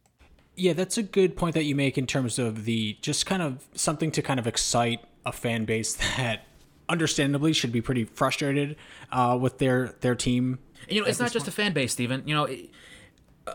Yeah, 0.58 0.72
that's 0.72 0.98
a 0.98 1.02
good 1.02 1.36
point 1.36 1.54
that 1.54 1.64
you 1.64 1.74
make 1.74 1.96
in 1.96 2.06
terms 2.06 2.38
of 2.38 2.64
the 2.64 2.98
just 3.00 3.26
kind 3.26 3.42
of 3.42 3.66
something 3.74 4.10
to 4.10 4.22
kind 4.22 4.40
of 4.40 4.46
excite 4.46 5.00
a 5.24 5.32
fan 5.32 5.64
base 5.64 5.94
that 6.16 6.44
understandably 6.88 7.52
should 7.52 7.72
be 7.72 7.80
pretty 7.80 8.04
frustrated 8.04 8.76
uh, 9.12 9.38
with 9.40 9.58
their 9.58 9.94
their 10.00 10.14
team. 10.14 10.58
You 10.88 11.02
know, 11.02 11.06
it's 11.06 11.20
not 11.20 11.32
just 11.32 11.48
a 11.48 11.50
fan 11.50 11.72
base, 11.72 11.92
Steven. 11.92 12.22
You 12.26 12.34
know, 12.34 12.44
it, 12.44 12.70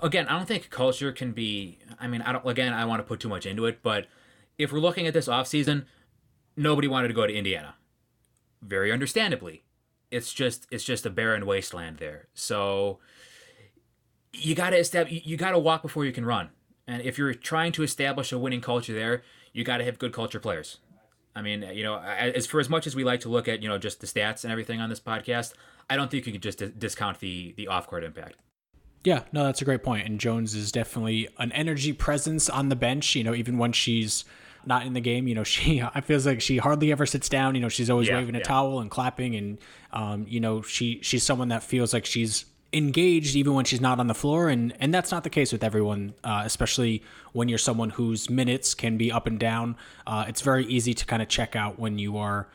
again, 0.02 0.28
I 0.28 0.38
don't 0.38 0.48
think 0.48 0.70
culture 0.70 1.12
can 1.12 1.32
be. 1.32 1.80
I 2.00 2.08
mean, 2.08 2.22
I 2.22 2.32
don't. 2.32 2.48
Again, 2.48 2.74
I 2.74 2.86
want 2.86 3.00
to 3.00 3.04
put 3.04 3.20
too 3.20 3.30
much 3.30 3.46
into 3.46 3.66
it, 3.66 3.84
but 3.84 4.08
if 4.58 4.72
we're 4.72 4.80
looking 4.80 5.08
at 5.08 5.14
this 5.14 5.28
offseason, 5.28 5.86
nobody 6.56 6.88
wanted 6.88 7.10
to 7.10 7.14
go 7.14 7.28
to 7.28 7.34
Indiana. 7.34 7.76
Very 8.62 8.92
understandably, 8.92 9.64
it's 10.12 10.34
just 10.34 10.68
it's 10.72 10.84
just 10.84 11.06
a 11.06 11.10
barren 11.10 11.46
wasteland 11.46 11.98
there. 11.98 12.28
So 12.34 13.00
you 14.34 14.56
got 14.56 14.72
to 14.72 14.78
establish. 14.78 15.22
You 15.26 15.38
got 15.38 15.52
to 15.52 15.60
walk 15.60 15.82
before 15.82 16.06
you 16.06 16.12
can 16.12 16.26
run. 16.26 16.50
And 16.88 17.02
if 17.02 17.18
you're 17.18 17.34
trying 17.34 17.72
to 17.74 17.84
establish 17.84 18.32
a 18.32 18.38
winning 18.38 18.62
culture 18.62 18.94
there, 18.94 19.24
you 19.54 19.64
got 19.64 19.78
to 19.78 19.86
have 19.86 20.00
good 20.00 20.14
culture 20.14 20.40
players. 20.40 20.78
I 21.36 21.42
mean, 21.42 21.64
you 21.74 21.84
know, 21.84 21.98
as 22.00 22.46
for 22.46 22.60
as 22.60 22.70
much 22.70 22.86
as 22.86 22.96
we 22.96 23.04
like 23.04 23.22
to 23.22 23.30
look 23.30 23.48
at, 23.48 23.64
you 23.64 23.70
know, 23.70 23.78
just 23.78 24.02
the 24.02 24.08
stats 24.08 24.44
and 24.44 24.52
everything 24.52 24.80
on 24.80 24.90
this 24.90 25.00
podcast, 25.00 25.54
I 25.90 25.96
don't 25.96 26.12
think 26.12 26.26
you 26.28 26.32
could 26.34 26.44
just 26.44 26.60
di- 26.60 26.72
discount 26.78 27.20
the 27.20 27.54
the 27.58 27.68
off 27.68 27.88
court 27.88 28.04
impact. 28.04 28.36
Yeah, 29.04 29.24
no, 29.32 29.44
that's 29.44 29.62
a 29.62 29.66
great 29.66 29.84
point. 29.84 30.08
And 30.08 30.20
Jones 30.20 30.54
is 30.56 30.72
definitely 30.72 31.28
an 31.38 31.52
energy 31.52 31.92
presence 31.92 32.50
on 32.50 32.70
the 32.70 32.76
bench. 32.76 33.16
You 33.16 33.24
know, 33.24 33.34
even 33.34 33.58
when 33.58 33.74
she's 33.74 34.24
not 34.66 34.86
in 34.86 34.94
the 34.94 35.02
game, 35.02 35.28
you 35.28 35.36
know, 35.36 35.44
she 35.54 35.82
I 35.82 36.02
feels 36.02 36.26
like 36.26 36.42
she 36.42 36.58
hardly 36.58 36.92
ever 36.92 37.06
sits 37.06 37.28
down. 37.30 37.56
You 37.56 37.62
know, 37.62 37.70
she's 37.70 37.90
always 37.90 38.08
Yeah, 38.08 38.18
waving 38.18 38.36
a 38.36 38.40
yeah. 38.40 38.44
towel 38.44 38.80
and 38.80 38.90
clapping, 38.92 39.36
and 39.36 39.58
um, 39.92 40.26
you 40.28 40.40
know, 40.40 40.62
she 40.62 41.00
she's 41.02 41.24
someone 41.24 41.50
that 41.50 41.64
feels 41.64 41.94
like 41.94 42.06
she's 42.06 42.46
engaged 42.74 43.36
even 43.36 43.54
when 43.54 43.66
she's 43.66 43.82
not 43.82 44.00
on 44.00 44.08
the 44.08 44.14
floor, 44.14 44.50
and 44.50 44.74
and 44.80 44.94
that's 44.94 45.12
not 45.12 45.24
the 45.24 45.30
case 45.30 45.52
with 45.52 45.64
everyone, 45.64 46.14
uh, 46.24 46.42
especially 46.46 47.04
when 47.32 47.48
you're 47.48 47.58
someone 47.58 47.92
whose 47.92 48.30
minutes 48.30 48.74
can 48.74 48.98
be 48.98 49.12
up 49.12 49.28
and 49.28 49.40
down. 49.40 49.78
Uh, 50.08 50.26
it's 50.28 50.42
very 50.42 50.66
easy 50.66 50.94
to 50.94 51.06
kind 51.06 51.22
of 51.22 51.28
check 51.28 51.56
out 51.56 51.80
when 51.80 51.98
you 51.98 52.18
are. 52.18 52.48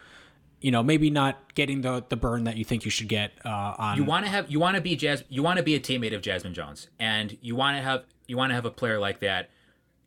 You 0.61 0.73
know, 0.73 0.83
maybe 0.83 1.09
not 1.09 1.55
getting 1.55 1.83
the 1.83 2.05
the 2.09 2.17
burn 2.17 2.45
that 2.45 2.57
you 2.57 2.65
think 2.65 2.85
you 2.85 2.91
should 2.91 3.09
get 3.09 3.33
uh, 3.45 3.75
on. 3.79 3.97
You 3.97 4.05
want 4.05 4.25
to 4.25 4.31
have 4.31 4.51
you 4.51 4.59
want 4.59 4.75
to 4.75 4.81
be 4.81 4.97
Jas 4.97 5.23
you 5.29 5.43
want 5.43 5.59
to 5.59 5.63
be 5.63 5.77
a 5.77 5.81
teammate 5.81 6.15
of 6.15 6.21
Jazmine 6.21 6.53
Jones, 6.53 6.89
and 6.99 7.39
you 7.41 7.55
want 7.55 7.77
to 7.77 7.83
have 7.83 8.05
you 8.27 8.37
want 8.37 8.51
to 8.51 8.55
have 8.55 8.65
a 8.65 8.71
player 8.71 8.99
like 8.99 9.21
that 9.21 9.51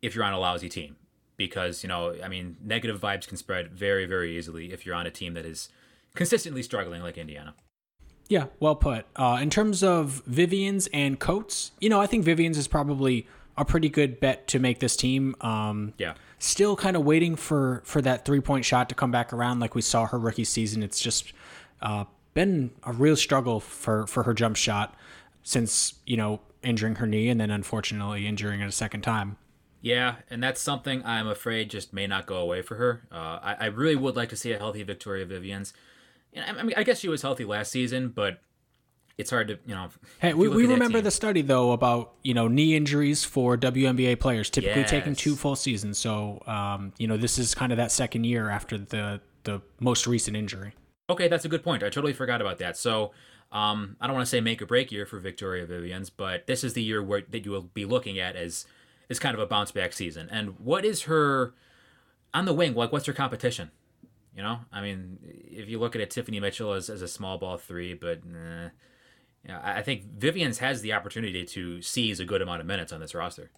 if 0.01 0.13
you're 0.13 0.25
on 0.25 0.33
a 0.33 0.39
lousy 0.39 0.67
team, 0.67 0.97
because 1.37 1.83
you 1.83 1.89
know 1.89 2.15
I 2.21 2.27
mean 2.27 2.57
negative 2.61 2.99
vibes 2.99 3.27
can 3.27 3.37
spread 3.37 3.71
very 3.71 4.05
very 4.05 4.37
easily 4.37 4.73
if 4.73 4.85
you're 4.85 4.95
on 4.95 5.07
a 5.07 5.11
team 5.11 5.35
that 5.35 5.45
is 5.45 5.69
consistently 6.15 6.63
struggling 6.63 7.01
like 7.01 7.17
Indiana. 7.17 7.55
Yeah, 8.31 8.45
well 8.61 8.75
put. 8.77 9.05
Uh, 9.17 9.39
in 9.41 9.49
terms 9.49 9.83
of 9.83 10.23
Vivians 10.25 10.87
and 10.93 11.19
Coates, 11.19 11.71
you 11.81 11.89
know, 11.89 11.99
I 11.99 12.07
think 12.07 12.23
Vivians 12.23 12.57
is 12.57 12.65
probably 12.65 13.27
a 13.57 13.65
pretty 13.65 13.89
good 13.89 14.21
bet 14.21 14.47
to 14.47 14.57
make 14.57 14.79
this 14.79 14.95
team. 14.95 15.35
Um, 15.41 15.93
Yeah. 15.97 16.13
Still 16.39 16.77
kind 16.77 16.95
of 16.95 17.03
waiting 17.03 17.35
for 17.35 17.81
for 17.83 18.01
that 18.01 18.23
three 18.23 18.39
point 18.39 18.63
shot 18.63 18.87
to 18.87 18.95
come 18.95 19.11
back 19.11 19.33
around, 19.33 19.59
like 19.59 19.75
we 19.75 19.81
saw 19.81 20.05
her 20.05 20.17
rookie 20.17 20.45
season. 20.45 20.81
It's 20.81 21.01
just 21.01 21.33
uh, 21.81 22.05
been 22.33 22.71
a 22.83 22.93
real 22.93 23.17
struggle 23.17 23.59
for 23.59 24.07
for 24.07 24.23
her 24.23 24.33
jump 24.33 24.55
shot 24.55 24.95
since 25.43 25.95
you 26.05 26.15
know 26.15 26.39
injuring 26.63 26.95
her 26.95 27.05
knee 27.05 27.27
and 27.27 27.39
then 27.41 27.51
unfortunately 27.51 28.25
injuring 28.27 28.61
it 28.61 28.65
a 28.65 28.71
second 28.71 29.01
time. 29.01 29.35
Yeah, 29.81 30.15
and 30.29 30.41
that's 30.41 30.61
something 30.61 31.03
I'm 31.05 31.27
afraid 31.27 31.69
just 31.69 31.91
may 31.91 32.07
not 32.07 32.27
go 32.27 32.37
away 32.37 32.61
for 32.61 32.75
her. 32.75 33.01
Uh, 33.11 33.39
I, 33.43 33.55
I 33.59 33.65
really 33.65 33.97
would 33.97 34.15
like 34.15 34.29
to 34.29 34.37
see 34.37 34.53
a 34.53 34.57
healthy 34.57 34.83
Victoria 34.83 35.25
Vivians. 35.25 35.73
I 36.37 36.63
mean, 36.63 36.73
I 36.77 36.83
guess 36.83 36.99
she 36.99 37.09
was 37.09 37.21
healthy 37.21 37.45
last 37.45 37.71
season, 37.71 38.09
but 38.09 38.39
it's 39.17 39.29
hard 39.29 39.47
to 39.49 39.59
you 39.65 39.75
know. 39.75 39.89
Hey, 40.19 40.33
we, 40.33 40.47
we 40.47 40.65
remember 40.65 41.01
the 41.01 41.11
study 41.11 41.41
though 41.41 41.71
about 41.71 42.13
you 42.23 42.33
know 42.33 42.47
knee 42.47 42.75
injuries 42.75 43.23
for 43.23 43.57
WNBA 43.57 44.19
players 44.19 44.49
typically 44.49 44.81
yes. 44.81 44.89
taking 44.89 45.15
two 45.15 45.35
full 45.35 45.55
seasons. 45.55 45.97
So 45.97 46.41
um, 46.47 46.93
you 46.97 47.07
know 47.07 47.17
this 47.17 47.37
is 47.37 47.53
kind 47.55 47.71
of 47.71 47.77
that 47.77 47.91
second 47.91 48.23
year 48.25 48.49
after 48.49 48.77
the 48.77 49.21
the 49.43 49.61
most 49.79 50.07
recent 50.07 50.37
injury. 50.37 50.73
Okay, 51.09 51.27
that's 51.27 51.45
a 51.45 51.49
good 51.49 51.63
point. 51.63 51.83
I 51.83 51.89
totally 51.89 52.13
forgot 52.13 52.41
about 52.41 52.59
that. 52.59 52.77
So 52.77 53.11
um, 53.51 53.97
I 53.99 54.07
don't 54.07 54.15
want 54.15 54.25
to 54.25 54.29
say 54.29 54.39
make 54.39 54.61
or 54.61 54.65
break 54.65 54.91
year 54.91 55.05
for 55.05 55.19
Victoria 55.19 55.65
Vivians, 55.65 56.09
but 56.09 56.47
this 56.47 56.63
is 56.63 56.73
the 56.73 56.83
year 56.83 57.03
where 57.03 57.23
that 57.29 57.45
you 57.45 57.51
will 57.51 57.63
be 57.63 57.85
looking 57.85 58.17
at 58.17 58.35
as 58.35 58.65
is 59.09 59.19
kind 59.19 59.35
of 59.35 59.41
a 59.41 59.45
bounce 59.45 59.71
back 59.71 59.91
season. 59.91 60.29
And 60.31 60.57
what 60.59 60.85
is 60.85 61.03
her 61.03 61.53
on 62.33 62.45
the 62.45 62.53
wing? 62.53 62.73
Like, 62.73 62.93
what's 62.93 63.05
her 63.07 63.13
competition? 63.13 63.71
You 64.35 64.43
know, 64.43 64.59
I 64.71 64.81
mean, 64.81 65.19
if 65.23 65.67
you 65.67 65.79
look 65.79 65.95
at 65.95 66.01
it, 66.01 66.09
Tiffany 66.09 66.39
Mitchell 66.39 66.73
as, 66.73 66.89
as 66.89 67.01
a 67.01 67.07
small 67.07 67.37
ball 67.37 67.57
three, 67.57 67.93
but 67.93 68.21
yeah, 69.45 69.59
I 69.63 69.81
think 69.81 70.05
Vivians 70.17 70.59
has 70.59 70.81
the 70.81 70.93
opportunity 70.93 71.43
to 71.45 71.81
seize 71.81 72.19
a 72.19 72.25
good 72.25 72.41
amount 72.41 72.61
of 72.61 72.67
minutes 72.67 72.93
on 72.93 72.99
this 73.01 73.13
roster. 73.13 73.51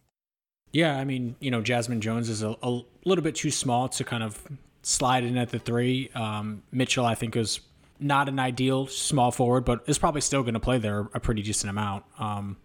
Yeah, 0.71 0.97
I 0.97 1.03
mean, 1.03 1.35
you 1.39 1.51
know, 1.51 1.61
Jazmine 1.61 1.99
Jones 1.99 2.29
is 2.29 2.41
a, 2.41 2.55
a 2.63 2.81
little 3.05 3.23
bit 3.23 3.35
too 3.35 3.51
small 3.51 3.87
to 3.89 4.03
kind 4.03 4.23
of 4.23 4.41
slide 4.81 5.23
in 5.23 5.37
at 5.37 5.49
the 5.49 5.59
three. 5.59 6.09
Um, 6.15 6.63
Mitchell, 6.71 7.05
I 7.05 7.13
think, 7.13 7.35
is 7.35 7.59
not 7.99 8.27
an 8.27 8.39
ideal 8.39 8.87
small 8.87 9.31
forward, 9.31 9.65
but 9.65 9.83
is 9.85 9.99
probably 9.99 10.21
still 10.21 10.41
going 10.41 10.55
to 10.55 10.59
play 10.59 10.79
there 10.79 11.07
a 11.13 11.19
pretty 11.19 11.43
decent 11.43 11.69
amount. 11.69 12.05
Um, 12.17 12.57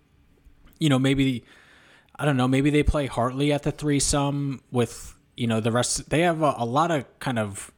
you 0.78 0.88
know, 0.88 0.98
maybe 0.98 1.44
I 2.18 2.24
don't 2.24 2.36
know, 2.36 2.48
maybe 2.48 2.70
they 2.70 2.82
play 2.82 3.06
Hartley 3.06 3.52
at 3.52 3.62
the 3.62 3.72
three 3.72 4.00
some 4.00 4.62
with 4.70 5.14
you 5.36 5.46
know 5.46 5.60
the 5.60 5.70
rest. 5.70 6.10
They 6.10 6.20
have 6.22 6.42
a, 6.42 6.54
a 6.58 6.64
lot 6.64 6.90
of 6.90 7.04
kind 7.20 7.38
of 7.38 7.72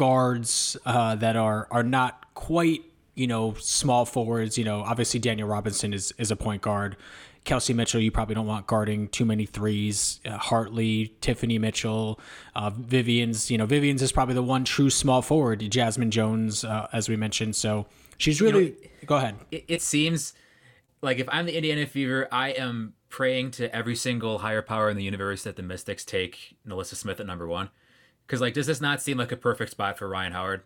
guards 0.00 0.78
uh, 0.86 1.14
that 1.14 1.36
are 1.36 1.68
are 1.70 1.82
not 1.82 2.32
quite 2.32 2.82
you 3.20 3.26
know, 3.26 3.52
small 3.58 4.06
forwards, 4.06 4.56
you 4.56 4.64
know, 4.64 4.80
obviously 4.80 5.20
Danielle 5.20 5.46
Robinson 5.46 5.92
is, 5.92 6.10
is 6.16 6.30
a 6.30 6.36
point 6.36 6.62
guard. 6.62 6.96
Kelsey 7.44 7.74
Mitchell, 7.74 8.00
you 8.00 8.10
probably 8.10 8.34
don't 8.34 8.46
want 8.46 8.66
guarding 8.66 9.08
too 9.08 9.26
many 9.26 9.44
threes. 9.44 10.20
Uh, 10.24 10.38
Hartley, 10.38 11.14
Tiffany 11.20 11.58
Mitchell, 11.58 12.18
uh, 12.56 12.70
Vivians, 12.70 13.50
you 13.50 13.58
know, 13.58 13.66
Vivians 13.66 14.00
is 14.00 14.10
probably 14.10 14.34
the 14.34 14.42
one 14.42 14.64
true 14.64 14.88
small 14.88 15.20
forward. 15.20 15.60
Jazmine 15.60 16.08
Jones, 16.08 16.64
uh, 16.64 16.88
as 16.94 17.10
we 17.10 17.16
mentioned. 17.16 17.56
So 17.56 17.84
she's 18.16 18.40
really. 18.40 18.64
You 18.64 18.70
know, 18.70 18.88
go 19.04 19.16
ahead. 19.16 19.36
It, 19.50 19.64
it 19.68 19.82
seems 19.82 20.32
like 21.02 21.18
if 21.18 21.28
I'm 21.30 21.44
the 21.44 21.56
Indiana 21.56 21.86
Fever, 21.86 22.26
I 22.32 22.50
am 22.52 22.94
praying 23.10 23.50
to 23.52 23.74
every 23.76 23.96
single 23.96 24.38
higher 24.38 24.62
power 24.62 24.88
in 24.88 24.96
the 24.96 25.04
universe 25.04 25.42
that 25.42 25.56
the 25.56 25.62
Mystics 25.62 26.06
take 26.06 26.56
NaLyssa 26.66 26.94
Smith 26.94 27.20
at 27.20 27.26
number 27.26 27.46
one. 27.46 27.68
Because 28.30 28.40
like, 28.40 28.54
does 28.54 28.68
this 28.68 28.80
not 28.80 29.02
seem 29.02 29.18
like 29.18 29.32
a 29.32 29.36
perfect 29.36 29.72
spot 29.72 29.98
for 29.98 30.08
Rhyne 30.08 30.30
Howard? 30.30 30.62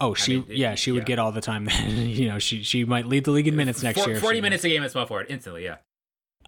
Oh, 0.00 0.14
she 0.14 0.36
I 0.36 0.38
mean, 0.38 0.46
yeah, 0.50 0.74
she 0.76 0.92
would 0.92 1.06
get 1.06 1.18
all 1.18 1.32
the 1.32 1.40
time. 1.40 1.68
you 1.88 2.28
know, 2.28 2.38
she 2.38 2.62
she 2.62 2.84
might 2.84 3.04
lead 3.04 3.24
the 3.24 3.32
league 3.32 3.48
in 3.48 3.56
minutes 3.56 3.82
next 3.82 4.00
For, 4.00 4.10
year. 4.10 4.20
Forty 4.20 4.40
minutes 4.40 4.62
a 4.62 4.68
game 4.68 4.84
at 4.84 4.92
small 4.92 5.04
forward 5.04 5.26
instantly. 5.28 5.64
Yeah. 5.64 5.78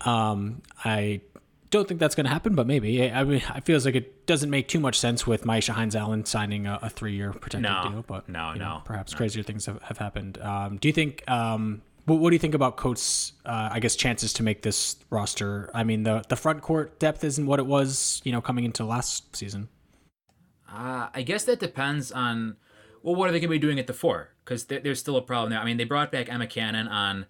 Um, 0.02 0.62
I 0.84 1.22
don't 1.70 1.88
think 1.88 1.98
that's 1.98 2.14
going 2.14 2.26
to 2.26 2.30
happen, 2.30 2.54
but 2.54 2.68
maybe. 2.68 3.10
I 3.10 3.24
mean, 3.24 3.42
it 3.56 3.64
feels 3.64 3.84
like 3.84 3.96
it 3.96 4.24
doesn't 4.28 4.50
make 4.50 4.68
too 4.68 4.78
much 4.78 5.00
sense 5.00 5.26
with 5.26 5.42
Myisha 5.42 5.70
Hines 5.70 5.96
Allen 5.96 6.24
signing 6.24 6.68
a, 6.68 6.78
a 6.80 6.88
three-year 6.88 7.32
protected 7.32 7.62
no, 7.62 7.90
deal. 7.90 8.04
But 8.06 8.28
no, 8.28 8.52
no, 8.52 8.58
know, 8.58 8.82
perhaps 8.84 9.10
no. 9.10 9.16
crazier 9.16 9.42
things 9.42 9.66
have, 9.66 9.82
have 9.82 9.98
happened. 9.98 10.38
Um, 10.40 10.76
do 10.76 10.86
you 10.86 10.94
think? 10.94 11.28
Um, 11.28 11.82
what, 12.04 12.20
what, 12.20 12.30
do 12.30 12.36
you 12.36 12.40
think 12.40 12.54
about 12.54 12.76
Coates? 12.76 13.32
Uh, 13.44 13.70
I 13.72 13.80
guess 13.80 13.96
chances 13.96 14.32
to 14.34 14.44
make 14.44 14.62
this 14.62 14.94
roster. 15.10 15.72
I 15.74 15.82
mean, 15.82 16.04
the 16.04 16.22
the 16.28 16.36
front 16.36 16.62
court 16.62 17.00
depth 17.00 17.24
isn't 17.24 17.46
what 17.46 17.58
it 17.58 17.66
was, 17.66 18.22
you 18.22 18.30
know, 18.30 18.40
coming 18.40 18.64
into 18.64 18.84
last 18.84 19.34
season. 19.34 19.68
Uh, 20.72 21.08
I 21.12 21.22
guess 21.22 21.44
that 21.44 21.58
depends 21.58 22.12
on 22.12 22.56
well, 23.02 23.14
what 23.14 23.28
are 23.28 23.32
they 23.32 23.40
going 23.40 23.48
to 23.48 23.54
be 23.54 23.58
doing 23.58 23.78
at 23.78 23.86
the 23.86 23.92
four? 23.92 24.30
Because 24.44 24.64
there's 24.66 24.98
still 24.98 25.16
a 25.16 25.22
problem 25.22 25.50
there. 25.50 25.58
I 25.58 25.64
mean, 25.64 25.76
they 25.76 25.84
brought 25.84 26.12
back 26.12 26.28
Emma 26.30 26.46
Cannon 26.46 26.86
on 26.88 27.26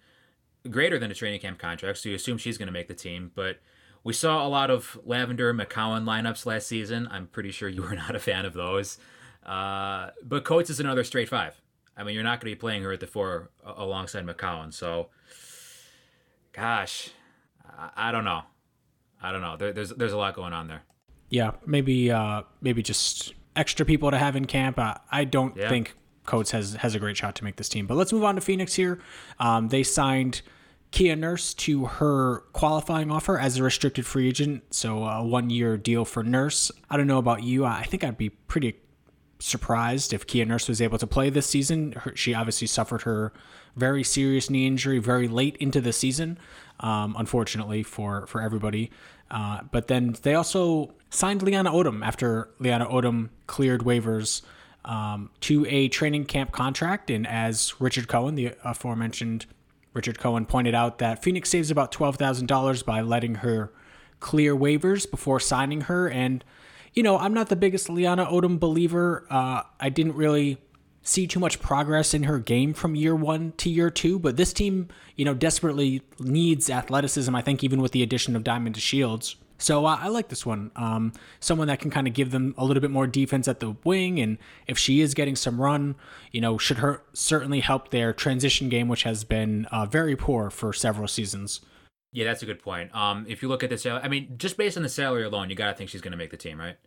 greater 0.69 0.99
than 0.99 1.11
a 1.11 1.13
training 1.13 1.39
camp 1.39 1.59
contract, 1.59 1.99
so 1.99 2.09
you 2.09 2.15
assume 2.15 2.37
she's 2.37 2.57
going 2.57 2.67
to 2.67 2.73
make 2.73 2.87
the 2.87 2.93
team. 2.93 3.31
But 3.33 3.59
we 4.03 4.13
saw 4.13 4.45
a 4.45 4.49
lot 4.49 4.69
of 4.69 4.99
Lavender 5.05 5.53
McCowan 5.53 6.03
lineups 6.03 6.45
last 6.45 6.67
season. 6.67 7.07
I'm 7.09 7.27
pretty 7.27 7.51
sure 7.51 7.69
you 7.69 7.83
were 7.83 7.95
not 7.95 8.15
a 8.15 8.19
fan 8.19 8.45
of 8.45 8.53
those. 8.53 8.97
Uh, 9.45 10.09
but 10.23 10.43
Coates 10.43 10.69
is 10.69 10.79
another 10.79 11.03
straight 11.03 11.29
five. 11.29 11.59
I 11.95 12.03
mean, 12.03 12.15
you're 12.15 12.23
not 12.23 12.41
going 12.41 12.51
to 12.51 12.55
be 12.55 12.59
playing 12.59 12.83
her 12.83 12.91
at 12.91 12.99
the 12.99 13.07
four 13.07 13.49
alongside 13.63 14.25
McCowan. 14.25 14.73
So, 14.73 15.09
gosh, 16.51 17.09
I, 17.65 18.09
I 18.09 18.11
don't 18.11 18.25
know. 18.25 18.41
I 19.21 19.31
don't 19.31 19.41
know. 19.41 19.55
There, 19.55 19.71
there's 19.71 19.89
there's 19.89 20.13
a 20.13 20.17
lot 20.17 20.35
going 20.35 20.53
on 20.53 20.67
there. 20.67 20.83
Yeah, 21.31 21.51
maybe 21.65 22.11
uh, 22.11 22.43
maybe 22.61 22.83
just 22.83 23.33
extra 23.55 23.85
people 23.85 24.11
to 24.11 24.17
have 24.17 24.35
in 24.35 24.45
camp. 24.45 24.77
Uh, 24.77 24.95
I 25.11 25.23
don't 25.23 25.55
yeah. 25.57 25.69
think 25.69 25.95
Coates 26.25 26.51
has 26.51 26.75
has 26.75 26.93
a 26.93 26.99
great 26.99 27.17
shot 27.17 27.35
to 27.37 27.43
make 27.43 27.55
this 27.55 27.69
team. 27.69 27.87
But 27.87 27.95
let's 27.95 28.13
move 28.13 28.23
on 28.23 28.35
to 28.35 28.41
Phoenix 28.41 28.75
here. 28.75 28.99
Um, 29.39 29.69
they 29.69 29.81
signed 29.81 30.41
Kia 30.91 31.15
Nurse 31.15 31.53
to 31.55 31.85
her 31.85 32.41
qualifying 32.51 33.11
offer 33.11 33.39
as 33.39 33.57
a 33.57 33.63
restricted 33.63 34.05
free 34.05 34.27
agent, 34.27 34.63
so 34.73 35.05
a 35.05 35.23
one 35.23 35.49
year 35.49 35.77
deal 35.77 36.05
for 36.05 36.21
Nurse. 36.21 36.69
I 36.89 36.97
don't 36.97 37.07
know 37.07 37.17
about 37.17 37.43
you. 37.43 37.65
I 37.65 37.83
think 37.83 38.03
I'd 38.03 38.17
be 38.17 38.29
pretty 38.29 38.75
surprised 39.39 40.13
if 40.13 40.27
Kia 40.27 40.45
Nurse 40.45 40.67
was 40.67 40.81
able 40.81 40.97
to 40.97 41.07
play 41.07 41.29
this 41.29 41.47
season. 41.47 41.93
Her, 41.93 42.15
she 42.15 42.33
obviously 42.33 42.67
suffered 42.67 43.03
her 43.03 43.33
very 43.75 44.03
serious 44.03 44.49
knee 44.49 44.67
injury 44.67 44.99
very 44.99 45.27
late 45.29 45.55
into 45.57 45.79
the 45.81 45.93
season, 45.93 46.37
um, 46.81 47.15
unfortunately 47.17 47.83
for 47.83 48.27
for 48.27 48.41
everybody. 48.41 48.91
Uh, 49.31 49.61
but 49.71 49.87
then 49.87 50.15
they 50.21 50.35
also 50.35 50.93
signed 51.09 51.41
Leaonna 51.41 51.71
Odom 51.71 52.05
after 52.05 52.49
Leaonna 52.59 52.91
Odom 52.91 53.29
cleared 53.47 53.81
waivers 53.81 54.41
um, 54.83 55.29
to 55.39 55.65
a 55.67 55.87
training 55.87 56.25
camp 56.25 56.51
contract. 56.51 57.09
And 57.09 57.25
as 57.25 57.79
Richard 57.79 58.07
Cohen, 58.07 58.35
the 58.35 58.53
aforementioned 58.63 59.45
Richard 59.93 60.19
Cohen, 60.19 60.45
pointed 60.45 60.75
out, 60.75 60.99
that 60.99 61.23
Phoenix 61.23 61.49
saves 61.49 61.71
about 61.71 61.91
$12,000 61.91 62.85
by 62.85 63.01
letting 63.01 63.35
her 63.35 63.71
clear 64.19 64.55
waivers 64.55 65.09
before 65.09 65.39
signing 65.39 65.81
her. 65.81 66.09
And, 66.09 66.43
you 66.93 67.01
know, 67.01 67.17
I'm 67.17 67.33
not 67.33 67.49
the 67.49 67.55
biggest 67.55 67.87
Leaonna 67.87 68.29
Odom 68.29 68.59
believer. 68.59 69.25
Uh, 69.29 69.63
I 69.79 69.89
didn't 69.89 70.15
really 70.15 70.57
see 71.01 71.27
too 71.27 71.39
much 71.39 71.59
progress 71.61 72.13
in 72.13 72.23
her 72.23 72.39
game 72.39 72.73
from 72.73 72.95
year 72.95 73.15
one 73.15 73.53
to 73.57 73.69
year 73.69 73.89
two. 73.89 74.19
But 74.19 74.37
this 74.37 74.53
team, 74.53 74.89
you 75.15 75.25
know, 75.25 75.33
desperately 75.33 76.01
needs 76.19 76.69
athleticism. 76.69 77.35
I 77.35 77.41
think 77.41 77.63
even 77.63 77.81
with 77.81 77.91
the 77.91 78.03
addition 78.03 78.35
of 78.35 78.43
DiamonD 78.43 78.75
DeShields. 78.75 79.35
So 79.61 79.85
uh, 79.85 79.97
I 80.01 80.07
like 80.07 80.29
this 80.29 80.43
one. 80.43 80.71
Um, 80.75 81.13
someone 81.39 81.67
that 81.67 81.79
can 81.79 81.91
kind 81.91 82.07
of 82.07 82.15
give 82.15 82.31
them 82.31 82.55
a 82.57 82.65
little 82.65 82.81
bit 82.81 82.89
more 82.89 83.05
defense 83.05 83.47
at 83.47 83.59
the 83.59 83.75
wing, 83.83 84.19
and 84.19 84.39
if 84.65 84.79
she 84.79 85.01
is 85.01 85.13
getting 85.13 85.35
some 85.35 85.61
run, 85.61 85.95
you 86.31 86.41
know, 86.41 86.57
should 86.57 86.79
her 86.79 87.03
certainly 87.13 87.59
help 87.59 87.91
their 87.91 88.11
transition 88.11 88.69
game, 88.69 88.87
which 88.87 89.03
has 89.03 89.23
been 89.23 89.65
uh, 89.65 89.85
very 89.85 90.15
poor 90.15 90.49
for 90.49 90.73
several 90.73 91.07
seasons. 91.07 91.61
Yeah, 92.11 92.25
that's 92.25 92.41
a 92.41 92.47
good 92.47 92.61
point. 92.61 92.93
Um, 92.95 93.25
if 93.29 93.41
you 93.41 93.47
look 93.47 93.63
at 93.63 93.69
the 93.69 93.77
salary, 93.77 94.01
I 94.03 94.07
mean, 94.07 94.33
just 94.37 94.57
based 94.57 94.77
on 94.77 94.83
the 94.83 94.89
salary 94.89 95.23
alone, 95.23 95.49
you 95.51 95.55
got 95.55 95.67
to 95.67 95.73
think 95.75 95.91
she's 95.91 96.01
going 96.01 96.11
to 96.11 96.17
make 96.17 96.31
the 96.31 96.37
team, 96.37 96.59
right? 96.59 96.77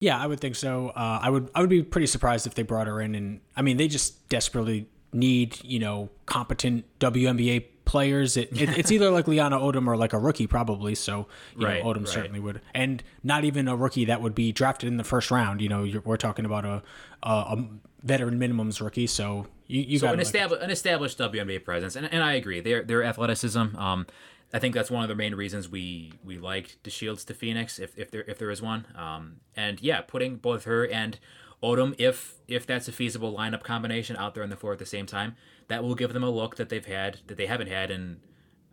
Yeah, 0.00 0.18
I 0.18 0.26
would 0.26 0.40
think 0.40 0.54
so. 0.54 0.90
Uh, 0.90 1.18
I 1.22 1.30
would 1.30 1.50
I 1.54 1.60
would 1.60 1.70
be 1.70 1.82
pretty 1.82 2.06
surprised 2.06 2.46
if 2.46 2.54
they 2.54 2.62
brought 2.62 2.86
her 2.86 3.00
in, 3.00 3.14
and 3.14 3.40
I 3.56 3.62
mean 3.62 3.76
they 3.76 3.88
just 3.88 4.28
desperately 4.28 4.88
need 5.12 5.58
you 5.64 5.78
know 5.78 6.10
competent 6.26 6.84
WNBA 7.00 7.64
players. 7.84 8.36
It, 8.36 8.50
it, 8.52 8.78
it's 8.78 8.92
either 8.92 9.10
like 9.10 9.26
Leaonna 9.26 9.58
Odom 9.60 9.88
or 9.88 9.96
like 9.96 10.12
a 10.12 10.18
rookie 10.18 10.46
probably. 10.46 10.94
So 10.94 11.26
you 11.56 11.66
right, 11.66 11.82
know 11.82 11.90
Odom 11.90 12.00
right. 12.00 12.08
certainly 12.08 12.38
would, 12.38 12.60
and 12.74 13.02
not 13.24 13.44
even 13.44 13.66
a 13.66 13.74
rookie 13.74 14.04
that 14.04 14.22
would 14.22 14.34
be 14.34 14.52
drafted 14.52 14.86
in 14.86 14.98
the 14.98 15.04
first 15.04 15.30
round. 15.32 15.60
You 15.60 15.68
know 15.68 16.00
we're 16.04 16.16
talking 16.16 16.44
about 16.44 16.64
a, 16.64 16.82
a, 17.24 17.30
a 17.30 17.68
veteran 18.04 18.38
minimums 18.38 18.80
rookie. 18.80 19.08
So 19.08 19.48
you, 19.66 19.82
you 19.82 19.98
so 19.98 20.06
got 20.06 20.14
an 20.14 20.20
established 20.20 20.62
an 20.62 20.70
established 20.70 21.18
WNBA 21.18 21.64
presence, 21.64 21.96
and, 21.96 22.06
and 22.12 22.22
I 22.22 22.34
agree. 22.34 22.60
Their 22.60 22.84
their 22.84 23.02
athleticism. 23.02 23.76
Um, 23.76 24.06
I 24.52 24.58
think 24.58 24.74
that's 24.74 24.90
one 24.90 25.02
of 25.02 25.08
the 25.08 25.14
main 25.14 25.34
reasons 25.34 25.68
we 25.68 26.12
we 26.24 26.38
like 26.38 26.78
DeShields 26.82 27.26
to 27.26 27.34
Phoenix, 27.34 27.78
if 27.78 27.96
if 27.98 28.10
there 28.10 28.24
if 28.26 28.38
there 28.38 28.50
is 28.50 28.62
one. 28.62 28.86
Um, 28.94 29.40
and 29.56 29.80
yeah, 29.82 30.00
putting 30.00 30.36
both 30.36 30.64
her 30.64 30.86
and 30.86 31.18
Odom, 31.62 31.94
if 31.98 32.36
if 32.46 32.66
that's 32.66 32.88
a 32.88 32.92
feasible 32.92 33.36
lineup 33.36 33.62
combination 33.62 34.16
out 34.16 34.34
there 34.34 34.42
on 34.42 34.50
the 34.50 34.56
floor 34.56 34.72
at 34.72 34.78
the 34.78 34.86
same 34.86 35.06
time, 35.06 35.36
that 35.68 35.82
will 35.82 35.94
give 35.94 36.12
them 36.12 36.24
a 36.24 36.30
look 36.30 36.56
that 36.56 36.68
they've 36.68 36.86
had 36.86 37.18
that 37.26 37.36
they 37.36 37.46
haven't 37.46 37.68
had 37.68 37.90
in 37.90 38.20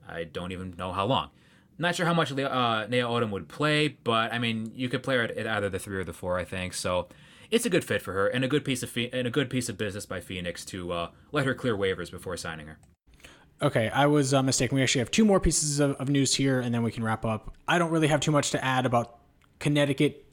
I 0.07 0.23
don't 0.23 0.51
even 0.51 0.75
know 0.77 0.93
how 0.93 1.05
long. 1.05 1.29
Not 1.77 1.95
sure 1.95 2.05
how 2.05 2.13
much 2.13 2.31
uh, 2.31 2.87
Nea 2.87 3.03
Odom 3.03 3.31
would 3.31 3.49
play, 3.49 3.89
but 3.89 4.31
I 4.31 4.39
mean 4.39 4.71
you 4.75 4.87
could 4.87 5.03
play 5.03 5.15
her 5.15 5.23
at 5.23 5.47
either 5.47 5.69
the 5.69 5.79
three 5.79 5.97
or 5.97 6.03
the 6.05 6.13
four, 6.13 6.37
I 6.37 6.45
think. 6.45 6.73
So 6.73 7.09
it's 7.51 7.65
a 7.65 7.69
good 7.69 7.83
fit 7.83 8.01
for 8.01 8.13
her 8.13 8.27
and 8.27 8.45
a 8.45 8.47
good 8.47 8.63
piece 8.63 8.81
of 8.81 8.89
fe- 8.89 9.09
and 9.11 9.27
a 9.27 9.31
good 9.31 9.49
piece 9.49 9.67
of 9.67 9.77
business 9.77 10.05
by 10.05 10.21
Phoenix 10.21 10.63
to 10.65 10.91
uh, 10.91 11.09
let 11.31 11.45
her 11.45 11.53
clear 11.53 11.75
waivers 11.75 12.11
before 12.11 12.37
signing 12.37 12.67
her. 12.67 12.79
Okay, 13.61 13.89
I 13.89 14.05
was 14.07 14.33
uh, 14.33 14.43
mistaken. 14.43 14.75
We 14.75 14.83
actually 14.83 14.99
have 14.99 15.11
two 15.11 15.25
more 15.25 15.39
pieces 15.39 15.79
of, 15.79 15.95
of, 15.95 16.09
news 16.09 16.35
here, 16.35 16.59
and 16.59 16.73
then 16.73 16.83
we 16.83 16.91
can 16.91 17.03
wrap 17.03 17.23
up. 17.23 17.55
I 17.67 17.79
don't 17.79 17.89
really 17.89 18.07
have 18.07 18.19
too 18.19 18.31
much 18.31 18.51
to 18.51 18.63
add 18.63 18.85
about 18.85 19.17
Connecticut 19.59 20.25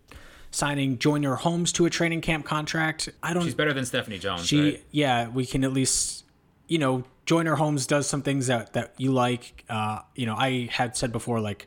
signing 0.51 0.99
Joyner 0.99 1.37
Holmes 1.37 1.73
to 1.75 1.87
a 1.87 1.91
training 1.91 2.21
camp 2.21 2.45
contract. 2.45 3.09
I 3.23 3.33
don't. 3.33 3.45
She's 3.45 3.55
better 3.55 3.73
than 3.73 3.87
Stephanie 3.87 4.19
Jones. 4.19 4.47
She, 4.47 4.61
right? 4.61 4.85
yeah, 4.91 5.29
we 5.29 5.47
can 5.47 5.63
at 5.63 5.73
least, 5.73 6.25
you 6.67 6.79
know, 6.79 7.05
Joyner 7.25 7.55
Holmes 7.55 7.87
does 7.87 8.09
some 8.09 8.23
things 8.23 8.49
that 8.49 8.73
that 8.73 8.95
you 8.99 9.13
like. 9.13 9.65
Uh, 9.69 10.01
you 10.17 10.27
know, 10.27 10.35
I 10.35 10.69
had 10.73 10.97
said 10.97 11.13
before, 11.13 11.41
like 11.41 11.67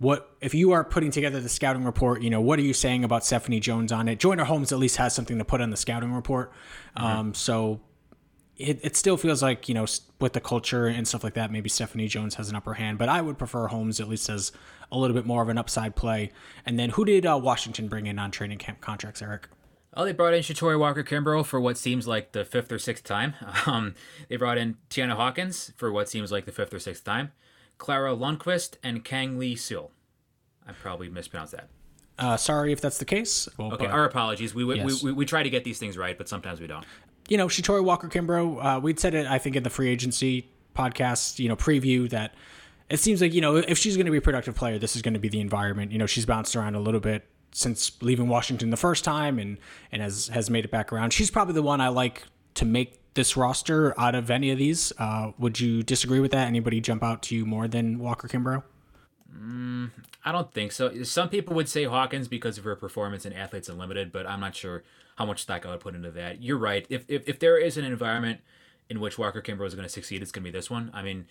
what 0.00 0.34
if 0.40 0.54
you 0.54 0.72
are 0.72 0.82
putting 0.82 1.10
together 1.10 1.40
the 1.40 1.48
scouting 1.48 1.84
report? 1.84 2.22
You 2.22 2.30
know, 2.30 2.40
what 2.40 2.58
are 2.58 2.62
you 2.62 2.72
saying 2.72 3.04
about 3.04 3.22
Stephanie 3.24 3.60
Jones 3.60 3.92
on 3.92 4.08
it? 4.08 4.18
Joyner 4.18 4.44
Holmes 4.44 4.72
at 4.72 4.78
least 4.78 4.96
has 4.96 5.14
something 5.14 5.36
to 5.36 5.44
put 5.44 5.60
on 5.60 5.68
the 5.68 5.76
scouting 5.76 6.12
report. 6.12 6.52
Mm-hmm. 6.96 7.06
Um, 7.06 7.34
so 7.34 7.80
it, 8.60 8.80
it 8.82 8.96
still 8.96 9.16
feels 9.16 9.42
like 9.42 9.68
you 9.68 9.74
know 9.74 9.86
with 10.20 10.34
the 10.34 10.40
culture 10.40 10.86
and 10.86 11.06
stuff 11.08 11.24
like 11.24 11.34
that, 11.34 11.50
maybe 11.50 11.68
Stephanie 11.68 12.08
Jones 12.08 12.34
has 12.34 12.48
an 12.48 12.56
upper 12.56 12.74
hand. 12.74 12.98
But 12.98 13.08
I 13.08 13.20
would 13.22 13.38
prefer 13.38 13.68
Holmes 13.68 14.00
at 14.00 14.08
least 14.08 14.28
as 14.28 14.52
a 14.92 14.98
little 14.98 15.14
bit 15.14 15.26
more 15.26 15.42
of 15.42 15.48
an 15.48 15.58
upside 15.58 15.96
play. 15.96 16.30
And 16.66 16.78
then 16.78 16.90
who 16.90 17.04
did 17.04 17.24
uh, 17.24 17.38
Washington 17.42 17.88
bring 17.88 18.06
in 18.06 18.18
on 18.18 18.30
training 18.30 18.58
camp 18.58 18.80
contracts, 18.80 19.22
Eric? 19.22 19.48
Oh, 19.94 20.04
they 20.04 20.12
brought 20.12 20.34
in 20.34 20.42
Shatori 20.42 20.78
Walker 20.78 21.02
Kimbrough 21.02 21.46
for 21.46 21.60
what 21.60 21.76
seems 21.76 22.06
like 22.06 22.32
the 22.32 22.44
fifth 22.44 22.70
or 22.70 22.78
sixth 22.78 23.04
time. 23.04 23.34
Um, 23.66 23.94
they 24.28 24.36
brought 24.36 24.58
in 24.58 24.76
Tianna 24.88 25.14
Hawkins 25.14 25.72
for 25.76 25.92
what 25.92 26.08
seems 26.08 26.32
like 26.32 26.44
the 26.44 26.52
fifth 26.52 26.72
or 26.72 26.78
sixth 26.78 27.04
time. 27.04 27.32
Klara 27.78 28.16
Lundquist 28.16 28.76
and 28.82 29.04
Kang 29.04 29.38
Lee-seul. 29.38 29.90
I 30.66 30.72
probably 30.72 31.08
mispronounced 31.08 31.52
that. 31.52 31.68
Uh, 32.18 32.36
sorry 32.36 32.72
if 32.72 32.80
that's 32.80 32.98
the 32.98 33.04
case. 33.04 33.48
Well, 33.56 33.72
okay, 33.74 33.86
but, 33.86 33.92
our 33.92 34.04
apologies. 34.04 34.54
We, 34.54 34.64
yes. 34.76 35.02
we, 35.02 35.10
we, 35.10 35.16
we, 35.18 35.24
try 35.24 35.42
to 35.42 35.50
get 35.50 35.64
these 35.64 35.78
things 35.78 35.96
right, 35.96 36.16
but 36.16 36.28
sometimes 36.28 36.60
we 36.60 36.66
don't. 36.66 36.84
You 37.28 37.36
know, 37.36 37.46
Shatori 37.46 37.84
Walker 37.84 38.08
Kimbrough, 38.08 38.76
uh, 38.76 38.80
we'd 38.80 38.98
said 38.98 39.14
it, 39.14 39.26
I 39.26 39.38
think, 39.38 39.56
in 39.56 39.62
the 39.62 39.70
free 39.70 39.88
agency 39.88 40.48
podcast, 40.76 41.38
you 41.38 41.48
know, 41.48 41.56
preview 41.56 42.08
that 42.10 42.34
it 42.88 42.98
seems 42.98 43.20
like, 43.20 43.32
you 43.32 43.40
know, 43.40 43.56
if 43.56 43.78
she's 43.78 43.96
going 43.96 44.06
to 44.06 44.12
be 44.12 44.18
a 44.18 44.22
productive 44.22 44.56
player, 44.56 44.78
this 44.78 44.96
is 44.96 45.02
going 45.02 45.14
to 45.14 45.20
be 45.20 45.28
the 45.28 45.40
environment. 45.40 45.92
You 45.92 45.98
know, 45.98 46.06
she's 46.06 46.26
bounced 46.26 46.56
around 46.56 46.74
a 46.74 46.80
little 46.80 47.00
bit 47.00 47.26
since 47.52 48.00
leaving 48.02 48.28
Washington 48.28 48.70
the 48.70 48.76
first 48.76 49.04
time 49.04 49.38
and 49.38 49.58
and 49.92 50.02
has 50.02 50.28
has 50.28 50.50
made 50.50 50.64
it 50.64 50.70
back 50.70 50.92
around. 50.92 51.12
She's 51.12 51.30
probably 51.30 51.54
the 51.54 51.62
one 51.62 51.80
I 51.80 51.88
like 51.88 52.24
to 52.54 52.64
make 52.64 52.98
this 53.14 53.36
roster 53.36 53.98
out 53.98 54.14
of 54.14 54.30
any 54.30 54.50
of 54.50 54.58
these. 54.58 54.92
Uh, 54.98 55.32
would 55.38 55.58
you 55.60 55.82
disagree 55.82 56.20
with 56.20 56.32
that? 56.32 56.46
Anybody 56.46 56.80
jump 56.80 57.02
out 57.02 57.22
to 57.24 57.36
you 57.36 57.44
more 57.44 57.68
than 57.68 57.98
Walker 57.98 58.28
Kimbrough? 58.28 58.62
Mm, 59.36 59.90
I 60.24 60.32
don't 60.32 60.52
think 60.52 60.72
so. 60.72 61.02
Some 61.02 61.28
people 61.28 61.54
would 61.54 61.68
say 61.68 61.84
Hawkins 61.84 62.28
because 62.28 62.58
of 62.58 62.64
her 62.64 62.76
performance 62.76 63.24
in 63.24 63.32
Athletes 63.32 63.68
Unlimited, 63.68 64.12
but 64.12 64.26
I'm 64.26 64.40
not 64.40 64.54
sure 64.54 64.82
how 65.20 65.26
much 65.26 65.42
stock 65.42 65.66
I 65.66 65.70
would 65.70 65.80
put 65.80 65.94
into 65.94 66.10
that. 66.12 66.42
You're 66.42 66.56
right. 66.56 66.86
If 66.88 67.04
if, 67.06 67.28
if 67.28 67.38
there 67.38 67.58
is 67.58 67.76
an 67.76 67.84
environment 67.84 68.40
in 68.88 69.00
which 69.00 69.18
Walker 69.18 69.42
Kimbrough 69.42 69.66
is 69.66 69.74
going 69.74 69.84
to 69.84 69.92
succeed, 69.92 70.22
it's 70.22 70.32
going 70.32 70.42
to 70.42 70.50
be 70.50 70.58
this 70.58 70.70
one. 70.70 70.90
I 70.94 71.02
mean, 71.02 71.26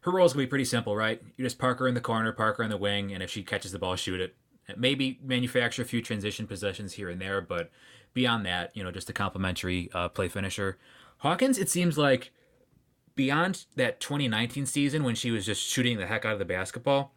her 0.00 0.10
role 0.10 0.26
is 0.26 0.32
going 0.32 0.42
to 0.42 0.48
be 0.48 0.50
pretty 0.50 0.64
simple, 0.64 0.96
right? 0.96 1.22
You 1.36 1.44
just 1.44 1.56
park 1.56 1.78
her 1.78 1.86
in 1.86 1.94
the 1.94 2.00
corner, 2.00 2.32
park 2.32 2.56
her 2.56 2.64
in 2.64 2.70
the 2.70 2.76
wing, 2.76 3.12
and 3.14 3.22
if 3.22 3.30
she 3.30 3.44
catches 3.44 3.70
the 3.70 3.78
ball, 3.78 3.94
shoot 3.94 4.20
it. 4.20 4.34
Maybe 4.76 5.20
manufacture 5.22 5.82
a 5.82 5.84
few 5.84 6.02
transition 6.02 6.48
possessions 6.48 6.94
here 6.94 7.08
and 7.08 7.20
there, 7.20 7.40
but 7.40 7.70
beyond 8.14 8.44
that, 8.46 8.76
you 8.76 8.82
know, 8.82 8.90
just 8.90 9.08
a 9.08 9.12
complimentary 9.12 9.90
uh, 9.94 10.08
play 10.08 10.26
finisher. 10.26 10.76
Hawkins, 11.18 11.56
it 11.56 11.70
seems 11.70 11.96
like 11.96 12.32
beyond 13.14 13.64
that 13.76 14.00
2019 14.00 14.66
season 14.66 15.04
when 15.04 15.14
she 15.14 15.30
was 15.30 15.46
just 15.46 15.62
shooting 15.62 15.98
the 15.98 16.06
heck 16.08 16.24
out 16.24 16.32
of 16.32 16.40
the 16.40 16.44
basketball, 16.44 17.14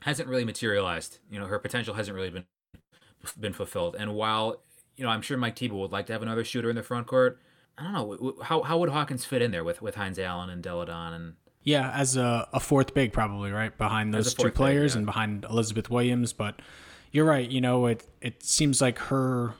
hasn't 0.00 0.28
really 0.28 0.44
materialized. 0.44 1.18
You 1.30 1.38
know, 1.38 1.46
her 1.46 1.60
potential 1.60 1.94
hasn't 1.94 2.16
really 2.16 2.30
been 2.30 2.44
been 3.38 3.52
fulfilled. 3.52 3.96
And 3.98 4.14
while 4.14 4.62
you 4.98 5.04
know, 5.04 5.10
I'm 5.10 5.22
sure 5.22 5.36
Mike 5.36 5.58
Thibault 5.58 5.78
would 5.78 5.92
like 5.92 6.06
to 6.06 6.12
have 6.12 6.22
another 6.22 6.44
shooter 6.44 6.68
in 6.68 6.76
the 6.76 6.82
front 6.82 7.06
court. 7.06 7.40
I 7.78 7.84
don't 7.84 7.92
know 7.92 8.34
how 8.42 8.62
how 8.62 8.78
would 8.78 8.90
Hawkins 8.90 9.24
fit 9.24 9.40
in 9.40 9.52
there 9.52 9.64
with 9.64 9.80
with 9.80 9.94
Hines 9.94 10.18
Allen 10.18 10.50
and 10.50 10.62
Delle 10.62 10.84
Donne 10.84 11.14
and 11.14 11.34
yeah, 11.62 11.90
as 11.90 12.16
a, 12.16 12.48
a 12.52 12.60
fourth 12.60 12.94
big 12.94 13.12
probably 13.12 13.52
right 13.52 13.76
behind 13.76 14.12
those 14.12 14.34
two 14.34 14.50
players 14.50 14.92
big, 14.92 14.96
yeah. 14.96 14.98
and 14.98 15.06
behind 15.06 15.44
Elizabeth 15.44 15.90
Williams. 15.90 16.32
But 16.32 16.60
you're 17.12 17.24
right. 17.24 17.48
You 17.48 17.60
know, 17.60 17.86
it 17.86 18.06
it 18.20 18.42
seems 18.42 18.80
like 18.80 18.98
her 18.98 19.54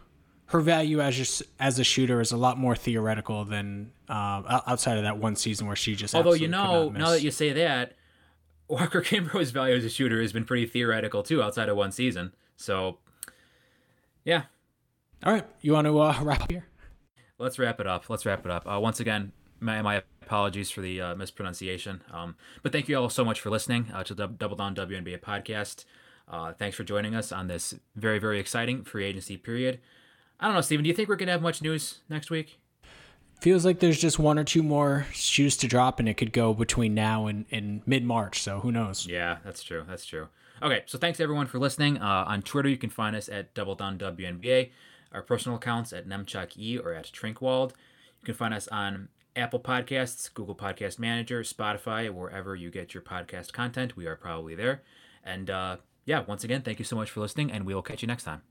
her 0.47 0.61
value 0.61 1.01
as 1.01 1.17
just, 1.17 1.43
as 1.61 1.79
a 1.79 1.85
shooter 1.85 2.21
is 2.21 2.33
a 2.33 2.37
lot 2.37 2.57
more 2.57 2.75
theoretical 2.75 3.45
than 3.45 3.93
uh, 4.09 4.61
outside 4.67 4.97
of 4.97 5.05
that 5.05 5.19
one 5.19 5.37
season 5.37 5.67
where 5.67 5.77
she 5.77 5.95
just. 5.95 6.15
Although 6.15 6.33
you 6.33 6.49
know, 6.49 6.89
now 6.89 7.11
that 7.11 7.23
you 7.23 7.31
say 7.31 7.53
that, 7.53 7.93
Walker 8.69 9.03
Kimbrough's 9.03 9.51
value 9.51 9.77
as 9.77 9.85
a 9.85 9.91
shooter 9.91 10.21
has 10.23 10.33
been 10.33 10.45
pretty 10.45 10.67
theoretical 10.67 11.23
too, 11.23 11.43
outside 11.43 11.69
of 11.69 11.77
one 11.77 11.93
season. 11.93 12.33
So, 12.57 12.99
yeah. 14.25 14.45
All 15.25 15.33
right, 15.33 15.45
you 15.61 15.73
want 15.73 15.87
to 15.87 15.99
uh, 15.99 16.17
wrap 16.23 16.43
up 16.43 16.51
here? 16.51 16.67
Let's 17.39 17.59
wrap 17.59 17.81
it 17.81 17.87
up. 17.87 18.09
Let's 18.09 18.25
wrap 18.25 18.45
it 18.45 18.53
up. 18.53 18.71
Uh, 18.71 18.79
once 18.79 19.01
again, 19.01 19.33
my, 19.59 19.83
my 19.83 20.03
apologies 20.23 20.71
for 20.71 20.81
the 20.81 21.01
uh, 21.01 21.15
mispronunciation. 21.17 22.03
Um, 22.13 22.37
but 22.63 22.71
thank 22.71 22.89
you 22.89 22.97
all 22.97 23.09
so 23.09 23.25
much 23.25 23.41
for 23.41 23.51
listening 23.51 23.91
uh, 23.93 24.05
to 24.05 24.15
the 24.15 24.29
Double 24.29 24.57
Down 24.57 24.77
WNBA 24.77 25.21
podcast. 25.21 25.85
Uh, 26.29 26.53
thanks 26.53 26.77
for 26.77 26.85
joining 26.85 27.17
us 27.17 27.33
on 27.33 27.49
this 27.49 27.75
very, 27.97 28.19
very 28.21 28.39
exciting 28.39 28.85
free 28.85 29.05
agency 29.05 29.37
period. 29.37 29.81
I 30.39 30.47
don't 30.47 30.55
know, 30.55 30.61
Steven. 30.61 30.85
Do 30.85 30.89
you 30.89 30.95
think 30.95 31.09
we're 31.09 31.17
gonna 31.17 31.33
have 31.33 31.43
much 31.43 31.63
news 31.63 31.99
next 32.09 32.31
week? 32.31 32.61
Feels 33.41 33.65
like 33.65 33.81
there's 33.81 34.01
just 34.01 34.19
one 34.19 34.39
or 34.39 34.45
two 34.45 34.63
more 34.63 35.07
shoes 35.13 35.57
to 35.59 35.69
drop, 35.69 35.99
and 35.99 36.09
it 36.09 36.15
could 36.15 36.33
go 36.33 36.55
between 36.55 36.95
now 36.95 37.27
and, 37.27 37.45
and 37.51 37.83
mid 37.87 38.05
March. 38.05 38.43
So 38.43 38.61
who 38.61 38.71
knows? 38.71 39.07
Yeah, 39.07 39.39
that's 39.45 39.63
true. 39.65 39.85
That's 39.89 40.07
true. 40.07 40.29
Okay, 40.63 40.83
so 40.87 40.99
thanks 40.99 41.19
everyone 41.21 41.47
for 41.47 41.59
listening. 41.59 41.99
Uh, 41.99 42.25
on 42.27 42.43
Twitter, 42.43 42.69
you 42.69 42.77
can 42.77 42.91
find 42.91 43.15
us 43.17 43.29
at 43.29 43.55
Double 43.55 43.75
Down 43.75 43.97
WNBA. 43.99 44.71
Our 45.13 45.23
personal 45.23 45.57
accounts 45.57 45.93
at 45.93 46.07
Nemchuk 46.07 46.57
E 46.57 46.79
or 46.79 46.93
at 46.93 47.07
Trinkwald. 47.07 47.71
You 48.21 48.27
can 48.27 48.35
find 48.35 48.53
us 48.53 48.69
on 48.69 49.09
Apple 49.37 49.61
Podcasts, 49.61 50.33
Google 50.33 50.55
Podcast 50.55 50.99
Manager, 50.99 51.43
Spotify, 51.43 52.13
wherever 52.13 52.55
you 52.57 52.71
get 52.71 52.95
your 52.95 53.03
podcast 53.03 53.53
content. 53.53 53.97
We 53.97 54.07
are 54.07 54.17
probably 54.17 54.55
there. 54.55 54.83
And 55.25 55.49
uh, 55.49 55.77
yeah, 56.05 56.25
once 56.27 56.45
again, 56.45 56.63
thank 56.63 56.79
you 56.79 56.85
so 56.85 56.97
much 56.97 57.11
for 57.11 57.21
listening, 57.21 57.53
and 57.53 57.65
we 57.65 57.75
will 57.75 57.83
catch 57.83 58.03
you 58.03 58.09
next 58.09 58.25
time. 58.25 58.43